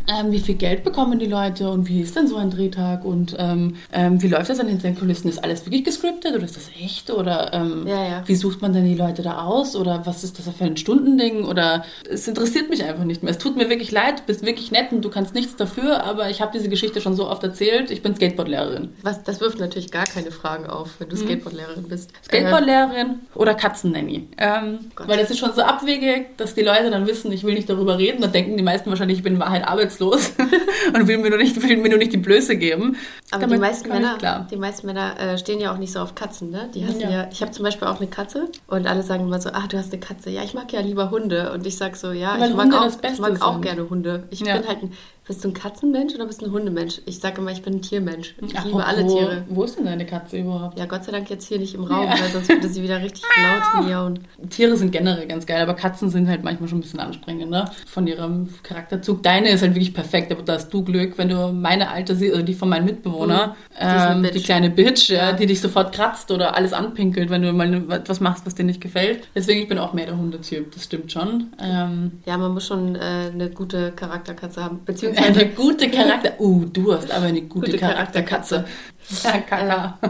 Ähm, 0.08 0.32
wie 0.32 0.40
viel 0.40 0.56
Geld 0.56 0.84
bekommen 0.84 1.20
die 1.20 1.28
Leute 1.28 1.70
und 1.70 1.88
wie 1.88 2.02
ist 2.02 2.16
denn 2.16 2.28
so 2.28 2.36
ein 2.36 2.50
Drehtag 2.50 3.06
und 3.06 3.36
ähm, 3.40 3.76
ähm, 3.92 4.22
wie 4.22 4.28
läuft 4.28 4.50
das 4.50 4.58
dann 4.58 4.68
hinter 4.68 4.88
den 4.90 4.98
Kulissen? 4.98 5.30
Ist 5.30 5.44
alles 5.44 5.66
wirklich 5.66 5.84
gescriptet 5.84 6.36
oder 6.36 6.44
ist 6.44 6.58
das 6.58 6.70
echt? 6.82 7.10
Oder 7.10 7.54
ähm, 7.54 7.86
Ja, 7.88 8.04
ja. 8.04 8.24
wie 8.26 8.36
sucht 8.36 8.62
man 8.62 8.74
denn 8.74 8.86
die 8.86 8.96
Leute 8.96 9.22
da 9.22 9.44
aus? 9.44 9.76
Oder 9.76 10.06
was 10.06 10.24
ist 10.24 10.38
das 10.40 10.54
für 10.54 10.64
ein 10.66 10.76
Stundending? 10.78 11.46
Oder 11.46 11.86
es 12.10 12.28
interessiert 12.28 12.70
mich 12.70 12.84
einfach 12.84 13.06
nicht 13.06 13.24
mehr. 13.24 13.32
Es 13.32 13.38
tut 13.38 13.56
mir 13.56 13.70
wirklich 13.70 13.92
leid, 13.92 14.20
du 14.20 14.24
bist 14.28 14.46
wirklich 14.46 14.72
nett 14.72 14.92
und 14.92 15.04
du 15.04 15.10
kannst 15.10 15.34
nichts 15.34 15.56
dafür, 15.56 16.04
aber 16.04 16.30
ich 16.30 16.42
habe 16.42 16.52
diese 16.54 16.70
Geschichte 16.70 17.00
schon 17.00 17.16
so 17.16 17.30
oft 17.30 17.44
erzählt. 17.44 17.90
Ich 17.92 18.02
bin 18.02 18.16
Skateboardlehrerin. 18.16 18.90
Was, 19.04 19.24
das 19.24 19.40
wirft 19.40 19.60
natürlich 19.60 19.92
gar 19.92 20.06
keine 20.06 20.32
Fragen 20.32 20.68
auf, 20.68 21.00
wenn 21.00 21.10
du 21.10 21.16
Skateboardlehrerin 21.16 21.88
bist. 21.88 22.12
Mhm. 22.12 22.26
Skateboardlehrerin 22.26 23.20
oder 23.36 23.54
Katzennanny. 23.56 24.28
Ähm, 24.38 24.80
Gott. 24.96 25.08
weil 25.08 25.18
das 25.18 25.30
ist 25.32 25.40
schon 25.40 25.54
so 25.54 25.62
abwegig, 25.62 26.36
dass 26.38 26.56
die 26.56 26.62
Leute 26.62 26.90
dann 26.90 27.08
wissen, 27.08 27.32
ich 27.32 27.44
will 27.44 27.54
nicht 27.54 27.70
darüber 27.70 27.98
reden. 27.98 28.22
Dann 28.22 28.32
denken 28.32 28.58
die 28.58 28.64
meisten 28.64 28.90
wahrscheinlich, 28.90 29.20
ich 29.20 29.24
bin 29.24 29.34
in 29.36 29.40
Wahrheit 29.40 29.68
arbeitslos 29.94 30.34
und 30.94 31.08
will 31.08 31.18
mir 31.18 31.30
nur 31.30 31.40
nicht, 31.40 31.62
will 31.62 31.78
mir 31.78 31.90
nur 31.90 31.98
nicht 31.98 32.14
die 32.14 32.18
Blöße 32.18 32.56
geben. 32.56 32.98
Aber 33.34 33.48
die 33.48 33.58
meisten 33.58 33.90
Männer, 33.90 34.48
die 34.50 34.56
meisten 34.58 34.88
Männer 34.88 35.20
äh, 35.20 35.38
stehen 35.38 35.60
ja 35.60 35.74
auch 35.74 35.78
nicht 35.78 35.92
so 35.94 36.00
auf 36.00 36.16
Katzen, 36.16 36.50
ne? 36.52 36.70
Die 36.74 36.86
hassen 36.86 37.02
Ja. 37.02 37.10
ja. 37.10 37.28
Ich 37.32 37.42
habe 37.42 37.52
zum 37.52 37.64
Beispiel 37.66 37.88
auch 37.88 37.98
eine 38.00 38.08
Katze 38.10 38.48
und 38.68 38.88
alle 38.88 39.04
sagen 39.04 39.24
immer 39.26 39.42
so, 39.42 39.50
ah, 39.50 39.64
du 39.68 39.78
hast 39.78 39.92
eine 39.92 40.00
Katze. 40.00 40.30
Ja, 40.30 40.44
ich 40.44 40.54
mag 40.54 40.72
ja 40.74 40.82
lieber 40.82 41.12
Hunde. 41.12 41.52
Und 41.54 41.66
ich 41.66 41.78
sag 41.78 41.96
so, 41.96 42.12
ja, 42.12 42.36
Weil 42.40 42.52
ich 42.52 42.56
mag, 42.56 42.66
Hunde 42.66 42.80
auch, 42.82 43.12
ich 43.12 43.20
mag 43.20 43.42
auch 43.42 43.62
gerne 43.62 43.90
Hunde. 43.90 44.24
Ich 44.30 44.40
Ja. 44.42 44.58
bin 44.58 44.68
halt 44.68 44.84
ein, 44.84 44.92
bist 45.26 45.44
du 45.44 45.48
ein 45.50 45.54
Katzenmensch 45.54 46.14
oder 46.16 46.26
bist 46.26 46.42
du 46.42 46.48
ein 46.48 46.52
Hundemensch? 46.52 47.02
Ich 47.06 47.20
sage 47.20 47.40
immer, 47.40 47.52
ich 47.52 47.62
bin 47.62 47.76
ein 47.76 47.82
Tiermensch. 47.82 48.36
Ich 48.42 48.48
liebe 48.48 48.58
Apropos, 48.60 48.84
alle 48.84 49.08
Tiere. 49.08 49.44
Wo 49.48 49.64
ist 49.64 49.78
denn 49.78 49.86
deine 49.86 50.06
Katze 50.06 50.38
überhaupt? 50.38 50.78
Ja, 50.78 50.86
Gott 50.86 51.06
sei 51.06 51.12
Dank 51.14 51.30
jetzt 51.30 51.48
hier 51.48 51.60
nicht 51.60 51.76
im 51.76 51.86
Raum, 51.86 52.06
Ja. 52.06 52.12
weil 52.20 52.30
sonst 52.30 52.50
würde 52.50 52.68
sie 52.68 52.84
wieder 52.84 53.02
richtig 53.02 53.24
laut 53.76 53.86
miauen. 53.86 54.20
Tiere 54.50 54.76
sind 54.76 54.92
generell 54.92 55.26
ganz 55.28 55.46
geil, 55.46 55.62
aber 55.62 55.76
Katzen 55.76 56.10
sind 56.10 56.28
halt 56.28 56.44
manchmal 56.44 56.68
schon 56.68 56.80
ein 56.80 56.82
bisschen 56.82 57.00
anstrengend, 57.00 57.50
ne? 57.50 57.66
Von 57.88 58.06
ihrem 58.06 58.50
Charakterzug. 58.64 59.24
Deine 59.24 59.50
ist 59.50 59.62
halt 59.62 59.76
wirklich 59.76 59.94
perfekt, 59.94 60.32
aber 60.32 60.42
da 60.42 60.54
hast 60.56 60.74
du 60.74 60.84
Glück, 60.84 61.18
wenn 61.18 61.30
du 61.30 61.54
meine 61.54 61.90
alte 61.90 62.14
also 62.14 62.42
die 62.42 62.54
von 62.54 62.70
meinem 62.70 62.86
Mitbewohner, 63.28 63.56
Mhm. 63.74 63.80
Eine 63.80 64.28
ähm, 64.28 64.34
die 64.36 64.44
kleine 64.44 64.70
Bitch, 64.70 65.10
ja, 65.10 65.32
die 65.34 65.48
dich 65.48 65.60
sofort 65.60 65.96
kratzt 65.96 66.30
oder 66.30 66.56
alles 66.56 66.74
anpinkelt, 66.74 67.32
wenn 67.32 67.42
du 67.42 67.52
mal 67.54 67.74
etwas 67.92 68.20
machst, 68.20 68.46
was 68.46 68.54
dir 68.54 68.64
nicht 68.66 68.82
gefällt. 68.82 69.28
Deswegen, 69.34 69.62
ich 69.62 69.68
bin 69.68 69.80
auch 69.80 69.94
mehr 69.94 70.06
der 70.06 70.16
Hundetyp, 70.16 70.72
das 70.72 70.84
stimmt 70.84 71.12
schon. 71.12 71.52
Ähm, 71.60 72.20
Ja, 72.26 72.38
man 72.38 72.54
muss 72.54 72.68
schon 72.68 72.96
äh, 72.96 73.32
eine 73.34 73.50
gute 73.50 73.92
Charakterkatze 73.94 74.64
haben. 74.64 74.76
eine 74.86 74.86
Beziehungsweise, 74.86 75.46
gute 75.48 75.90
Charakter. 75.90 76.34
Uh, 76.40 76.66
du 76.66 76.94
hast 76.94 77.12
aber 77.12 77.26
eine 77.28 77.42
gute, 77.44 77.72
Gute 77.72 77.78
Charakterkatze. 77.80 78.66
Ja, 79.24 79.38
Kaka. 79.40 79.98
Äh, 80.02 80.08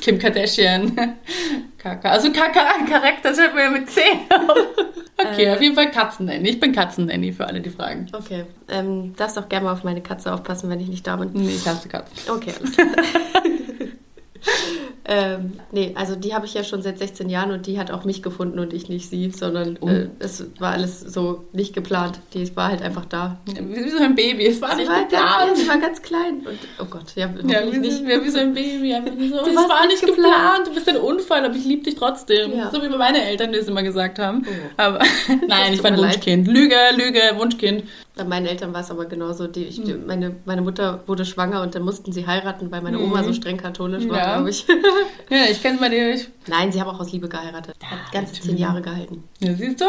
Kim 0.00 0.18
Kardashian. 0.18 0.96
Kaka. 1.78 2.10
Also 2.10 2.32
Kaka, 2.32 2.84
Charakter, 2.88 3.28
das 3.30 3.38
hört 3.38 3.54
man 3.54 3.62
ja 3.64 3.70
mit 3.70 3.88
C. 3.90 4.00
Okay, 5.16 5.44
Äh. 5.44 5.52
auf 5.54 5.60
jeden 5.62 5.74
Fall 5.76 5.90
Katzennanny. 5.90 6.48
Ich 6.48 6.58
bin 6.60 6.72
Katzennanny 6.72 7.32
für 7.32 7.46
alle, 7.46 7.60
die 7.60 7.70
fragen. 7.70 8.06
okay, 8.12 8.44
ähm, 8.68 9.14
darfst 9.16 9.38
auch 9.38 9.48
gerne 9.48 9.66
mal 9.66 9.72
auf 9.72 9.84
meine 9.84 10.00
Katze 10.00 10.32
aufpassen, 10.32 10.68
wenn 10.70 10.80
ich 10.80 10.88
nicht 10.88 11.06
da 11.06 11.16
bin. 11.16 11.30
Nee, 11.34 11.54
ich 11.54 11.66
hasse 11.66 11.88
Katzen. 11.88 12.30
Okay, 12.32 12.52
alles 12.58 12.72
klar. 12.76 12.86
ähm, 15.06 15.52
nee, 15.70 15.92
also 15.96 16.16
die 16.16 16.34
habe 16.34 16.46
ich 16.46 16.54
ja 16.54 16.64
schon 16.64 16.82
seit 16.82 16.98
16 16.98 17.28
Jahren 17.28 17.50
und 17.50 17.66
die 17.66 17.78
hat 17.78 17.90
auch 17.90 18.04
mich 18.04 18.22
gefunden 18.22 18.58
und 18.58 18.72
ich 18.72 18.88
nicht 18.88 19.10
sie, 19.10 19.30
sondern 19.30 19.78
Oh. 19.80 19.88
äh, 19.88 20.08
es 20.18 20.44
war 20.58 20.72
alles 20.72 21.00
so 21.00 21.44
nicht 21.52 21.74
geplant. 21.74 22.20
Die 22.32 22.56
war 22.56 22.68
halt 22.70 22.80
einfach 22.82 23.04
da. 23.04 23.38
Wie 23.46 23.88
so 23.90 23.98
ein 24.02 24.14
Baby. 24.14 24.46
Es 24.46 24.62
war 24.62 24.70
Sie 24.70 24.76
nicht 24.78 24.88
war, 24.88 25.00
ganz, 25.00 25.10
geplant. 25.10 25.56
sie 25.58 25.68
war 25.68 25.78
ganz 25.78 26.02
klein 26.02 26.34
und 26.46 26.58
oh 26.80 26.86
Gott, 26.88 27.14
ja, 27.16 27.28
Ja, 27.46 27.70
wie, 27.70 27.78
nicht. 27.78 27.98
so- 27.98 28.04
ja, 28.04 28.24
wie 28.24 28.30
so 28.30 28.38
ein 28.38 28.54
Baby. 28.54 28.94
Wie 29.18 29.28
so, 29.28 29.36
es 29.40 29.54
war 29.54 29.86
nicht 29.86 30.00
geplant. 30.00 30.16
geplant. 30.16 30.66
Du 30.68 30.74
bist 30.74 30.88
ein 30.88 30.96
Unfall, 30.96 31.44
aber 31.44 31.54
ich 31.54 31.64
liebe 31.64 31.82
dich 31.84 31.96
trotzdem. 31.96 32.56
Ja. 32.56 32.70
So 32.70 32.82
wie 32.82 32.88
meine 32.88 33.22
Eltern 33.24 33.52
das 33.52 33.68
immer 33.68 33.82
gesagt 33.82 34.18
haben. 34.18 34.44
Oh. 34.46 34.50
Aber 34.78 35.00
nein, 35.48 35.74
ich 35.74 35.82
war 35.82 35.90
ein 35.90 35.96
mir 35.96 36.02
leid. 36.02 36.14
Wunschkind. 36.14 36.48
Lüge, 36.48 36.76
Lüge, 36.96 37.20
Wunschkind. 37.36 37.84
Bei 38.16 38.22
meinen 38.24 38.46
Eltern 38.46 38.72
war 38.72 38.80
es 38.80 38.90
aber 38.92 39.06
genauso. 39.06 39.48
Die, 39.48 39.64
ich, 39.64 39.82
die, 39.82 39.92
Hm. 39.94 40.06
meine, 40.06 40.36
meine 40.44 40.62
Mutter 40.62 41.00
wurde 41.06 41.24
schwanger 41.24 41.62
und 41.62 41.74
dann 41.74 41.82
mussten 41.82 42.12
sie 42.12 42.26
heiraten, 42.26 42.70
weil 42.70 42.80
meine 42.80 43.00
Oma 43.00 43.24
so 43.24 43.32
streng 43.32 43.56
katholisch 43.56 44.04
war, 44.04 44.12
Mhm. 44.12 44.16
Ja. 44.18 44.34
glaube 44.36 44.50
ich. 44.50 44.66
Ja, 45.30 45.44
ich 45.50 45.60
kenne 45.62 45.90
dir. 45.90 46.14
Ich, 46.14 46.28
Nein, 46.46 46.70
sie 46.70 46.78
haben 46.80 46.88
auch 46.90 47.00
aus 47.00 47.10
Liebe 47.10 47.28
geheiratet. 47.28 47.74
Hat 47.82 48.12
ganze 48.12 48.34
zehn. 48.40 48.56
Jahre 48.58 48.82
gehalten. 48.82 49.24
ja, 49.40 49.54
siehst 49.54 49.80
du? 49.80 49.84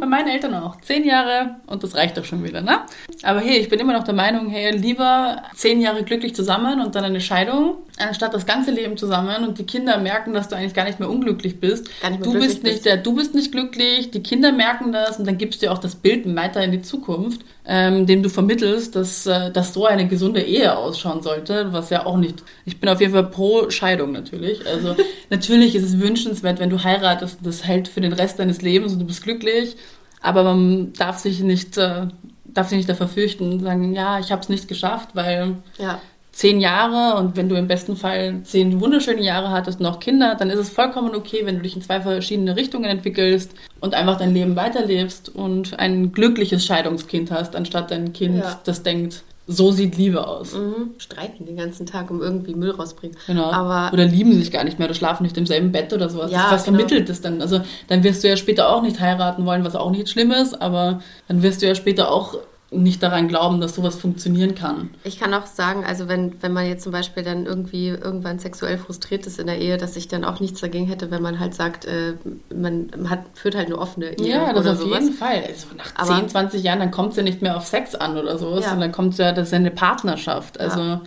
Bei 0.00 0.06
meinen 0.06 0.28
Eltern 0.28 0.54
auch. 0.54 0.80
Zehn 0.80 1.04
Jahre 1.04 1.56
und 1.66 1.82
das 1.82 1.94
reicht 1.96 2.16
doch 2.16 2.24
schon 2.24 2.44
wieder, 2.44 2.60
ne? 2.62 2.78
Aber 3.24 3.40
hey, 3.40 3.58
ich 3.58 3.68
bin 3.68 3.80
immer 3.80 3.92
noch 3.92 4.04
der 4.04 4.14
Meinung, 4.14 4.48
hey, 4.48 4.74
lieber 4.76 5.42
zehn 5.54 5.80
Jahre 5.80 6.04
glücklich 6.04 6.34
zusammen 6.36 6.80
und 6.80 6.94
dann 6.94 7.04
eine 7.04 7.20
Scheidung, 7.20 7.78
anstatt 7.98 8.32
das 8.32 8.46
ganze 8.46 8.70
Leben 8.70 8.96
zusammen 8.96 9.44
und 9.44 9.58
die 9.58 9.64
Kinder 9.66 9.98
merken, 9.98 10.32
dass 10.32 10.48
du 10.48 10.56
eigentlich 10.56 10.74
gar 10.74 10.84
nicht 10.84 11.00
mehr 11.00 11.10
unglücklich 11.10 11.58
bist. 11.60 11.90
Gar 12.00 12.10
nicht 12.10 12.20
mehr 12.24 12.32
du 12.32 12.38
bist 12.38 12.62
nicht 12.62 12.74
bist. 12.74 12.86
der, 12.86 12.96
du 12.98 13.14
bist 13.16 13.34
nicht 13.34 13.50
glücklich, 13.50 14.12
die 14.12 14.22
Kinder 14.22 14.52
merken 14.52 14.92
das 14.92 15.18
und 15.18 15.26
dann 15.26 15.36
gibst 15.38 15.62
du 15.62 15.70
auch 15.72 15.78
das 15.78 15.96
Bild 15.96 16.32
weiter 16.36 16.62
in 16.62 16.70
die 16.70 16.82
Zukunft, 16.82 17.40
ähm, 17.66 18.06
dem 18.06 18.22
du 18.22 18.28
vermittelst, 18.28 18.94
dass, 18.94 19.26
äh, 19.26 19.50
dass 19.50 19.74
so 19.74 19.86
eine 19.86 20.06
gesunde 20.06 20.40
Ehe 20.40 20.76
ausschauen 20.76 21.22
sollte, 21.22 21.72
was 21.72 21.90
ja 21.90 22.06
auch 22.06 22.16
nicht. 22.16 22.42
Ich 22.64 22.78
bin 22.78 22.88
auf 22.88 23.00
jeden 23.00 23.12
Fall 23.12 23.28
pro 23.28 23.70
Scheidung 23.70 24.12
natürlich. 24.12 24.66
Also 24.66 24.94
natürlich 25.30 25.74
ist 25.74 25.84
es 25.84 25.98
wünschenswert, 25.98 26.60
wenn 26.60 26.70
du 26.70 26.82
heiratest, 26.82 27.38
das 27.42 27.64
hält 27.64 27.88
für 27.88 28.00
den 28.00 28.12
Rest 28.12 28.38
deines 28.38 28.62
Lebens 28.62 28.92
und 28.92 29.00
du 29.00 29.06
bist 29.06 29.22
glücklich, 29.22 29.76
aber 30.20 30.44
man 30.44 30.92
darf 30.92 31.18
sich 31.18 31.40
nicht, 31.40 31.76
äh, 31.76 32.06
darf 32.44 32.68
sich 32.68 32.76
nicht 32.76 32.88
davor 32.88 33.08
fürchten 33.08 33.52
und 33.52 33.60
sagen, 33.60 33.94
ja, 33.94 34.20
ich 34.20 34.30
habe 34.30 34.42
es 34.42 34.48
nicht 34.48 34.68
geschafft, 34.68 35.10
weil 35.14 35.56
Ja, 35.78 36.00
zehn 36.36 36.60
Jahre 36.60 37.18
und 37.18 37.34
wenn 37.34 37.48
du 37.48 37.54
im 37.56 37.66
besten 37.66 37.96
Fall 37.96 38.42
zehn 38.44 38.78
wunderschöne 38.78 39.22
Jahre 39.22 39.50
hattest, 39.50 39.80
noch 39.80 40.00
Kinder, 40.00 40.34
dann 40.34 40.50
ist 40.50 40.58
es 40.58 40.68
vollkommen 40.68 41.14
okay, 41.14 41.40
wenn 41.44 41.56
du 41.56 41.62
dich 41.62 41.74
in 41.74 41.80
zwei 41.80 42.02
verschiedene 42.02 42.56
Richtungen 42.56 42.84
entwickelst 42.84 43.52
und 43.80 43.94
einfach 43.94 44.18
dein 44.18 44.34
Leben 44.34 44.54
weiterlebst 44.54 45.34
und 45.34 45.78
ein 45.78 46.12
glückliches 46.12 46.62
Scheidungskind 46.66 47.30
hast, 47.30 47.56
anstatt 47.56 47.90
ein 47.90 48.12
Kind, 48.12 48.36
Ja. 48.44 48.60
das 48.64 48.82
denkt, 48.82 49.22
so 49.46 49.72
sieht 49.72 49.96
Liebe 49.96 50.26
aus. 50.26 50.52
Mhm. 50.52 50.90
Streiten 50.98 51.46
den 51.46 51.56
ganzen 51.56 51.86
Tag, 51.86 52.10
um 52.10 52.20
irgendwie 52.20 52.54
Müll 52.54 52.72
rauszubringen. 52.72 53.16
Genau. 53.26 53.50
Aber 53.50 53.90
oder 53.94 54.04
lieben 54.04 54.34
sich 54.34 54.50
gar 54.50 54.64
nicht 54.64 54.78
mehr 54.78 54.88
oder 54.88 54.94
schlafen 54.94 55.22
nicht 55.22 55.38
im 55.38 55.46
selben 55.46 55.72
Bett 55.72 55.90
oder 55.94 56.10
sowas. 56.10 56.32
Ja, 56.32 56.48
was 56.50 56.64
genau. 56.64 56.76
vermittelt 56.76 57.08
das 57.08 57.22
dann? 57.22 57.40
Also 57.40 57.60
dann 57.88 58.04
wirst 58.04 58.22
du 58.24 58.28
ja 58.28 58.36
später 58.36 58.68
auch 58.68 58.82
nicht 58.82 59.00
heiraten 59.00 59.46
wollen, 59.46 59.64
was 59.64 59.74
auch 59.74 59.90
nicht 59.90 60.10
schlimm 60.10 60.32
ist, 60.32 60.60
aber 60.60 61.00
dann 61.28 61.42
wirst 61.42 61.62
du 61.62 61.66
ja 61.66 61.74
später 61.74 62.10
auch 62.10 62.36
nicht 62.72 63.00
daran 63.02 63.28
glauben, 63.28 63.60
dass 63.60 63.76
sowas 63.76 63.94
funktionieren 63.94 64.56
kann. 64.56 64.90
ich 65.04 65.20
kann 65.20 65.32
auch 65.34 65.46
sagen, 65.46 65.84
also 65.84 66.08
wenn, 66.08 66.42
wenn 66.42 66.52
man 66.52 66.66
jetzt 66.66 66.82
zum 66.82 66.90
Beispiel 66.90 67.22
dann 67.22 67.46
irgendwie 67.46 67.88
irgendwann 67.88 68.40
sexuell 68.40 68.76
frustriert 68.76 69.24
ist 69.26 69.38
in 69.38 69.46
der 69.46 69.58
Ehe, 69.58 69.76
dass 69.76 69.94
ich 69.96 70.08
dann 70.08 70.24
auch 70.24 70.40
nichts 70.40 70.60
dagegen 70.62 70.86
hätte, 70.86 71.12
wenn 71.12 71.22
man 71.22 71.38
halt 71.38 71.54
sagt, 71.54 71.84
äh, 71.84 72.14
man 72.52 72.90
hat, 73.08 73.20
führt 73.34 73.54
halt 73.54 73.66
eine 73.66 73.78
offene 73.78 74.18
Ehe 74.18 74.28
Ja, 74.28 74.52
das 74.52 74.66
auf 74.66 74.78
sowas. 74.78 75.00
jeden 75.00 75.12
Fall. 75.14 75.44
Also 75.46 75.66
nach 75.76 75.92
Aber- 75.94 76.18
10, 76.18 76.28
20 76.28 76.62
Jahren, 76.64 76.80
dann 76.80 76.90
kommt 76.90 77.10
es 77.12 77.16
ja 77.18 77.22
nicht 77.22 77.40
mehr 77.40 77.56
auf 77.56 77.66
Sex 77.66 77.94
an 77.94 78.18
oder 78.18 78.36
sowas, 78.36 78.64
Ja. 78.64 78.70
sondern 78.70 78.90
kommt 78.90 79.16
ja, 79.16 79.30
das 79.30 79.46
ist 79.48 79.52
ja 79.52 79.58
eine 79.58 79.70
Partnerschaft. 79.70 80.58
Also 80.58 81.00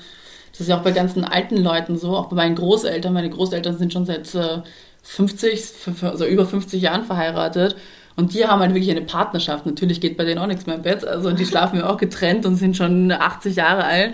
das 0.52 0.62
ist 0.62 0.69
ja 0.69 0.78
auch 0.78 0.84
bei 0.84 0.91
ganzen 0.91 1.26
alten 1.26 1.58
Leuten 1.58 1.98
so, 1.98 2.15
auch 2.15 2.28
bei 2.28 2.38
meinen 2.38 2.56
Großeltern. 2.56 3.12
Meine 3.13 3.30
Großeltern 3.30 3.78
sind 3.78 3.91
schon 3.91 4.06
seit 4.06 4.34
äh, 4.34 4.60
50, 5.04 5.54
f- 5.88 6.04
also 6.04 6.26
über 6.26 6.45
50 6.45 6.82
Jahren 6.82 7.04
verheiratet. 7.04 7.76
Und 8.19 8.34
die 8.34 8.45
haben 8.45 8.60
halt 8.60 8.73
wirklich 8.73 8.91
eine 8.91 9.01
Partnerschaft. 9.01 9.65
Natürlich 9.65 10.01
geht 10.01 10.17
bei 10.17 10.25
denen 10.25 10.39
auch 10.39 10.47
nichts 10.47 10.65
mehr 10.65 10.75
im 10.75 10.82
Bett. 10.82 11.05
Also 11.08 11.32
die 11.32 11.45
schlafen 11.45 11.79
ja 11.79 11.89
auch 11.89 11.95
getrennt 11.97 12.45
und 12.45 12.58
sind 12.58 12.75
schon 12.75 13.12
80 13.12 13.55
Jahre 13.55 13.86
alt. 13.86 14.13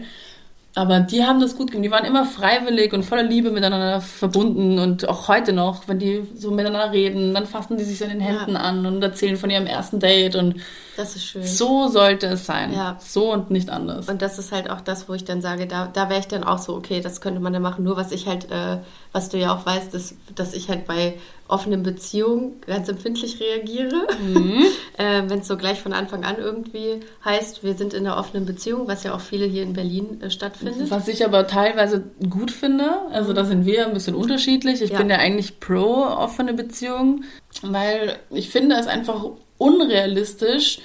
Aber 0.78 1.00
die 1.00 1.24
haben 1.24 1.40
das 1.40 1.56
gut 1.56 1.72
gemacht. 1.72 1.86
Die 1.86 1.92
waren 1.92 2.04
immer 2.06 2.26
freiwillig 2.26 2.92
und 2.92 3.04
voller 3.04 3.24
Liebe 3.24 3.50
miteinander 3.50 4.02
verbunden. 4.02 4.78
Und 4.78 5.08
auch 5.08 5.30
heute 5.30 5.54
noch, 5.54 5.88
wenn 5.88 6.00
die 6.00 6.28
so 6.36 6.52
miteinander 6.52 6.92
reden, 6.92 7.34
dann 7.34 7.46
fassen 7.46 7.78
die 7.78 7.84
sich 7.86 7.98
so 7.98 8.04
in 8.04 8.12
den 8.12 8.20
Händen 8.20 8.58
an 8.58 8.86
und 8.86 9.02
erzählen 9.02 9.38
von 9.38 9.50
ihrem 9.50 9.68
ersten 9.68 10.00
Date. 10.02 10.36
Und 10.36 10.56
Das 10.98 11.16
ist 11.16 11.26
schön. 11.28 11.44
so 11.44 11.88
sollte 11.88 12.28
es 12.28 12.46
sein. 12.46 12.74
Ja. 12.74 12.98
So 13.00 13.32
und 13.32 13.50
nicht 13.52 13.70
anders. 13.70 14.10
Und 14.10 14.22
das 14.22 14.38
ist 14.38 14.52
halt 14.52 14.70
auch 14.70 14.82
das, 14.82 15.08
wo 15.08 15.14
ich 15.14 15.24
dann 15.24 15.42
sage, 15.42 15.66
da, 15.66 15.88
da 15.88 16.10
wäre 16.10 16.20
ich 16.20 16.28
dann 16.28 16.44
auch 16.44 16.60
so, 16.60 16.76
okay, 16.76 17.00
das 17.00 17.22
könnte 17.22 17.40
man 17.40 17.54
dann 17.54 17.62
machen. 17.62 17.86
Nur 17.86 17.96
was 17.96 18.12
ich 18.12 18.28
halt, 18.28 18.52
äh, 18.52 18.78
was 19.16 19.30
du 19.30 19.38
ja 19.38 19.56
auch 19.56 19.66
weißt, 19.66 19.94
dass, 19.94 20.14
dass 20.36 20.54
ich 20.54 20.68
halt 20.68 20.86
bei 20.88 21.14
offenen 21.48 21.84
Beziehungen 21.84 22.60
ganz 22.68 22.90
empfindlich 22.90 23.40
reagiere. 23.40 24.08
äh, 24.98 25.22
Wenn 25.28 25.40
es 25.40 25.48
so 25.48 25.56
gleich 25.56 25.80
von 25.80 25.94
Anfang 25.94 26.26
an 26.26 26.36
irgendwie 26.38 27.00
heißt, 27.24 27.64
wir 27.64 27.76
sind 27.76 27.94
in 27.94 28.06
einer 28.06 28.18
offenen 28.18 28.46
Beziehung, 28.46 28.90
was 28.90 29.06
ja 29.06 29.16
auch 29.16 29.22
viele 29.22 29.46
hier 29.46 29.64
in 29.64 29.72
Berlin 29.72 30.20
äh, 30.22 30.30
stattfindet. 30.30 30.92
Was 30.92 31.08
ich 31.08 31.24
aber 31.24 31.48
teilweise 31.48 32.04
gut 32.30 32.52
finde, 32.52 32.90
also 33.12 33.32
da 33.32 33.46
sind 33.46 33.66
wir 33.66 33.88
ein 33.88 33.94
bisschen 33.94 34.16
unterschiedlich. 34.16 34.82
Ich 34.82 34.90
Ja. 34.90 34.98
bin 34.98 35.10
ja 35.10 35.16
eigentlich 35.16 35.62
pro 35.62 36.04
offene 36.04 36.54
Beziehung, 36.54 37.24
weil 37.62 38.18
ich 38.32 38.50
finde 38.50 38.76
es 38.76 38.88
einfach 38.88 39.24
unrealistisch, 39.58 40.80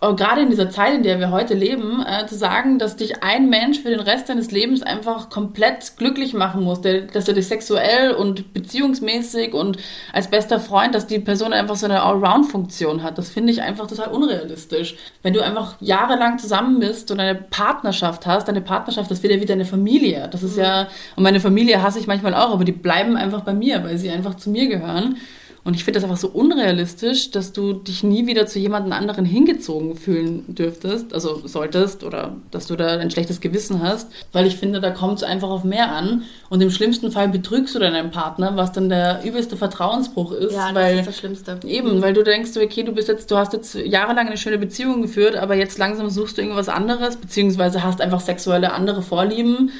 auch 0.00 0.14
gerade 0.14 0.42
in 0.42 0.50
dieser 0.50 0.70
Zeit, 0.70 0.94
in 0.94 1.02
der 1.02 1.18
wir 1.18 1.32
heute 1.32 1.54
leben, 1.54 2.04
äh, 2.06 2.24
zu 2.26 2.36
sagen, 2.36 2.78
dass 2.78 2.94
dich 2.94 3.24
ein 3.24 3.50
Mensch 3.50 3.80
für 3.80 3.90
den 3.90 3.98
Rest 3.98 4.28
deines 4.28 4.52
Lebens 4.52 4.82
einfach 4.82 5.28
komplett 5.28 5.96
glücklich 5.96 6.34
machen 6.34 6.62
muss, 6.62 6.80
der, 6.80 7.02
dass 7.02 7.26
er 7.26 7.34
dich 7.34 7.48
sexuell 7.48 8.12
und 8.12 8.54
beziehungsmäßig 8.54 9.54
und 9.54 9.78
als 10.12 10.28
bester 10.28 10.60
Freund, 10.60 10.94
dass 10.94 11.08
die 11.08 11.18
Person 11.18 11.52
einfach 11.52 11.74
so 11.74 11.86
eine 11.86 12.02
Allround-Funktion 12.02 13.02
hat. 13.02 13.18
Das 13.18 13.28
finde 13.28 13.52
ich 13.52 13.60
einfach 13.60 13.88
total 13.88 14.12
unrealistisch. 14.12 14.94
Wenn 15.22 15.34
du 15.34 15.42
einfach 15.42 15.74
jahrelang 15.80 16.38
zusammen 16.38 16.78
bist 16.78 17.10
und 17.10 17.18
eine 17.18 17.34
Partnerschaft 17.34 18.24
hast, 18.24 18.46
deine 18.46 18.60
Partnerschaft, 18.60 19.10
das 19.10 19.24
wird 19.24 19.34
ja 19.34 19.40
wie 19.40 19.46
deine 19.46 19.64
Familie. 19.64 20.28
Das 20.30 20.44
ist 20.44 20.56
ja, 20.56 20.86
und 21.16 21.24
meine 21.24 21.40
Familie 21.40 21.82
hasse 21.82 21.98
ich 21.98 22.06
manchmal 22.06 22.34
auch, 22.34 22.52
aber 22.52 22.64
die 22.64 22.70
bleiben 22.70 23.16
einfach 23.16 23.40
bei 23.40 23.52
mir, 23.52 23.82
weil 23.82 23.98
sie 23.98 24.10
einfach 24.10 24.36
zu 24.36 24.50
mir 24.50 24.68
gehören. 24.68 25.16
Und 25.64 25.74
ich 25.74 25.84
finde 25.84 25.98
das 25.98 26.04
einfach 26.04 26.20
so 26.20 26.28
unrealistisch, 26.28 27.30
dass 27.30 27.52
du 27.52 27.72
dich 27.72 28.02
nie 28.02 28.26
wieder 28.26 28.46
zu 28.46 28.58
jemandem 28.58 28.92
anderen 28.92 29.24
hingezogen 29.24 29.96
fühlen 29.96 30.44
dürftest, 30.54 31.12
also 31.12 31.46
solltest, 31.46 32.04
oder 32.04 32.36
dass 32.50 32.66
du 32.66 32.76
da 32.76 32.98
ein 32.98 33.10
schlechtes 33.10 33.40
Gewissen 33.40 33.82
hast, 33.82 34.10
weil 34.32 34.46
ich 34.46 34.56
finde, 34.56 34.80
da 34.80 34.90
kommt 34.90 35.18
es 35.18 35.22
einfach 35.22 35.50
auf 35.50 35.64
mehr 35.64 35.92
an. 35.92 36.22
Und 36.48 36.60
im 36.60 36.70
schlimmsten 36.70 37.10
Fall 37.10 37.28
betrügst 37.28 37.74
du 37.74 37.78
deinen 37.78 38.10
Partner, 38.10 38.56
was 38.56 38.72
dann 38.72 38.88
der 38.88 39.24
übelste 39.24 39.56
Vertrauensbruch 39.56 40.32
ist, 40.32 40.52
ja, 40.52 40.72
das 40.72 40.74
weil 40.74 40.98
ist 41.00 41.08
das 41.08 41.18
Schlimmste. 41.18 41.60
Eben, 41.66 42.00
weil 42.02 42.14
du 42.14 42.24
denkst, 42.24 42.50
okay, 42.56 42.82
du 42.82 42.92
bist 42.92 43.08
jetzt, 43.08 43.30
du 43.30 43.36
hast 43.36 43.52
jetzt 43.52 43.74
jahrelang 43.74 44.28
eine 44.28 44.38
schöne 44.38 44.58
Beziehung 44.58 45.02
geführt, 45.02 45.36
aber 45.36 45.54
jetzt 45.54 45.78
langsam 45.78 46.08
suchst 46.08 46.38
du 46.38 46.42
irgendwas 46.42 46.68
anderes, 46.68 47.16
beziehungsweise 47.16 47.82
hast 47.82 48.00
einfach 48.00 48.20
sexuelle 48.20 48.72
andere 48.72 49.02
Vorlieben 49.02 49.70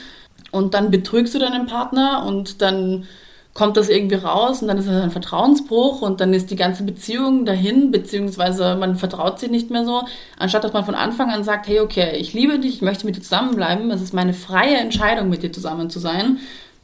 und 0.50 0.74
dann 0.74 0.90
betrügst 0.90 1.34
du 1.34 1.38
deinen 1.38 1.66
Partner 1.66 2.24
und 2.26 2.62
dann 2.62 3.06
kommt 3.58 3.76
das 3.76 3.88
irgendwie 3.88 4.14
raus 4.14 4.62
und 4.62 4.68
dann 4.68 4.78
ist 4.78 4.86
es 4.86 5.02
ein 5.02 5.10
Vertrauensbruch 5.10 6.00
und 6.00 6.20
dann 6.20 6.32
ist 6.32 6.52
die 6.52 6.56
ganze 6.56 6.84
Beziehung 6.84 7.44
dahin, 7.44 7.90
beziehungsweise 7.90 8.76
man 8.76 8.94
vertraut 8.94 9.40
sich 9.40 9.50
nicht 9.50 9.68
mehr 9.68 9.84
so, 9.84 10.04
anstatt 10.38 10.62
dass 10.62 10.72
man 10.72 10.84
von 10.84 10.94
Anfang 10.94 11.28
an 11.30 11.42
sagt, 11.42 11.66
hey, 11.66 11.80
okay, 11.80 12.16
ich 12.18 12.32
liebe 12.32 12.60
dich, 12.60 12.76
ich 12.76 12.82
möchte 12.82 13.04
mit 13.04 13.16
dir 13.16 13.20
zusammenbleiben, 13.20 13.90
es 13.90 14.00
ist 14.00 14.14
meine 14.14 14.32
freie 14.32 14.76
Entscheidung, 14.76 15.28
mit 15.28 15.42
dir 15.42 15.50
zusammen 15.50 15.90
zu 15.90 15.98
sein, 15.98 16.38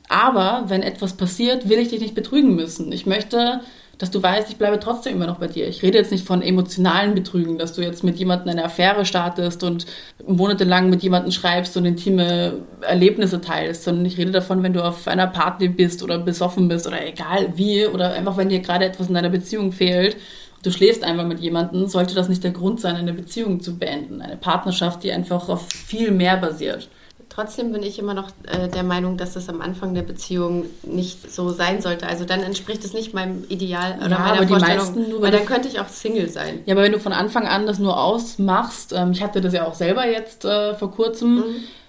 aber 0.09 0.65
wenn 0.67 0.83
etwas 0.83 1.13
passiert, 1.13 1.69
will 1.69 1.79
ich 1.79 1.91
dich 1.91 2.01
nicht 2.01 2.17
betrügen 2.17 2.57
müssen. 2.57 2.91
Ich 2.91 3.07
möchte, 3.07 3.61
dass 3.99 4.11
du 4.11 4.23
weißt, 4.23 4.51
ich 4.51 4.57
bleibe 4.57 4.81
trotzdem 4.81 5.15
immer 5.15 5.27
noch 5.27 5.39
bei 5.39 5.47
dir. 5.47 5.69
Ich 5.69 5.83
rede 5.83 5.99
jetzt 5.99 6.13
nicht 6.13 6.27
von 6.27 6.43
emotionalen 6.43 7.15
Betrügen, 7.15 7.59
dass 7.59 7.73
du 7.73 7.83
jetzt 7.83 8.05
mit 8.05 8.17
jemandem 8.17 8.51
eine 8.51 8.65
Affäre 8.65 9.05
startest 9.05 9.63
und 9.63 9.87
monatelang 10.27 10.91
mit 10.91 11.03
jemandem 11.03 11.33
schreibst 11.33 11.77
und 11.77 11.85
intime 11.85 12.55
Erlebnisse 12.81 13.41
teilst, 13.41 13.85
sondern 13.85 14.05
ich 14.07 14.19
rede 14.19 14.33
davon, 14.33 14.63
wenn 14.63 14.73
du 14.73 14.85
auf 14.85 15.07
einer 15.07 15.27
Party 15.27 15.69
bist 15.69 16.03
oder 16.03 16.19
besoffen 16.19 16.69
bist 16.69 16.87
oder 16.87 17.07
egal 17.07 17.53
wie 17.57 17.87
oder 17.87 18.13
einfach 18.13 18.37
wenn 18.37 18.49
dir 18.49 18.61
gerade 18.61 18.85
etwas 18.85 19.09
in 19.09 19.15
deiner 19.15 19.31
Beziehung 19.31 19.73
fehlt. 19.73 20.17
Du 20.63 20.71
schläfst 20.71 21.05
einfach 21.05 21.27
mit 21.27 21.41
jemandem, 21.41 21.87
sollte 21.87 22.15
das 22.15 22.31
nicht 22.31 22.43
der 22.43 22.53
Grund 22.53 22.81
sein, 22.81 22.97
eine 22.97 23.13
Beziehung 23.13 23.61
zu 23.61 23.79
beenden. 23.79 24.23
Eine 24.23 24.39
Partnerschaft, 24.39 25.03
die 25.05 25.13
einfach 25.13 25.51
auf 25.51 25.69
viel 25.69 26.11
mehr 26.11 26.39
basiert. 26.39 26.89
Trotzdem 27.35 27.73
bin 27.73 27.83
ich 27.83 27.99
immer 27.99 28.15
noch 28.15 28.29
äh, 28.47 28.69
der 28.69 28.85
Meinung, 28.85 29.17
dass 29.17 29.35
das 29.35 29.49
am 29.49 29.61
Anfang 29.61 29.93
der 29.93 30.03
Beziehung 30.03 30.67
nicht 30.85 31.33
so 31.33 31.51
sein 31.51 31.81
sollte. 31.83 32.07
Also 32.07 32.25
dann 32.25 32.41
entspricht 32.45 32.85
es 32.85 32.93
nicht 32.93 33.13
meinem 33.13 33.43
Ideal 33.49 33.97
oder 33.99 34.11
Ja, 34.11 34.19
meiner 34.21 34.33
aber 34.37 34.41
die 34.45 34.49
Vorstellung. 34.53 34.77
meisten 34.79 35.11
nur, 35.11 35.21
weil 35.23 35.33
dann 35.33 35.45
könnte 35.45 35.67
ich 35.67 35.81
auch 35.81 35.89
Single 35.89 36.29
sein. 36.29 36.61
Ja, 36.67 36.75
aber 36.75 36.85
wenn 36.85 36.93
du 36.93 37.01
von 37.01 37.13
Anfang 37.13 37.49
an 37.49 37.67
das 37.67 37.81
nur 37.81 38.01
ausmachst, 38.01 38.93
ähm, 38.97 39.11
ich 39.11 39.21
hatte 39.23 39.41
das 39.41 39.53
ja 39.53 39.67
auch 39.67 39.75
selber 39.75 40.07
jetzt 40.07 40.45
äh, 40.45 40.75
vor 40.75 40.93
kurzem, 40.93 41.43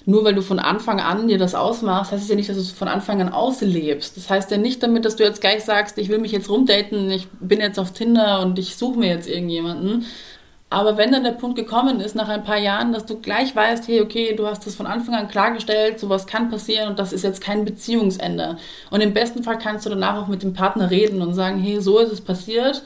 nur 0.08 0.24
weil 0.26 0.34
du 0.34 0.42
von 0.42 0.58
Anfang 0.58 1.00
an 1.00 1.28
dir 1.28 1.38
das 1.38 1.54
ausmachst, 1.54 2.12
heißt 2.12 2.24
es 2.24 2.30
ja 2.30 2.36
nicht, 2.36 2.50
dass 2.50 2.56
du 2.58 2.64
es 2.64 2.72
von 2.72 2.88
Anfang 2.88 3.22
an 3.22 3.30
auslebst. 3.32 4.18
Das 4.18 4.30
heißt 4.32 4.50
ja 4.50 4.58
nicht 4.58 4.82
damit, 4.82 5.06
dass 5.06 5.16
du 5.16 5.24
jetzt 5.24 5.42
gleich 5.42 5.64
sagst, 5.64 6.00
ich 6.00 6.10
will 6.10 6.18
mich 6.18 6.32
jetzt 6.32 6.50
rumdaten, 6.50 7.10
ich 7.12 7.28
bin 7.40 7.60
jetzt 7.60 7.78
auf 7.80 7.92
Tinder 7.92 8.42
und 8.42 8.58
ich 8.58 8.78
suche 8.78 8.98
mir 8.98 9.10
jetzt 9.10 9.28
irgendjemanden. 9.28 10.06
Aber 10.76 10.98
wenn 10.98 11.14
dann 11.14 11.24
der 11.24 11.32
Punkt 11.32 11.56
gekommen 11.56 12.02
ist, 12.02 12.16
nach 12.16 12.28
ein 12.28 12.44
paar 12.44 12.58
Jahren, 12.58 12.92
dass 12.92 13.06
du 13.06 13.18
gleich 13.18 13.56
weißt, 13.56 13.88
hey, 13.88 14.02
okay, 14.02 14.36
du 14.36 14.46
hast 14.46 14.68
das 14.68 14.76
von 14.76 14.88
Anfang 14.88 15.16
an 15.16 15.30
klargestellt, 15.30 16.02
sowas 16.02 16.28
kann 16.28 16.50
passieren 16.50 16.90
und 16.90 17.00
das 17.00 17.14
ist 17.14 17.24
jetzt 17.24 17.40
kein 17.40 17.64
Beziehungsende. 17.64 18.58
Und 18.92 19.00
im 19.00 19.14
besten 19.14 19.42
Fall 19.42 19.58
kannst 19.58 19.86
du 19.86 19.90
danach 19.90 20.22
auch 20.22 20.28
mit 20.28 20.44
dem 20.44 20.52
Partner 20.52 20.92
reden 20.92 21.22
und 21.22 21.34
sagen, 21.34 21.62
hey, 21.62 21.80
so 21.80 22.00
ist 22.00 22.12
es 22.12 22.20
passiert. 22.20 22.84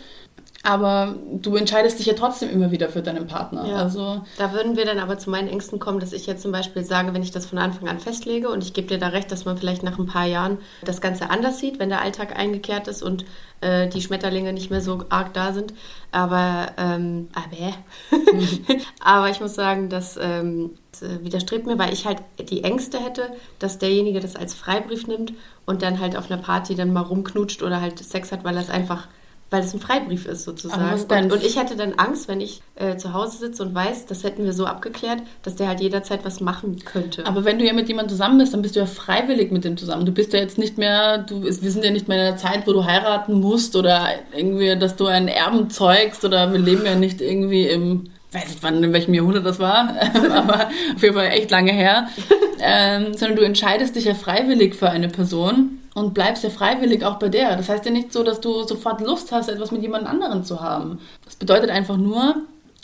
Aber 0.63 1.15
du 1.31 1.55
entscheidest 1.55 1.99
dich 1.99 2.07
ja 2.07 2.13
trotzdem 2.13 2.49
immer 2.49 2.69
wieder 2.71 2.89
für 2.89 3.01
deinen 3.01 3.27
Partner. 3.27 3.65
Ja. 3.65 3.75
Also, 3.77 4.21
Da 4.37 4.51
würden 4.51 4.75
wir 4.75 4.85
dann 4.85 4.99
aber 4.99 5.17
zu 5.17 5.29
meinen 5.29 5.47
Ängsten 5.47 5.79
kommen, 5.79 6.01
dass 6.01 6.11
ich 6.11 6.27
jetzt 6.27 6.41
zum 6.41 6.51
Beispiel 6.51 6.83
sage, 6.83 7.13
wenn 7.13 7.23
ich 7.23 7.31
das 7.31 7.45
von 7.45 7.59
Anfang 7.59 7.87
an 7.87 7.99
festlege 7.99 8.49
und 8.49 8.61
ich 8.63 8.73
gebe 8.73 8.87
dir 8.87 8.97
da 8.97 9.07
recht, 9.07 9.31
dass 9.31 9.45
man 9.45 9.57
vielleicht 9.57 9.83
nach 9.83 9.97
ein 9.97 10.05
paar 10.05 10.25
Jahren 10.25 10.57
das 10.83 10.99
Ganze 10.99 11.29
anders 11.29 11.59
sieht, 11.59 11.79
wenn 11.79 11.89
der 11.89 12.01
Alltag 12.01 12.37
eingekehrt 12.37 12.89
ist 12.89 13.01
und 13.01 13.23
äh, 13.61 13.87
die 13.87 14.01
Schmetterlinge 14.01 14.51
nicht 14.51 14.69
mehr 14.69 14.81
so 14.81 15.05
arg 15.07 15.33
da 15.33 15.53
sind. 15.53 15.73
Aber, 16.11 16.67
ähm, 16.77 17.29
aber, 17.33 17.73
aber 18.99 19.29
ich 19.29 19.39
muss 19.39 19.55
sagen, 19.55 19.87
das, 19.87 20.19
ähm, 20.21 20.71
das 20.91 21.03
äh, 21.03 21.23
widerstrebt 21.23 21.67
mir, 21.67 21.79
weil 21.79 21.93
ich 21.93 22.05
halt 22.05 22.17
die 22.49 22.65
Ängste 22.65 22.99
hätte, 22.99 23.31
dass 23.59 23.77
derjenige 23.77 24.19
das 24.19 24.35
als 24.35 24.55
Freibrief 24.55 25.07
nimmt 25.07 25.31
und 25.65 25.83
dann 25.83 26.01
halt 26.01 26.17
auf 26.17 26.29
einer 26.29 26.41
Party 26.41 26.75
dann 26.75 26.91
mal 26.91 27.01
rumknutscht 27.01 27.63
oder 27.63 27.79
halt 27.79 27.99
Sex 27.99 28.33
hat, 28.33 28.43
weil 28.43 28.55
das 28.55 28.69
einfach 28.69 29.07
weil 29.49 29.63
es 29.63 29.73
ein 29.73 29.79
Freibrief 29.79 30.25
ist 30.25 30.43
sozusagen. 30.43 31.01
Und, 31.09 31.31
und 31.31 31.43
ich 31.43 31.57
hätte 31.57 31.75
dann 31.75 31.93
Angst, 31.93 32.27
wenn 32.27 32.39
ich 32.39 32.61
äh, 32.75 32.97
zu 32.97 33.13
Hause 33.13 33.37
sitze 33.37 33.63
und 33.63 33.73
weiß, 33.73 34.05
das 34.05 34.23
hätten 34.23 34.45
wir 34.45 34.53
so 34.53 34.65
abgeklärt, 34.65 35.21
dass 35.43 35.55
der 35.55 35.67
halt 35.67 35.79
jederzeit 35.79 36.23
was 36.23 36.39
machen 36.39 36.79
könnte. 36.85 37.25
aber 37.25 37.45
wenn 37.45 37.57
du 37.57 37.65
ja 37.65 37.73
mit 37.73 37.87
jemandem 37.87 38.09
zusammen 38.09 38.37
bist, 38.37 38.53
dann 38.53 38.61
bist 38.61 38.75
du 38.75 38.79
ja 38.79 38.85
freiwillig 38.85 39.51
mit 39.51 39.63
dem 39.63 39.77
zusammen. 39.77 40.05
Du 40.05 40.11
bist 40.11 40.33
ja 40.33 40.39
jetzt 40.39 40.57
nicht 40.57 40.77
mehr, 40.77 41.19
du, 41.19 41.43
wir 41.43 41.71
sind 41.71 41.83
ja 41.83 41.91
nicht 41.91 42.07
mehr 42.07 42.19
in 42.19 42.27
einer 42.27 42.37
Zeit, 42.37 42.67
wo 42.67 42.73
du 42.73 42.85
heiraten 42.85 43.39
musst 43.39 43.75
oder 43.75 44.07
irgendwie, 44.35 44.77
dass 44.77 44.95
du 44.95 45.07
einen 45.07 45.27
Erben 45.27 45.69
zeugst 45.69 46.23
oder 46.23 46.51
wir 46.51 46.59
leben 46.59 46.85
ja 46.85 46.95
nicht 46.95 47.21
irgendwie 47.21 47.67
im, 47.67 48.11
weiß 48.31 48.47
nicht 48.47 48.61
wann, 48.63 48.83
in 48.83 48.93
welchem 48.93 49.13
Jahrhundert 49.13 49.45
das 49.45 49.59
war, 49.59 49.95
aber 50.31 50.69
auf 50.95 51.01
jeden 51.01 51.15
Fall 51.15 51.27
echt 51.27 51.51
lange 51.51 51.71
her, 51.71 52.09
ähm, 52.61 53.13
sondern 53.15 53.37
du 53.37 53.43
entscheidest 53.43 53.95
dich 53.95 54.05
ja 54.05 54.13
freiwillig 54.13 54.75
für 54.75 54.89
eine 54.89 55.09
Person 55.09 55.79
und 55.95 56.13
bleibst 56.13 56.43
ja 56.43 56.49
freiwillig 56.49 57.03
auch 57.03 57.17
bei 57.17 57.29
der. 57.29 57.55
Das 57.55 57.69
heißt 57.69 57.85
ja 57.85 57.91
nicht 57.91 58.13
so, 58.13 58.23
dass 58.23 58.39
du 58.39 58.63
sofort 58.63 59.01
Lust 59.01 59.31
hast, 59.31 59.49
etwas 59.49 59.71
mit 59.71 59.81
jemand 59.81 60.07
anderen 60.07 60.43
zu 60.43 60.61
haben. 60.61 60.99
Das 61.25 61.35
bedeutet 61.35 61.69
einfach 61.71 61.97
nur, 61.97 62.35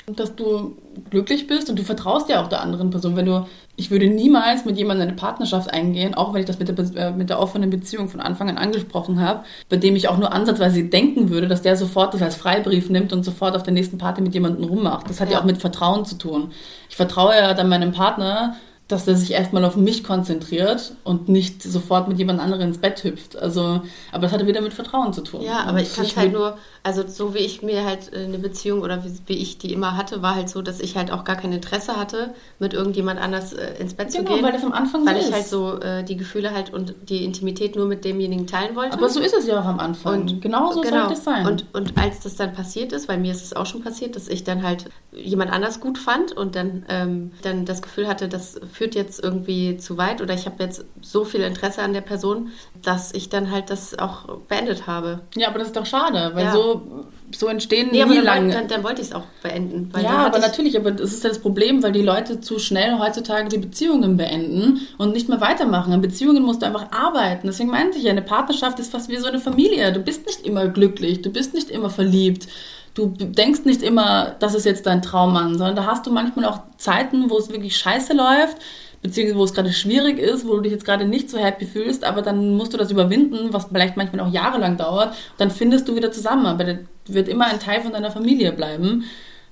dass 0.07 0.35
du 0.35 0.77
glücklich 1.09 1.47
bist 1.47 1.69
und 1.69 1.79
du 1.79 1.83
vertraust 1.83 2.29
ja 2.29 2.43
auch 2.43 2.47
der 2.47 2.61
anderen 2.61 2.91
Person. 2.91 3.15
Wenn 3.15 3.25
du, 3.25 3.47
ich 3.75 3.89
würde 3.89 4.07
niemals 4.07 4.63
mit 4.63 4.77
jemandem 4.77 5.07
eine 5.07 5.15
Partnerschaft 5.17 5.73
eingehen, 5.73 6.13
auch 6.13 6.33
wenn 6.33 6.41
ich 6.41 6.45
das 6.45 6.59
mit 6.59 6.67
der, 6.67 6.95
äh, 6.95 7.11
mit 7.11 7.29
der 7.29 7.39
offenen 7.39 7.71
Beziehung 7.71 8.07
von 8.07 8.19
Anfang 8.19 8.47
an 8.49 8.57
angesprochen 8.57 9.19
habe, 9.19 9.43
bei 9.67 9.77
dem 9.77 9.95
ich 9.95 10.07
auch 10.07 10.17
nur 10.17 10.31
ansatzweise 10.31 10.83
denken 10.83 11.29
würde, 11.31 11.47
dass 11.47 11.63
der 11.63 11.75
sofort 11.75 12.13
das 12.13 12.21
als 12.21 12.35
Freibrief 12.35 12.89
nimmt 12.89 13.13
und 13.13 13.25
sofort 13.25 13.55
auf 13.55 13.63
der 13.63 13.73
nächsten 13.73 13.97
Party 13.97 14.21
mit 14.21 14.35
jemandem 14.35 14.65
rummacht. 14.65 15.09
Das 15.09 15.19
hat 15.19 15.29
ja, 15.29 15.35
ja 15.35 15.39
auch 15.41 15.45
mit 15.45 15.57
Vertrauen 15.57 16.05
zu 16.05 16.17
tun. 16.17 16.51
Ich 16.89 16.95
vertraue 16.95 17.33
ja 17.33 17.55
dann 17.55 17.67
meinem 17.67 17.91
Partner, 17.91 18.55
dass 18.87 19.07
er 19.07 19.15
sich 19.15 19.31
erstmal 19.31 19.65
auf 19.65 19.77
mich 19.77 20.03
konzentriert 20.03 20.93
und 21.03 21.27
nicht 21.27 21.63
sofort 21.63 22.07
mit 22.07 22.19
jemand 22.19 22.39
anderem 22.39 22.67
ins 22.67 22.77
Bett 22.77 23.03
hüpft. 23.03 23.35
Also, 23.35 23.81
aber 24.11 24.21
das 24.21 24.31
hat 24.31 24.45
wieder 24.45 24.61
mit 24.61 24.73
Vertrauen 24.73 25.11
zu 25.11 25.21
tun. 25.21 25.41
Ja, 25.41 25.61
aber 25.61 25.79
und 25.79 25.79
ich 25.79 25.95
kann 25.95 26.05
es 26.05 26.15
halt 26.15 26.31
nur, 26.31 26.55
also 26.83 27.03
so 27.07 27.33
wie 27.33 27.39
ich 27.39 27.63
mir 27.63 27.83
halt 27.83 28.13
äh, 28.13 28.25
eine 28.25 28.37
Beziehung 28.37 28.81
oder 28.81 29.03
wie, 29.03 29.11
wie, 29.25 29.37
ich 29.37 29.57
die 29.57 29.73
immer 29.73 29.97
hatte, 29.97 30.21
war 30.21 30.35
halt 30.35 30.49
so, 30.49 30.61
dass 30.61 30.79
ich 30.79 30.97
halt 30.97 31.09
auch 31.09 31.23
gar 31.23 31.35
kein 31.35 31.51
Interesse 31.51 31.97
hatte, 31.97 32.35
mit 32.59 32.75
irgendjemand 32.75 33.19
anders 33.19 33.53
äh, 33.53 33.73
ins 33.79 33.95
Bett 33.95 34.11
genau, 34.11 34.27
zu 34.27 34.33
gehen. 34.35 34.45
weil 34.45 34.51
das 34.51 34.63
am 34.63 34.73
Anfang 34.73 35.03
Weil 35.03 35.19
so 35.19 35.27
ich 35.27 35.33
halt 35.33 35.47
so 35.47 35.79
äh, 35.79 36.03
die 36.03 36.15
Gefühle 36.15 36.51
halt 36.51 36.71
und 36.71 36.93
die 37.09 37.25
Intimität 37.25 37.75
nur 37.75 37.87
mit 37.87 38.05
demjenigen 38.05 38.45
teilen 38.45 38.75
wollte. 38.75 38.93
Aber 38.93 39.09
so 39.09 39.19
ist 39.19 39.33
es 39.33 39.47
ja 39.47 39.61
auch 39.61 39.65
am 39.65 39.79
Anfang. 39.79 40.21
Und 40.21 40.41
genau 40.43 40.71
so 40.71 40.81
genau. 40.81 41.07
sollte 41.07 41.13
es 41.13 41.23
sein. 41.23 41.47
Und, 41.47 41.65
und 41.73 41.97
als 41.97 42.19
das 42.19 42.35
dann 42.35 42.53
passiert 42.53 42.91
ist, 42.91 43.09
weil 43.09 43.17
mir 43.17 43.31
ist 43.31 43.43
es 43.43 43.55
auch 43.55 43.65
schon 43.65 43.81
passiert, 43.81 44.15
dass 44.15 44.27
ich 44.27 44.43
dann 44.43 44.61
halt 44.61 44.85
jemand 45.11 45.51
anders 45.51 45.79
gut 45.79 45.97
fand 45.97 46.33
und 46.33 46.55
dann, 46.55 46.85
ähm, 46.87 47.31
dann 47.41 47.65
das 47.65 47.81
Gefühl 47.81 48.07
hatte, 48.07 48.27
das 48.27 48.59
führt 48.75 48.93
jetzt 48.93 49.23
irgendwie 49.23 49.77
zu 49.77 49.97
weit 49.97 50.21
oder 50.21 50.33
ich 50.33 50.45
habe 50.45 50.61
jetzt 50.61 50.83
so 51.01 51.23
viel 51.23 51.41
Interesse 51.41 51.81
an 51.81 51.93
der 51.93 52.01
Person, 52.01 52.49
dass 52.81 53.13
ich 53.13 53.29
dann 53.29 53.49
halt 53.49 53.69
das 53.69 53.97
auch 53.97 54.37
beendet 54.49 54.85
habe. 54.85 55.21
Ja, 55.35 55.47
aber 55.47 55.59
das 55.59 55.69
ist 55.69 55.77
doch 55.77 55.85
schade, 55.85 56.31
weil 56.33 56.45
ja. 56.45 56.51
so 56.51 57.05
so, 57.33 57.47
entstehen 57.47 57.89
nee, 57.91 58.05
nie 58.05 58.19
lange. 58.19 58.53
Dann, 58.53 58.67
dann, 58.67 58.83
wollte 58.83 59.01
ich 59.01 59.07
es 59.07 59.13
auch 59.13 59.25
beenden. 59.41 59.91
ja, 60.01 60.25
aber 60.25 60.39
natürlich, 60.39 60.77
aber 60.77 60.91
das 60.91 61.11
ist 61.11 61.23
ja 61.23 61.29
das 61.29 61.39
Problem, 61.39 61.81
weil 61.83 61.91
die 61.91 62.01
Leute 62.01 62.39
zu 62.39 62.59
schnell 62.59 62.99
heutzutage 62.99 63.49
die 63.49 63.57
Beziehungen 63.57 64.15
beenden 64.15 64.87
und 64.97 65.11
nicht 65.11 65.27
mehr 65.27 65.41
weitermachen. 65.41 65.91
An 65.91 66.01
Beziehungen 66.01 66.43
musst 66.43 66.61
du 66.61 66.67
einfach 66.67 66.91
arbeiten. 66.91 67.47
Deswegen 67.47 67.71
meinte 67.71 67.97
ich 67.97 68.03
ja, 68.03 68.11
eine 68.11 68.21
Partnerschaft 68.21 68.79
ist 68.79 68.91
fast 68.91 69.09
wie 69.09 69.17
so 69.17 69.27
eine 69.27 69.39
Familie. 69.39 69.91
Du 69.91 69.99
bist 69.99 70.25
nicht 70.25 70.45
immer 70.45 70.67
glücklich, 70.67 71.23
du 71.23 71.31
bist 71.31 71.53
nicht 71.53 71.69
immer 71.69 71.89
verliebt. 71.89 72.47
Du 72.95 73.07
denkst 73.07 73.65
nicht 73.65 73.83
immer, 73.83 74.35
das 74.39 74.55
ist 74.55 74.65
jetzt 74.65 74.87
dein 74.87 75.01
Traummann, 75.01 75.57
sondern 75.57 75.75
da 75.75 75.85
hast 75.85 76.07
du 76.07 76.11
manchmal 76.11 76.45
auch 76.45 76.61
Zeiten, 76.77 77.29
wo 77.29 77.37
es 77.37 77.49
wirklich 77.49 77.77
scheiße 77.77 78.13
läuft 78.13 78.57
beziehungsweise 79.05 79.39
wo 79.39 79.43
es 79.43 79.53
gerade 79.53 79.71
schwierig 79.71 80.19
ist, 80.19 80.47
wo 80.47 80.55
du 80.55 80.61
dich 80.61 80.71
jetzt 80.71 80.85
gerade 80.85 81.05
nicht 81.05 81.29
so 81.29 81.37
happy 81.37 81.65
fühlst, 81.65 82.03
aber 82.03 82.21
dann 82.21 82.55
musst 82.57 82.73
du 82.73 82.77
das 82.77 82.91
überwinden, 82.91 83.53
was 83.53 83.65
vielleicht 83.65 83.97
manchmal 83.97 84.25
auch 84.25 84.33
jahrelang 84.33 84.77
dauert, 84.77 85.15
dann 85.37 85.51
findest 85.51 85.87
du 85.87 85.95
wieder 85.95 86.11
zusammen, 86.11 86.47
aber 86.47 86.63
das 86.63 86.77
wird 87.07 87.27
immer 87.27 87.45
ein 87.45 87.59
Teil 87.59 87.81
von 87.81 87.91
deiner 87.91 88.11
Familie 88.11 88.51
bleiben. 88.51 89.05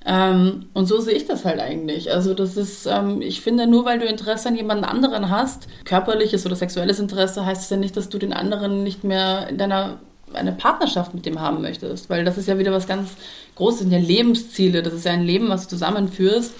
Ähm, 0.05 0.65
und 0.73 0.87
so 0.87 0.99
sehe 0.99 1.13
ich 1.13 1.27
das 1.27 1.45
halt 1.45 1.59
eigentlich. 1.59 2.11
Also 2.11 2.33
das 2.33 2.57
ist, 2.57 2.87
ähm, 2.87 3.21
ich 3.21 3.41
finde, 3.41 3.67
nur 3.67 3.85
weil 3.85 3.99
du 3.99 4.05
Interesse 4.05 4.49
an 4.49 4.55
jemand 4.55 4.83
anderen 4.85 5.29
hast, 5.29 5.67
körperliches 5.85 6.45
oder 6.45 6.55
sexuelles 6.55 6.99
Interesse, 6.99 7.45
heißt 7.45 7.61
es 7.61 7.69
ja 7.69 7.77
nicht, 7.77 7.95
dass 7.95 8.09
du 8.09 8.17
den 8.17 8.33
anderen 8.33 8.83
nicht 8.83 9.03
mehr 9.03 9.47
in 9.49 9.57
deiner 9.57 9.99
eine 10.35 10.51
Partnerschaft 10.51 11.13
mit 11.13 11.25
dem 11.25 11.39
haben 11.39 11.61
möchtest, 11.61 12.09
weil 12.09 12.23
das 12.23 12.37
ist 12.37 12.47
ja 12.47 12.57
wieder 12.57 12.71
was 12.71 12.87
ganz 12.87 13.11
Großes, 13.55 13.79
das 13.79 13.89
sind 13.89 13.99
ja 13.99 14.05
Lebensziele, 14.05 14.83
das 14.83 14.93
ist 14.93 15.05
ja 15.05 15.11
ein 15.11 15.23
Leben, 15.23 15.49
was 15.49 15.63
du 15.63 15.69
zusammenführst 15.69 16.53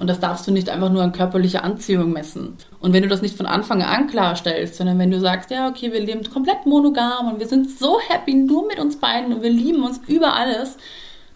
und 0.00 0.06
das 0.06 0.18
darfst 0.18 0.46
du 0.46 0.50
nicht 0.50 0.70
einfach 0.70 0.90
nur 0.90 1.02
an 1.02 1.12
körperlicher 1.12 1.62
Anziehung 1.62 2.12
messen. 2.12 2.56
Und 2.80 2.94
wenn 2.94 3.02
du 3.02 3.08
das 3.08 3.20
nicht 3.20 3.36
von 3.36 3.44
Anfang 3.44 3.82
an 3.82 4.06
klarstellst, 4.06 4.76
sondern 4.76 4.98
wenn 4.98 5.10
du 5.10 5.20
sagst, 5.20 5.50
ja, 5.50 5.68
okay, 5.68 5.92
wir 5.92 6.00
leben 6.00 6.24
komplett 6.32 6.64
monogam 6.64 7.28
und 7.30 7.38
wir 7.38 7.46
sind 7.46 7.70
so 7.70 8.00
happy 8.08 8.32
nur 8.32 8.66
mit 8.66 8.78
uns 8.78 8.96
beiden 8.96 9.34
und 9.34 9.42
wir 9.42 9.50
lieben 9.50 9.84
uns 9.84 10.00
über 10.06 10.34
alles, 10.34 10.78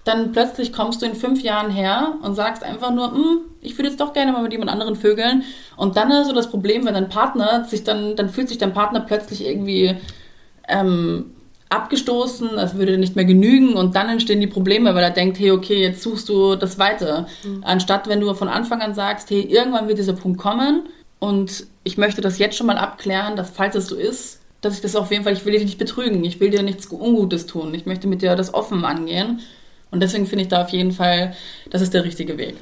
dann 0.05 0.33
plötzlich 0.33 0.73
kommst 0.73 1.03
du 1.03 1.07
in 1.07 1.15
fünf 1.15 1.43
Jahren 1.43 1.71
her 1.71 2.15
und 2.23 2.35
sagst 2.37 2.63
einfach 2.63 2.91
nur, 2.91 3.13
hm, 3.13 3.39
ich 3.61 3.77
würde 3.77 3.89
jetzt 3.89 4.01
doch 4.01 4.15
gerne 4.15 4.33
mal 4.33 4.43
mit 4.43 4.53
jemand 4.53 4.71
anderen 4.71 4.97
vögeln. 4.97 5.45
Und 5.77 5.99
dann 5.99 6.11
hast 6.11 6.31
du 6.31 6.35
das 6.35 6.51
Problem, 6.51 6.87
wenn 6.87 6.95
dein 6.95 7.11
Partner 7.11 7.65
sich 7.65 7.85
dann, 7.85 8.17
dann 8.17 8.31
fühlt 8.31 8.49
sich 8.49 8.59
dein 8.59 8.73
Partner 8.73 9.01
plötzlich 9.01 9.45
irgendwie 9.47 9.97
ähm, 10.69 11.34
abgestoßen, 11.75 12.59
es 12.59 12.75
würde 12.75 12.99
nicht 12.99 13.17
mehr 13.17 13.25
genügen 13.25 13.75
und 13.75 13.97
dann 13.97 14.09
entstehen 14.09 14.41
die 14.41 14.47
Probleme, 14.47 14.95
weil 14.95 15.03
er 15.05 15.11
denkt, 15.11 15.39
hey, 15.39 15.51
okay, 15.51 15.81
jetzt 15.83 16.03
suchst 16.03 16.29
du 16.29 16.57
das 16.57 16.79
weiter. 16.79 17.27
Mhm. 17.45 17.63
Anstatt 17.65 18.09
wenn 18.09 18.21
du 18.21 18.33
von 18.35 18.49
Anfang 18.49 18.81
an 18.81 18.95
sagst, 18.95 19.31
hey, 19.31 19.41
irgendwann 19.41 19.89
wird 19.89 19.99
dieser 19.99 20.13
Punkt 20.13 20.39
kommen 20.39 20.85
und 21.19 21.67
ich 21.85 21.99
möchte 21.99 22.21
das 22.21 22.39
jetzt 22.39 22.57
schon 22.57 22.67
mal 22.67 22.79
abklären, 22.79 23.37
dass 23.37 23.51
falls 23.51 23.75
es 23.75 23.87
so 23.87 23.97
ist, 23.97 24.41
dass 24.61 24.75
ich 24.75 24.81
das 24.81 24.97
auf 24.97 25.11
jeden 25.11 25.25
Fall, 25.25 25.35
ich 25.35 25.45
will 25.45 25.53
dich 25.53 25.65
nicht 25.65 25.79
betrügen, 25.79 26.25
ich 26.25 26.41
will 26.41 26.51
dir 26.51 26.63
nichts 26.63 26.91
Ungutes 26.91 27.47
tun, 27.47 27.75
ich 27.75 27.87
möchte 27.87 28.09
mit 28.09 28.23
dir 28.23 28.35
das 28.37 28.55
offen 28.55 28.85
angehen. 28.85 29.41
Und 29.91 30.01
deswegen 30.01 30.27
finde 30.27 30.43
ich 30.43 30.49
da 30.49 30.63
auf 30.63 30.71
jeden 30.71 30.93
Fall, 30.93 31.35
das 31.71 31.83
ist 31.83 31.95
der 31.95 32.05
richtige 32.05 32.39
Weg. 32.39 32.57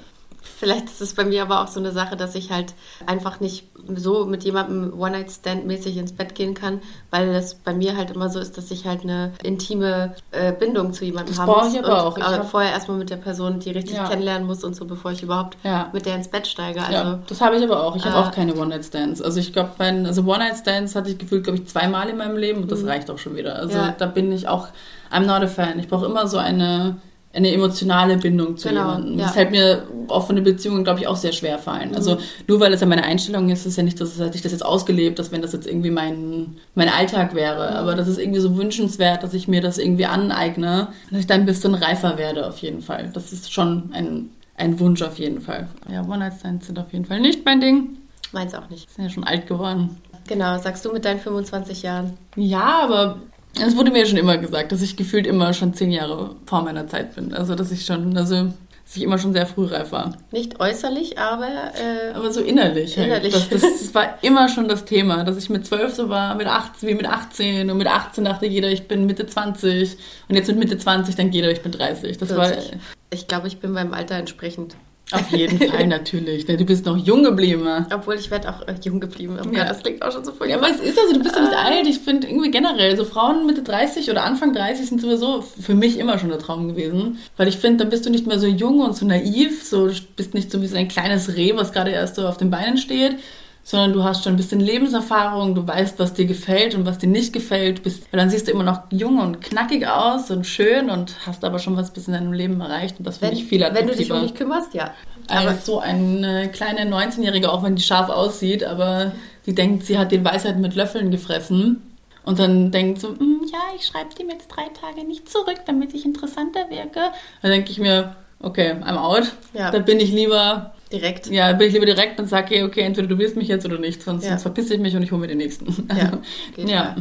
Vielleicht 0.62 0.84
ist 0.84 1.00
es 1.00 1.14
bei 1.14 1.24
mir 1.24 1.42
aber 1.42 1.60
auch 1.60 1.66
so 1.66 1.80
eine 1.80 1.90
Sache, 1.90 2.16
dass 2.16 2.36
ich 2.36 2.52
halt 2.52 2.74
einfach 3.04 3.40
nicht 3.40 3.66
so 3.96 4.26
mit 4.26 4.44
jemandem 4.44 4.96
One-Night-Stand-mäßig 4.96 5.96
ins 5.96 6.12
Bett 6.12 6.36
gehen 6.36 6.54
kann, 6.54 6.80
weil 7.10 7.32
das 7.32 7.56
bei 7.56 7.74
mir 7.74 7.96
halt 7.96 8.12
immer 8.12 8.28
so 8.28 8.38
ist, 8.38 8.56
dass 8.56 8.70
ich 8.70 8.86
halt 8.86 9.02
eine 9.02 9.32
intime 9.42 10.14
äh, 10.30 10.52
Bindung 10.52 10.92
zu 10.92 11.04
jemandem 11.04 11.36
haben 11.36 11.50
muss. 11.50 11.74
Ich 11.74 11.80
aber 11.80 12.04
auch. 12.04 12.16
Ich 12.16 12.22
aber 12.22 12.44
vorher 12.44 12.70
erstmal 12.70 12.96
mit 12.96 13.10
der 13.10 13.16
Person, 13.16 13.58
die 13.58 13.72
richtig 13.72 13.96
ja. 13.96 14.08
kennenlernen 14.08 14.46
muss 14.46 14.62
und 14.62 14.76
so, 14.76 14.84
bevor 14.84 15.10
ich 15.10 15.24
überhaupt 15.24 15.56
ja. 15.64 15.90
mit 15.92 16.06
der 16.06 16.14
ins 16.14 16.28
Bett 16.28 16.46
steige. 16.46 16.80
Also, 16.80 16.92
ja, 16.92 17.18
das 17.26 17.40
habe 17.40 17.56
ich 17.56 17.64
aber 17.64 17.82
auch. 17.82 17.96
Ich 17.96 18.04
habe 18.04 18.14
äh, 18.14 18.20
auch 18.20 18.30
keine 18.30 18.54
One-Night-Stands. 18.54 19.20
Also 19.20 19.40
ich 19.40 19.52
glaube, 19.52 19.72
also 19.80 20.22
One-Night-Stands 20.22 20.94
hatte 20.94 21.10
ich 21.10 21.18
gefühlt, 21.18 21.42
glaube 21.42 21.58
ich, 21.58 21.66
zweimal 21.66 22.08
in 22.08 22.18
meinem 22.18 22.36
Leben 22.36 22.62
und 22.62 22.70
das 22.70 22.82
mhm. 22.82 22.88
reicht 22.88 23.10
auch 23.10 23.18
schon 23.18 23.34
wieder. 23.34 23.56
Also 23.56 23.78
da 23.98 24.06
bin 24.06 24.30
ich 24.30 24.46
auch, 24.46 24.68
I'm 25.10 25.26
not 25.26 25.42
a 25.42 25.48
fan. 25.48 25.80
Ich 25.80 25.88
brauche 25.88 26.06
immer 26.06 26.28
so 26.28 26.38
eine 26.38 26.98
eine 27.34 27.50
emotionale 27.50 28.18
Bindung 28.18 28.56
zu 28.56 28.68
genau, 28.68 28.80
jemandem. 28.80 29.18
Ja. 29.18 29.24
Das 29.24 29.34
fällt 29.34 29.50
mir 29.50 29.86
auch 30.08 30.26
von 30.26 30.36
den 30.36 30.44
Beziehungen, 30.44 30.84
glaube 30.84 31.00
ich, 31.00 31.06
auch 31.06 31.16
sehr 31.16 31.32
schwer 31.32 31.58
fallen. 31.58 31.90
Mhm. 31.90 31.96
Also 31.96 32.18
nur 32.46 32.60
weil 32.60 32.72
es 32.72 32.80
ja 32.80 32.86
meine 32.86 33.04
Einstellung 33.04 33.48
ist, 33.48 33.60
ist 33.60 33.66
es 33.66 33.76
ja 33.76 33.82
nicht, 33.82 34.00
dass 34.00 34.18
ich 34.18 34.42
das 34.42 34.52
jetzt 34.52 34.64
ausgelebt, 34.64 35.18
dass 35.18 35.32
wenn 35.32 35.40
das 35.40 35.52
jetzt 35.52 35.66
irgendwie 35.66 35.90
mein, 35.90 36.56
mein 36.74 36.88
Alltag 36.88 37.34
wäre. 37.34 37.70
Mhm. 37.70 37.76
Aber 37.76 37.94
das 37.94 38.08
ist 38.08 38.18
irgendwie 38.18 38.40
so 38.40 38.56
wünschenswert, 38.56 39.22
dass 39.22 39.32
ich 39.32 39.48
mir 39.48 39.62
das 39.62 39.78
irgendwie 39.78 40.06
aneigne, 40.06 40.88
dass 41.10 41.20
ich 41.20 41.26
dann 41.26 41.40
ein 41.40 41.46
bisschen 41.46 41.74
reifer 41.74 42.18
werde 42.18 42.46
auf 42.46 42.58
jeden 42.58 42.82
Fall. 42.82 43.10
Das 43.14 43.32
ist 43.32 43.52
schon 43.52 43.90
ein, 43.92 44.30
ein 44.56 44.78
Wunsch 44.78 45.00
auf 45.00 45.18
jeden 45.18 45.40
Fall. 45.40 45.68
Ja, 45.90 46.02
One-Night-Stands 46.02 46.66
sind 46.66 46.78
auf 46.78 46.92
jeden 46.92 47.06
Fall 47.06 47.20
nicht 47.20 47.44
mein 47.46 47.60
Ding. 47.60 47.98
Meins 48.32 48.54
auch 48.54 48.68
nicht. 48.68 48.90
Sind 48.90 49.04
ja 49.04 49.10
schon 49.10 49.24
alt 49.24 49.46
geworden. 49.46 49.96
Genau, 50.28 50.58
sagst 50.58 50.84
du 50.84 50.92
mit 50.92 51.04
deinen 51.04 51.20
25 51.20 51.82
Jahren. 51.82 52.16
Ja, 52.36 52.82
aber 52.84 53.18
es 53.60 53.76
wurde 53.76 53.90
mir 53.90 54.06
schon 54.06 54.18
immer 54.18 54.38
gesagt, 54.38 54.72
dass 54.72 54.82
ich 54.82 54.96
gefühlt 54.96 55.26
immer 55.26 55.52
schon 55.52 55.74
zehn 55.74 55.90
Jahre 55.90 56.36
vor 56.46 56.62
meiner 56.62 56.86
Zeit 56.86 57.14
bin. 57.14 57.34
Also, 57.34 57.54
dass 57.54 57.70
ich 57.70 57.84
schon, 57.84 58.16
also, 58.16 58.46
dass 58.84 58.96
ich 58.96 59.02
immer 59.02 59.18
schon 59.18 59.32
sehr 59.32 59.46
frühreif 59.46 59.92
war. 59.92 60.16
Nicht 60.30 60.60
äußerlich, 60.60 61.18
aber. 61.18 61.46
Äh, 61.46 62.14
aber 62.14 62.32
so 62.32 62.40
innerlich. 62.40 62.96
Halt. 62.96 63.08
Innerlich. 63.08 63.32
Das, 63.32 63.48
das, 63.48 63.62
das, 63.62 63.94
war 63.94 64.18
immer 64.22 64.48
schon 64.48 64.68
das 64.68 64.84
Thema, 64.84 65.24
dass 65.24 65.36
ich 65.36 65.50
mit 65.50 65.66
zwölf 65.66 65.94
so 65.94 66.08
war, 66.08 66.34
mit 66.34 66.46
18, 66.46 66.88
wie 66.88 66.94
mit 66.94 67.06
18. 67.06 67.70
Und 67.70 67.78
mit 67.78 67.86
18 67.86 68.24
dachte 68.24 68.46
jeder, 68.46 68.70
ich 68.70 68.88
bin 68.88 69.06
Mitte 69.06 69.26
20. 69.26 69.96
Und 70.28 70.34
jetzt 70.34 70.48
mit 70.48 70.58
Mitte 70.58 70.78
20 70.78 71.14
denkt 71.14 71.34
jeder, 71.34 71.50
ich 71.50 71.62
bin 71.62 71.72
30. 71.72 72.18
Das 72.18 72.32
40. 72.32 72.36
war. 72.36 72.80
Ich 73.10 73.28
glaube, 73.28 73.48
ich 73.48 73.58
bin 73.58 73.74
beim 73.74 73.92
Alter 73.92 74.14
entsprechend. 74.16 74.76
Auf 75.12 75.30
jeden 75.30 75.58
Fall, 75.58 75.86
natürlich. 75.86 76.46
Du 76.46 76.64
bist 76.64 76.86
noch 76.86 76.96
jung 76.96 77.22
geblieben. 77.24 77.86
Obwohl 77.92 78.14
ich 78.14 78.30
werde 78.30 78.48
auch 78.50 78.66
äh, 78.66 78.74
jung 78.82 79.00
geblieben. 79.00 79.38
Oh 79.40 79.48
ja. 79.52 79.60
Gott, 79.60 79.70
das 79.70 79.82
klingt 79.82 80.02
auch 80.02 80.12
schon 80.12 80.24
so 80.24 80.32
furchtbar. 80.32 80.48
Ja, 80.48 80.56
aber 80.56 80.70
es 80.70 80.80
ist 80.80 80.98
also, 80.98 81.14
du 81.14 81.22
bist 81.22 81.36
ja 81.36 81.42
nicht 81.42 81.56
alt. 81.56 81.86
Ich 81.86 81.98
finde 81.98 82.28
irgendwie 82.28 82.50
generell, 82.50 82.96
so 82.96 83.04
Frauen 83.04 83.46
Mitte 83.46 83.62
30 83.62 84.10
oder 84.10 84.24
Anfang 84.24 84.52
30 84.52 84.88
sind 84.88 85.00
sowieso 85.00 85.42
für 85.42 85.74
mich 85.74 85.98
immer 85.98 86.18
schon 86.18 86.28
der 86.28 86.38
Traum 86.38 86.68
gewesen. 86.68 87.18
Weil 87.36 87.48
ich 87.48 87.58
finde, 87.58 87.78
dann 87.78 87.90
bist 87.90 88.06
du 88.06 88.10
nicht 88.10 88.26
mehr 88.26 88.38
so 88.38 88.46
jung 88.46 88.80
und 88.80 88.96
so 88.96 89.06
naiv. 89.06 89.62
So, 89.64 89.88
du 89.88 89.94
bist 90.16 90.34
nicht 90.34 90.50
so 90.50 90.62
wie 90.62 90.66
so 90.66 90.76
ein 90.76 90.88
kleines 90.88 91.36
Reh, 91.36 91.52
was 91.56 91.72
gerade 91.72 91.90
erst 91.90 92.16
so 92.16 92.26
auf 92.26 92.36
den 92.36 92.50
Beinen 92.50 92.78
steht, 92.78 93.16
sondern 93.64 93.92
du 93.92 94.02
hast 94.02 94.24
schon 94.24 94.34
ein 94.34 94.36
bisschen 94.36 94.60
Lebenserfahrung, 94.60 95.54
du 95.54 95.66
weißt, 95.66 95.98
was 95.98 96.14
dir 96.14 96.26
gefällt 96.26 96.74
und 96.74 96.84
was 96.84 96.98
dir 96.98 97.08
nicht 97.08 97.32
gefällt. 97.32 97.82
Bist, 97.82 98.12
weil 98.12 98.18
dann 98.18 98.30
siehst 98.30 98.48
du 98.48 98.52
immer 98.52 98.64
noch 98.64 98.82
jung 98.90 99.20
und 99.20 99.40
knackig 99.40 99.86
aus 99.86 100.30
und 100.30 100.46
schön 100.46 100.90
und 100.90 101.14
hast 101.26 101.44
aber 101.44 101.58
schon 101.58 101.76
was 101.76 101.92
bis 101.92 102.08
in 102.08 102.14
deinem 102.14 102.32
Leben 102.32 102.60
erreicht 102.60 102.98
und 102.98 103.06
das 103.06 103.18
finde 103.18 103.34
ich 103.34 103.44
viel 103.44 103.62
attraktiver. 103.62 103.88
Wenn 103.88 103.96
du 103.96 104.02
dich 104.02 104.12
um 104.12 104.22
mich 104.22 104.34
kümmerst, 104.34 104.74
ja. 104.74 104.92
Aber 105.28 105.54
so 105.54 105.78
eine 105.78 106.50
kleine 106.50 106.82
19-Jährige, 106.82 107.52
auch 107.52 107.62
wenn 107.62 107.76
die 107.76 107.82
scharf 107.82 108.08
aussieht, 108.08 108.64
aber 108.64 109.12
die 109.46 109.54
denkt, 109.54 109.86
sie 109.86 109.98
hat 109.98 110.12
die 110.12 110.24
Weisheit 110.24 110.58
mit 110.58 110.74
Löffeln 110.74 111.10
gefressen. 111.10 111.82
Und 112.24 112.38
dann 112.38 112.70
denkt 112.70 113.00
so, 113.00 113.08
hm, 113.08 113.40
ja, 113.52 113.58
ich 113.76 113.86
schreibe 113.86 114.14
dem 114.14 114.30
jetzt 114.30 114.48
drei 114.48 114.68
Tage 114.80 115.06
nicht 115.06 115.28
zurück, 115.28 115.60
damit 115.66 115.92
ich 115.94 116.04
interessanter 116.04 116.70
wirke. 116.70 117.00
Dann 117.40 117.50
denke 117.50 117.70
ich 117.70 117.78
mir, 117.78 118.14
okay, 118.40 118.72
I'm 118.72 118.96
out. 118.96 119.32
Ja. 119.54 119.70
Da 119.70 119.78
bin 119.80 119.98
ich 119.98 120.12
lieber 120.12 120.72
Direkt. 120.92 121.26
Ja, 121.28 121.52
bin 121.54 121.68
ich 121.68 121.72
lieber 121.72 121.86
direkt 121.86 122.20
und 122.20 122.28
sage, 122.28 122.46
okay, 122.46 122.62
okay, 122.64 122.80
entweder 122.82 123.08
du 123.08 123.18
willst 123.18 123.36
mich 123.36 123.48
jetzt 123.48 123.64
oder 123.64 123.78
nicht, 123.78 124.02
sonst, 124.02 124.24
ja. 124.24 124.30
sonst 124.30 124.42
verpisse 124.42 124.74
ich 124.74 124.80
mich 124.80 124.94
und 124.94 125.02
ich 125.02 125.10
hole 125.10 125.20
mir 125.20 125.28
den 125.28 125.38
nächsten. 125.38 125.88
Ja. 125.92 126.18
ja. 126.56 126.96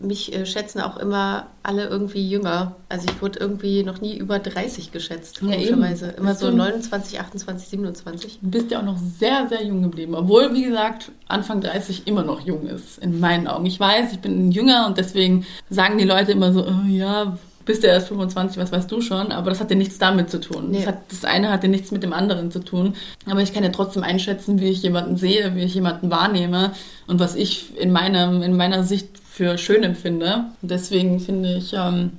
Mich 0.00 0.32
äh, 0.32 0.46
schätzen 0.46 0.80
auch 0.80 0.96
immer 0.96 1.48
alle 1.62 1.86
irgendwie 1.86 2.26
jünger. 2.28 2.76
Also 2.88 3.06
ich 3.08 3.20
wurde 3.20 3.38
irgendwie 3.38 3.82
noch 3.82 4.00
nie 4.00 4.16
über 4.16 4.38
30 4.38 4.92
geschätzt, 4.92 5.40
komischerweise. 5.40 6.06
Ja, 6.06 6.12
immer 6.12 6.34
so 6.34 6.50
29, 6.50 7.20
28, 7.20 7.68
27. 7.68 8.38
Du 8.40 8.50
bist 8.50 8.70
ja 8.70 8.80
auch 8.80 8.84
noch 8.84 8.98
sehr, 8.98 9.46
sehr 9.48 9.62
jung 9.64 9.82
geblieben. 9.82 10.14
Obwohl, 10.14 10.54
wie 10.54 10.64
gesagt, 10.64 11.12
Anfang 11.28 11.60
30 11.60 12.06
immer 12.06 12.22
noch 12.22 12.40
jung 12.40 12.66
ist, 12.66 12.98
in 12.98 13.20
meinen 13.20 13.46
Augen. 13.46 13.66
Ich 13.66 13.78
weiß, 13.78 14.12
ich 14.12 14.20
bin 14.20 14.50
jünger 14.50 14.86
und 14.86 14.96
deswegen 14.96 15.46
sagen 15.68 15.98
die 15.98 16.04
Leute 16.04 16.32
immer 16.32 16.52
so, 16.52 16.66
oh, 16.66 16.88
ja, 16.88 17.36
bist 17.70 17.84
ja 17.84 17.90
erst 17.90 18.08
25, 18.08 18.60
was 18.60 18.72
weißt 18.72 18.90
du 18.90 19.00
schon, 19.00 19.30
aber 19.30 19.50
das 19.50 19.60
hat 19.60 19.70
ja 19.70 19.76
nichts 19.76 19.98
damit 19.98 20.28
zu 20.28 20.40
tun. 20.40 20.70
Nee. 20.70 20.78
Das, 20.78 20.86
hat, 20.88 20.98
das 21.08 21.24
eine 21.24 21.50
hat 21.50 21.62
ja 21.62 21.68
nichts 21.68 21.92
mit 21.92 22.02
dem 22.02 22.12
anderen 22.12 22.50
zu 22.50 22.58
tun. 22.58 22.94
Aber 23.30 23.42
ich 23.42 23.52
kann 23.52 23.62
ja 23.62 23.70
trotzdem 23.70 24.02
einschätzen, 24.02 24.60
wie 24.60 24.70
ich 24.70 24.82
jemanden 24.82 25.16
sehe, 25.16 25.54
wie 25.54 25.62
ich 25.62 25.74
jemanden 25.74 26.10
wahrnehme 26.10 26.72
und 27.06 27.20
was 27.20 27.36
ich 27.36 27.78
in, 27.78 27.92
meinem, 27.92 28.42
in 28.42 28.56
meiner 28.56 28.82
Sicht 28.82 29.08
für 29.30 29.56
schön 29.56 29.84
empfinde. 29.84 30.46
Und 30.60 30.70
deswegen 30.70 31.20
finde 31.20 31.54
ich, 31.54 31.72
ähm, 31.74 32.10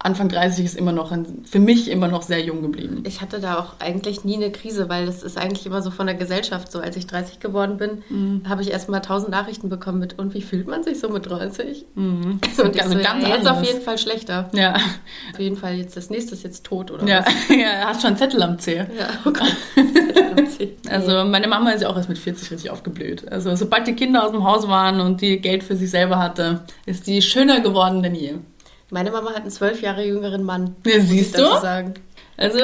Anfang 0.00 0.28
30 0.28 0.64
ist 0.64 0.76
immer 0.76 0.92
noch 0.92 1.10
ein, 1.10 1.42
für 1.44 1.58
mich 1.58 1.90
immer 1.90 2.06
noch 2.08 2.22
sehr 2.22 2.40
jung 2.40 2.62
geblieben. 2.62 3.02
Ich 3.04 3.20
hatte 3.20 3.40
da 3.40 3.58
auch 3.58 3.80
eigentlich 3.80 4.24
nie 4.24 4.36
eine 4.36 4.52
Krise, 4.52 4.88
weil 4.88 5.06
das 5.06 5.22
ist 5.24 5.36
eigentlich 5.36 5.66
immer 5.66 5.82
so 5.82 5.90
von 5.90 6.06
der 6.06 6.14
Gesellschaft 6.14 6.70
so. 6.70 6.78
Als 6.78 6.96
ich 6.96 7.06
30 7.08 7.40
geworden 7.40 7.78
bin, 7.78 8.02
Mhm. 8.08 8.42
habe 8.48 8.62
ich 8.62 8.70
erst 8.70 8.88
mal 8.88 9.00
tausend 9.00 9.30
Nachrichten 9.30 9.68
bekommen 9.68 9.98
mit 9.98 10.18
und 10.18 10.34
wie 10.34 10.42
fühlt 10.42 10.68
man 10.68 10.84
sich 10.84 11.00
so 11.00 11.08
mit 11.08 11.28
30? 11.28 11.84
Mhm. 11.96 12.38
Und 12.62 12.76
ich 12.76 12.82
Also 12.82 12.96
so, 12.96 13.02
ganz 13.04 13.26
ja, 13.26 13.34
jetzt 13.34 13.48
auf 13.48 13.62
jeden 13.64 13.80
Fall 13.80 13.98
schlechter. 13.98 14.48
Ja, 14.52 14.74
Auf 15.32 15.40
jeden 15.40 15.56
Fall 15.56 15.74
jetzt 15.74 15.96
das 15.96 16.10
nächste 16.10 16.34
ist 16.34 16.44
jetzt 16.44 16.64
tot 16.64 16.90
oder 16.92 17.04
ja, 17.06 17.24
was? 17.26 17.48
ja, 17.56 17.86
hast 17.86 18.00
schon 18.02 18.08
einen 18.08 18.16
Zettel 18.18 18.42
am 18.42 18.58
Zeh. 18.58 18.76
Ja, 18.76 18.86
oh 19.24 19.30
Gott. 19.32 19.56
Also 20.90 21.24
meine 21.24 21.46
Mama 21.48 21.70
ist 21.70 21.82
ja 21.82 21.88
auch 21.88 21.96
erst 21.96 22.08
mit 22.08 22.18
40 22.18 22.50
richtig 22.50 22.70
aufgeblüht. 22.70 23.30
Also 23.30 23.54
sobald 23.54 23.86
die 23.86 23.92
Kinder 23.94 24.24
aus 24.24 24.32
dem 24.32 24.42
Haus 24.44 24.66
waren 24.68 25.00
und 25.00 25.20
die 25.20 25.38
Geld 25.40 25.62
für 25.62 25.76
sich 25.76 25.90
selber 25.90 26.18
hatte, 26.18 26.60
ist 26.86 27.06
die 27.06 27.22
schöner 27.22 27.60
geworden 27.60 28.02
denn 28.02 28.14
je. 28.14 28.34
Meine 28.90 29.10
Mama 29.10 29.30
hat 29.30 29.42
einen 29.42 29.50
zwölf 29.50 29.82
Jahre 29.82 30.04
jüngeren 30.04 30.42
Mann. 30.42 30.76
Ja, 30.86 31.00
siehst 31.00 31.38
du? 31.38 31.44
Sagen. 31.60 31.94
Also 32.36 32.58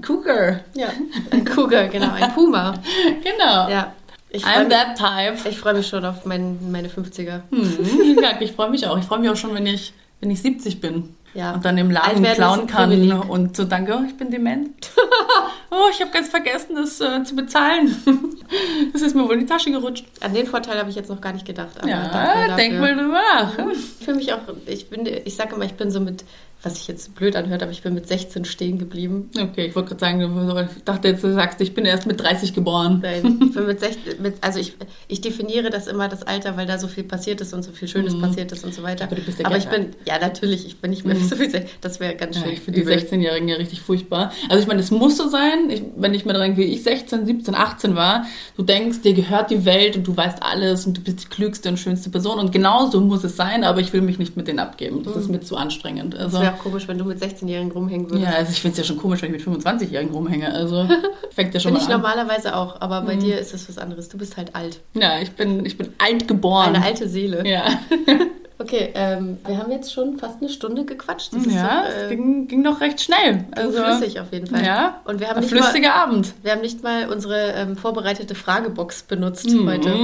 Cougar, 0.00 0.60
Ja, 0.74 0.88
ein 1.30 1.44
Cougar, 1.44 1.88
genau, 1.88 2.12
ein 2.12 2.32
Puma. 2.32 2.74
genau. 3.22 3.68
Ja, 3.68 3.92
ich 4.30 4.42
freue 4.42 4.54
I'm 4.54 4.68
mich, 4.68 4.76
that 4.76 4.96
type. 4.96 5.48
ich 5.48 5.58
freu 5.58 5.74
mich 5.74 5.86
schon 5.86 6.04
auf 6.04 6.24
mein, 6.24 6.70
meine 6.70 6.88
50er. 6.88 7.42
Hm, 7.50 8.18
ich 8.40 8.52
freue 8.52 8.70
mich 8.70 8.86
auch. 8.86 8.98
Ich 8.98 9.04
freue 9.04 9.18
mich 9.18 9.30
auch 9.30 9.36
schon, 9.36 9.54
wenn 9.54 9.66
ich, 9.66 9.92
wenn 10.20 10.30
ich 10.30 10.40
70 10.40 10.80
bin. 10.80 11.14
Ja. 11.38 11.52
Und 11.52 11.64
dann 11.64 11.78
im 11.78 11.88
Laden 11.88 12.24
klauen 12.24 12.66
kann 12.66 13.12
und 13.12 13.56
so 13.56 13.62
danke, 13.62 13.96
oh, 13.96 14.04
ich 14.04 14.16
bin 14.16 14.28
dement. 14.28 14.90
oh, 15.70 15.88
ich 15.92 16.00
habe 16.00 16.10
ganz 16.10 16.28
vergessen, 16.28 16.74
das 16.74 17.00
äh, 17.00 17.22
zu 17.22 17.36
bezahlen. 17.36 17.94
das 18.92 19.02
ist 19.02 19.14
mir 19.14 19.22
wohl 19.22 19.34
in 19.34 19.40
die 19.40 19.46
Tasche 19.46 19.70
gerutscht. 19.70 20.04
An 20.20 20.34
den 20.34 20.48
Vorteil 20.48 20.80
habe 20.80 20.90
ich 20.90 20.96
jetzt 20.96 21.08
noch 21.08 21.20
gar 21.20 21.32
nicht 21.32 21.46
gedacht. 21.46 21.78
Aber 21.78 21.88
Ja, 21.88 22.56
denk 22.56 22.80
mal 22.80 22.92
drüber 22.92 23.20
nach. 23.34 23.56
Ich 23.70 24.04
fühle 24.04 24.16
mich 24.16 24.32
auch, 24.32 24.40
ich 24.66 24.90
bin, 24.90 25.06
ich 25.06 25.36
sage 25.36 25.54
immer, 25.54 25.64
ich 25.64 25.74
bin 25.74 25.92
so 25.92 26.00
mit, 26.00 26.24
was 26.62 26.74
sich 26.74 26.88
jetzt 26.88 27.14
blöd 27.14 27.36
anhört, 27.36 27.62
aber 27.62 27.70
ich 27.70 27.82
bin 27.82 27.94
mit 27.94 28.08
16 28.08 28.44
stehen 28.44 28.78
geblieben. 28.78 29.30
Okay, 29.40 29.66
ich 29.66 29.76
wollte 29.76 29.90
gerade 29.94 30.00
sagen, 30.00 30.68
ich 30.76 30.82
dachte 30.84 31.08
jetzt, 31.08 31.22
du 31.22 31.32
sagst, 31.32 31.60
ich 31.60 31.72
bin 31.72 31.84
erst 31.84 32.06
mit 32.06 32.20
30 32.20 32.52
geboren. 32.52 32.98
Nein, 33.00 33.38
ich 33.46 33.54
bin 33.54 33.66
mit 33.66 33.78
16, 33.78 34.20
mit, 34.20 34.34
also 34.40 34.58
ich, 34.58 34.74
ich 35.06 35.20
definiere 35.20 35.70
das 35.70 35.86
immer 35.86 36.08
das 36.08 36.24
Alter, 36.24 36.56
weil 36.56 36.66
da 36.66 36.78
so 36.78 36.88
viel 36.88 37.04
passiert 37.04 37.40
ist 37.40 37.54
und 37.54 37.62
so 37.62 37.70
viel 37.70 37.86
Schönes 37.86 38.18
passiert 38.18 38.50
ist 38.50 38.64
und 38.64 38.74
so 38.74 38.82
weiter. 38.82 39.04
Mhm. 39.04 39.10
Aber 39.12 39.16
du 39.20 39.22
bist 39.22 39.38
ja 39.38 39.46
aber 39.46 39.56
ich 39.56 39.68
bin, 39.68 39.90
ja 40.04 40.18
natürlich, 40.18 40.66
ich 40.66 40.78
bin 40.80 40.90
nicht 40.90 41.04
mehr 41.04 41.14
so 41.14 41.36
viel, 41.36 41.64
das 41.80 42.00
wäre 42.00 42.16
ganz 42.16 42.36
Ja, 42.36 42.42
schön. 42.42 42.52
ich 42.54 42.60
finde 42.60 42.80
die 42.80 42.86
übel. 42.86 42.98
16-Jährigen 42.98 43.48
ja 43.48 43.54
richtig 43.56 43.80
furchtbar. 43.80 44.32
Also 44.48 44.60
ich 44.60 44.66
meine, 44.66 44.80
es 44.80 44.90
muss 44.90 45.16
so 45.16 45.28
sein, 45.28 45.70
ich, 45.70 45.84
wenn 45.96 46.12
ich 46.12 46.24
mir 46.24 46.32
daran 46.32 46.54
denke, 46.56 46.62
wie 46.62 46.74
ich 46.74 46.82
16, 46.82 47.24
17, 47.24 47.54
18 47.54 47.94
war, 47.94 48.26
du 48.56 48.64
denkst, 48.64 49.02
dir 49.02 49.14
gehört 49.14 49.52
die 49.52 49.64
Welt 49.64 49.96
und 49.96 50.08
du 50.08 50.16
weißt 50.16 50.42
alles 50.42 50.86
und 50.86 50.96
du 50.96 51.02
bist 51.02 51.22
die 51.22 51.28
klügste 51.28 51.68
und 51.68 51.78
schönste 51.78 52.10
Person 52.10 52.40
und 52.40 52.50
genau 52.50 52.90
so 52.90 53.00
muss 53.00 53.22
es 53.22 53.36
sein, 53.36 53.62
aber 53.62 53.80
ich 53.80 53.92
will 53.92 54.00
mich 54.00 54.18
nicht 54.18 54.36
mit 54.36 54.48
denen 54.48 54.58
abgeben. 54.58 55.04
Das 55.04 55.14
ist 55.14 55.28
mir 55.28 55.40
zu 55.40 55.56
anstrengend. 55.56 56.16
Also, 56.16 56.47
wäre 56.48 56.54
auch 56.58 56.62
komisch, 56.62 56.88
wenn 56.88 56.98
du 56.98 57.04
mit 57.04 57.22
16-Jährigen 57.22 57.70
rumhängen 57.72 58.10
würdest. 58.10 58.24
ja, 58.30 58.36
also 58.36 58.50
ich 58.52 58.60
finde 58.60 58.72
es 58.72 58.78
ja 58.78 58.84
schon 58.84 58.96
komisch, 58.96 59.22
wenn 59.22 59.34
ich 59.34 59.46
mit 59.46 59.62
25-Jährigen 59.64 60.12
rumhänge. 60.12 60.52
Also 60.52 60.88
fängt 61.30 61.54
ja 61.54 61.60
schon 61.60 61.72
Bin 61.72 61.80
mal 61.82 61.86
ich 61.88 61.94
an. 61.94 62.00
normalerweise 62.00 62.56
auch, 62.56 62.80
aber 62.80 63.02
Mhm. 63.02 63.06
bei 63.06 63.16
dir 63.16 63.38
ist 63.38 63.54
es 63.54 63.68
was 63.68 63.78
anderes. 63.78 64.08
Du 64.08 64.18
bist 64.18 64.36
halt 64.36 64.54
alt. 64.54 64.80
Ja, 64.94 65.18
ich 65.20 65.32
bin, 65.32 65.64
ich 65.66 65.76
bin 65.78 65.92
alt 65.98 66.26
geboren. 66.28 66.74
Eine 66.74 66.84
alte 66.84 67.08
Seele. 67.08 67.46
Ja, 67.48 67.64
Okay, 68.60 68.90
ähm, 68.94 69.38
wir 69.46 69.56
haben 69.56 69.70
jetzt 69.70 69.92
schon 69.92 70.18
fast 70.18 70.40
eine 70.40 70.48
Stunde 70.50 70.84
gequatscht. 70.84 71.32
Das 71.32 71.46
ja 71.46 71.84
so, 71.86 71.92
es 71.96 72.10
äh, 72.10 72.16
ging, 72.16 72.48
ging 72.48 72.64
doch 72.64 72.80
recht 72.80 73.00
schnell. 73.00 73.44
Also, 73.52 73.78
flüssig 73.82 74.18
auf 74.18 74.32
jeden 74.32 74.48
Fall. 74.48 74.64
Ja, 74.64 75.00
Und 75.04 75.20
wir 75.20 75.28
haben 75.28 75.36
ein 75.36 75.42
nicht 75.42 75.52
mal, 75.54 75.62
flüssiger 75.62 75.94
Abend. 75.94 76.34
wir 76.42 76.50
haben 76.52 76.60
nicht 76.60 76.82
mal 76.82 77.08
unsere 77.08 77.52
ähm, 77.52 77.76
vorbereitete 77.76 78.34
Fragebox 78.34 79.04
benutzt 79.04 79.48
Mhm. 79.48 79.68
heute. 79.70 79.94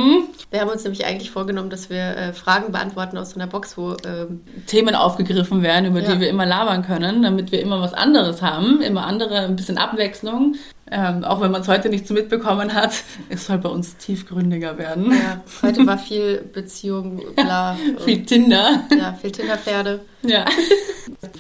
Wir 0.53 0.61
haben 0.61 0.71
uns 0.71 0.85
nämlich 0.85 1.05
eigentlich 1.05 1.33
vorgenommen, 1.33 1.69
dass 1.69 1.91
wir 1.91 1.99
äh, 2.17 2.33
Fragen 2.33 2.71
beantworten 2.71 3.19
aus 3.19 3.31
so 3.31 3.41
einer 3.41 3.49
Box, 3.49 3.77
wo 3.77 3.97
ähm, 4.07 4.41
Themen 4.69 4.95
aufgegriffen 4.95 5.63
werden, 5.63 5.87
über 5.87 6.01
Ja. 6.01 6.15
die 6.15 6.21
wir 6.21 6.29
immer 6.29 6.47
labern 6.47 6.85
können, 6.87 7.23
damit 7.25 7.51
wir 7.51 7.61
immer 7.61 7.81
was 7.81 7.93
anderes 7.93 8.41
haben, 8.41 8.81
immer 8.83 9.05
andere, 9.07 9.39
ein 9.41 9.57
bisschen 9.57 9.79
Abwechslung. 9.79 10.55
Ähm, 10.91 11.25
auch 11.25 11.41
wenn 11.41 11.51
man 11.51 11.63
es 11.63 11.69
heute 11.69 11.89
nicht 11.89 12.07
so 12.07 12.13
mitbekommen 12.15 12.75
hat, 12.75 12.93
es 13.31 13.47
soll 13.47 13.59
bei 13.59 13.69
uns 13.71 13.97
tiefgründiger 13.97 14.77
werden. 14.79 15.11
ja, 15.13 15.41
heute 15.63 15.87
war 15.87 15.97
viel 16.11 16.39
Beziehung, 16.53 17.23
bla. 17.35 17.77
Viel 18.05 18.25
Tinder. 18.27 18.83
ja, 18.97 19.13
viel 19.15 19.33
Tinderpferde. 19.33 20.01
Ja. 20.23 20.45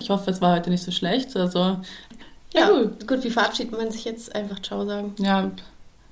Ich 0.00 0.10
hoffe, 0.10 0.30
es 0.30 0.40
war 0.42 0.54
heute 0.56 0.68
nicht 0.70 0.82
so 0.82 0.90
schlecht. 0.90 1.34
Also, 1.36 1.58
ja, 1.58 1.80
Ja, 2.54 2.68
gut. 2.70 3.06
gut, 3.08 3.24
wie 3.24 3.30
verabschiedet 3.30 3.72
man 3.72 3.90
sich 3.90 4.04
jetzt? 4.04 4.34
Einfach 4.34 4.60
Ciao 4.60 4.84
sagen. 4.84 5.14
Ja, 5.18 5.50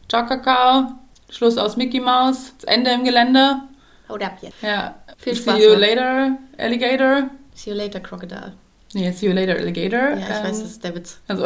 ciao, 0.09 0.26
Kakao. 0.26 0.93
Schluss 1.30 1.59
aus 1.59 1.76
Mickey 1.76 2.01
Mouse. 2.01 2.53
Das 2.61 2.64
Ende 2.74 2.91
im 2.93 3.05
Gelände. 3.05 3.61
Haut 4.09 4.22
ab 4.22 4.39
jetzt. 4.41 4.62
Ja. 4.62 4.95
Viel 5.18 5.35
see 5.35 5.43
Spaß 5.43 5.59
you 5.62 5.70
noch. 5.72 5.78
later, 5.80 6.39
Alligator. 6.59 7.30
See 7.55 7.70
you 7.70 7.76
later, 7.76 8.01
Crocodile. 8.01 8.53
Nee, 8.95 9.11
see 9.12 9.26
you 9.26 9.33
later, 9.33 9.55
Alligator. 9.55 10.11
Ja, 10.11 10.16
ich 10.16 10.24
Ähm, 10.24 10.45
weiß, 10.45 10.61
das 10.61 10.70
ist 10.70 10.85
der 10.85 10.95
Witz. 10.95 11.18
Also, 11.28 11.45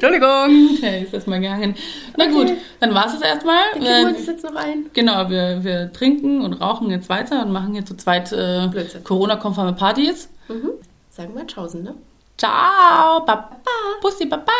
Entschuldigung, 0.00 0.78
der 0.80 1.02
ist 1.02 1.12
erstmal 1.12 1.40
gegangen. 1.40 1.74
Na 2.16 2.24
Okay. 2.26 2.32
gut, 2.32 2.52
dann 2.80 2.94
war 2.94 3.06
es 3.06 3.12
das 3.14 3.22
erstmal. 3.22 3.62
Wir 3.74 3.80
kriegen 3.80 4.14
Äh, 4.14 4.18
uns 4.18 4.26
jetzt 4.26 4.44
noch 4.44 4.54
ein. 4.54 4.86
genau, 4.92 5.28
wir, 5.28 5.64
wir 5.64 5.92
trinken 5.92 6.42
und 6.42 6.54
rauchen 6.54 6.90
jetzt 6.90 7.08
weiter 7.08 7.42
und 7.42 7.50
machen 7.52 7.72
hier 7.74 7.84
zu 7.84 7.96
zweit 7.96 8.32
äh. 8.32 8.68
Corona-konforme 9.02 9.72
Partys. 9.72 10.28
Mhm. 10.48 10.70
Sagen 11.10 11.34
wir 11.34 11.46
Tschaußen, 11.46 11.82
ne? 11.82 11.94
Ciao, 12.36 13.20
Papa. 13.26 13.58
Pussy, 14.00 14.26
Papa. 14.26 14.52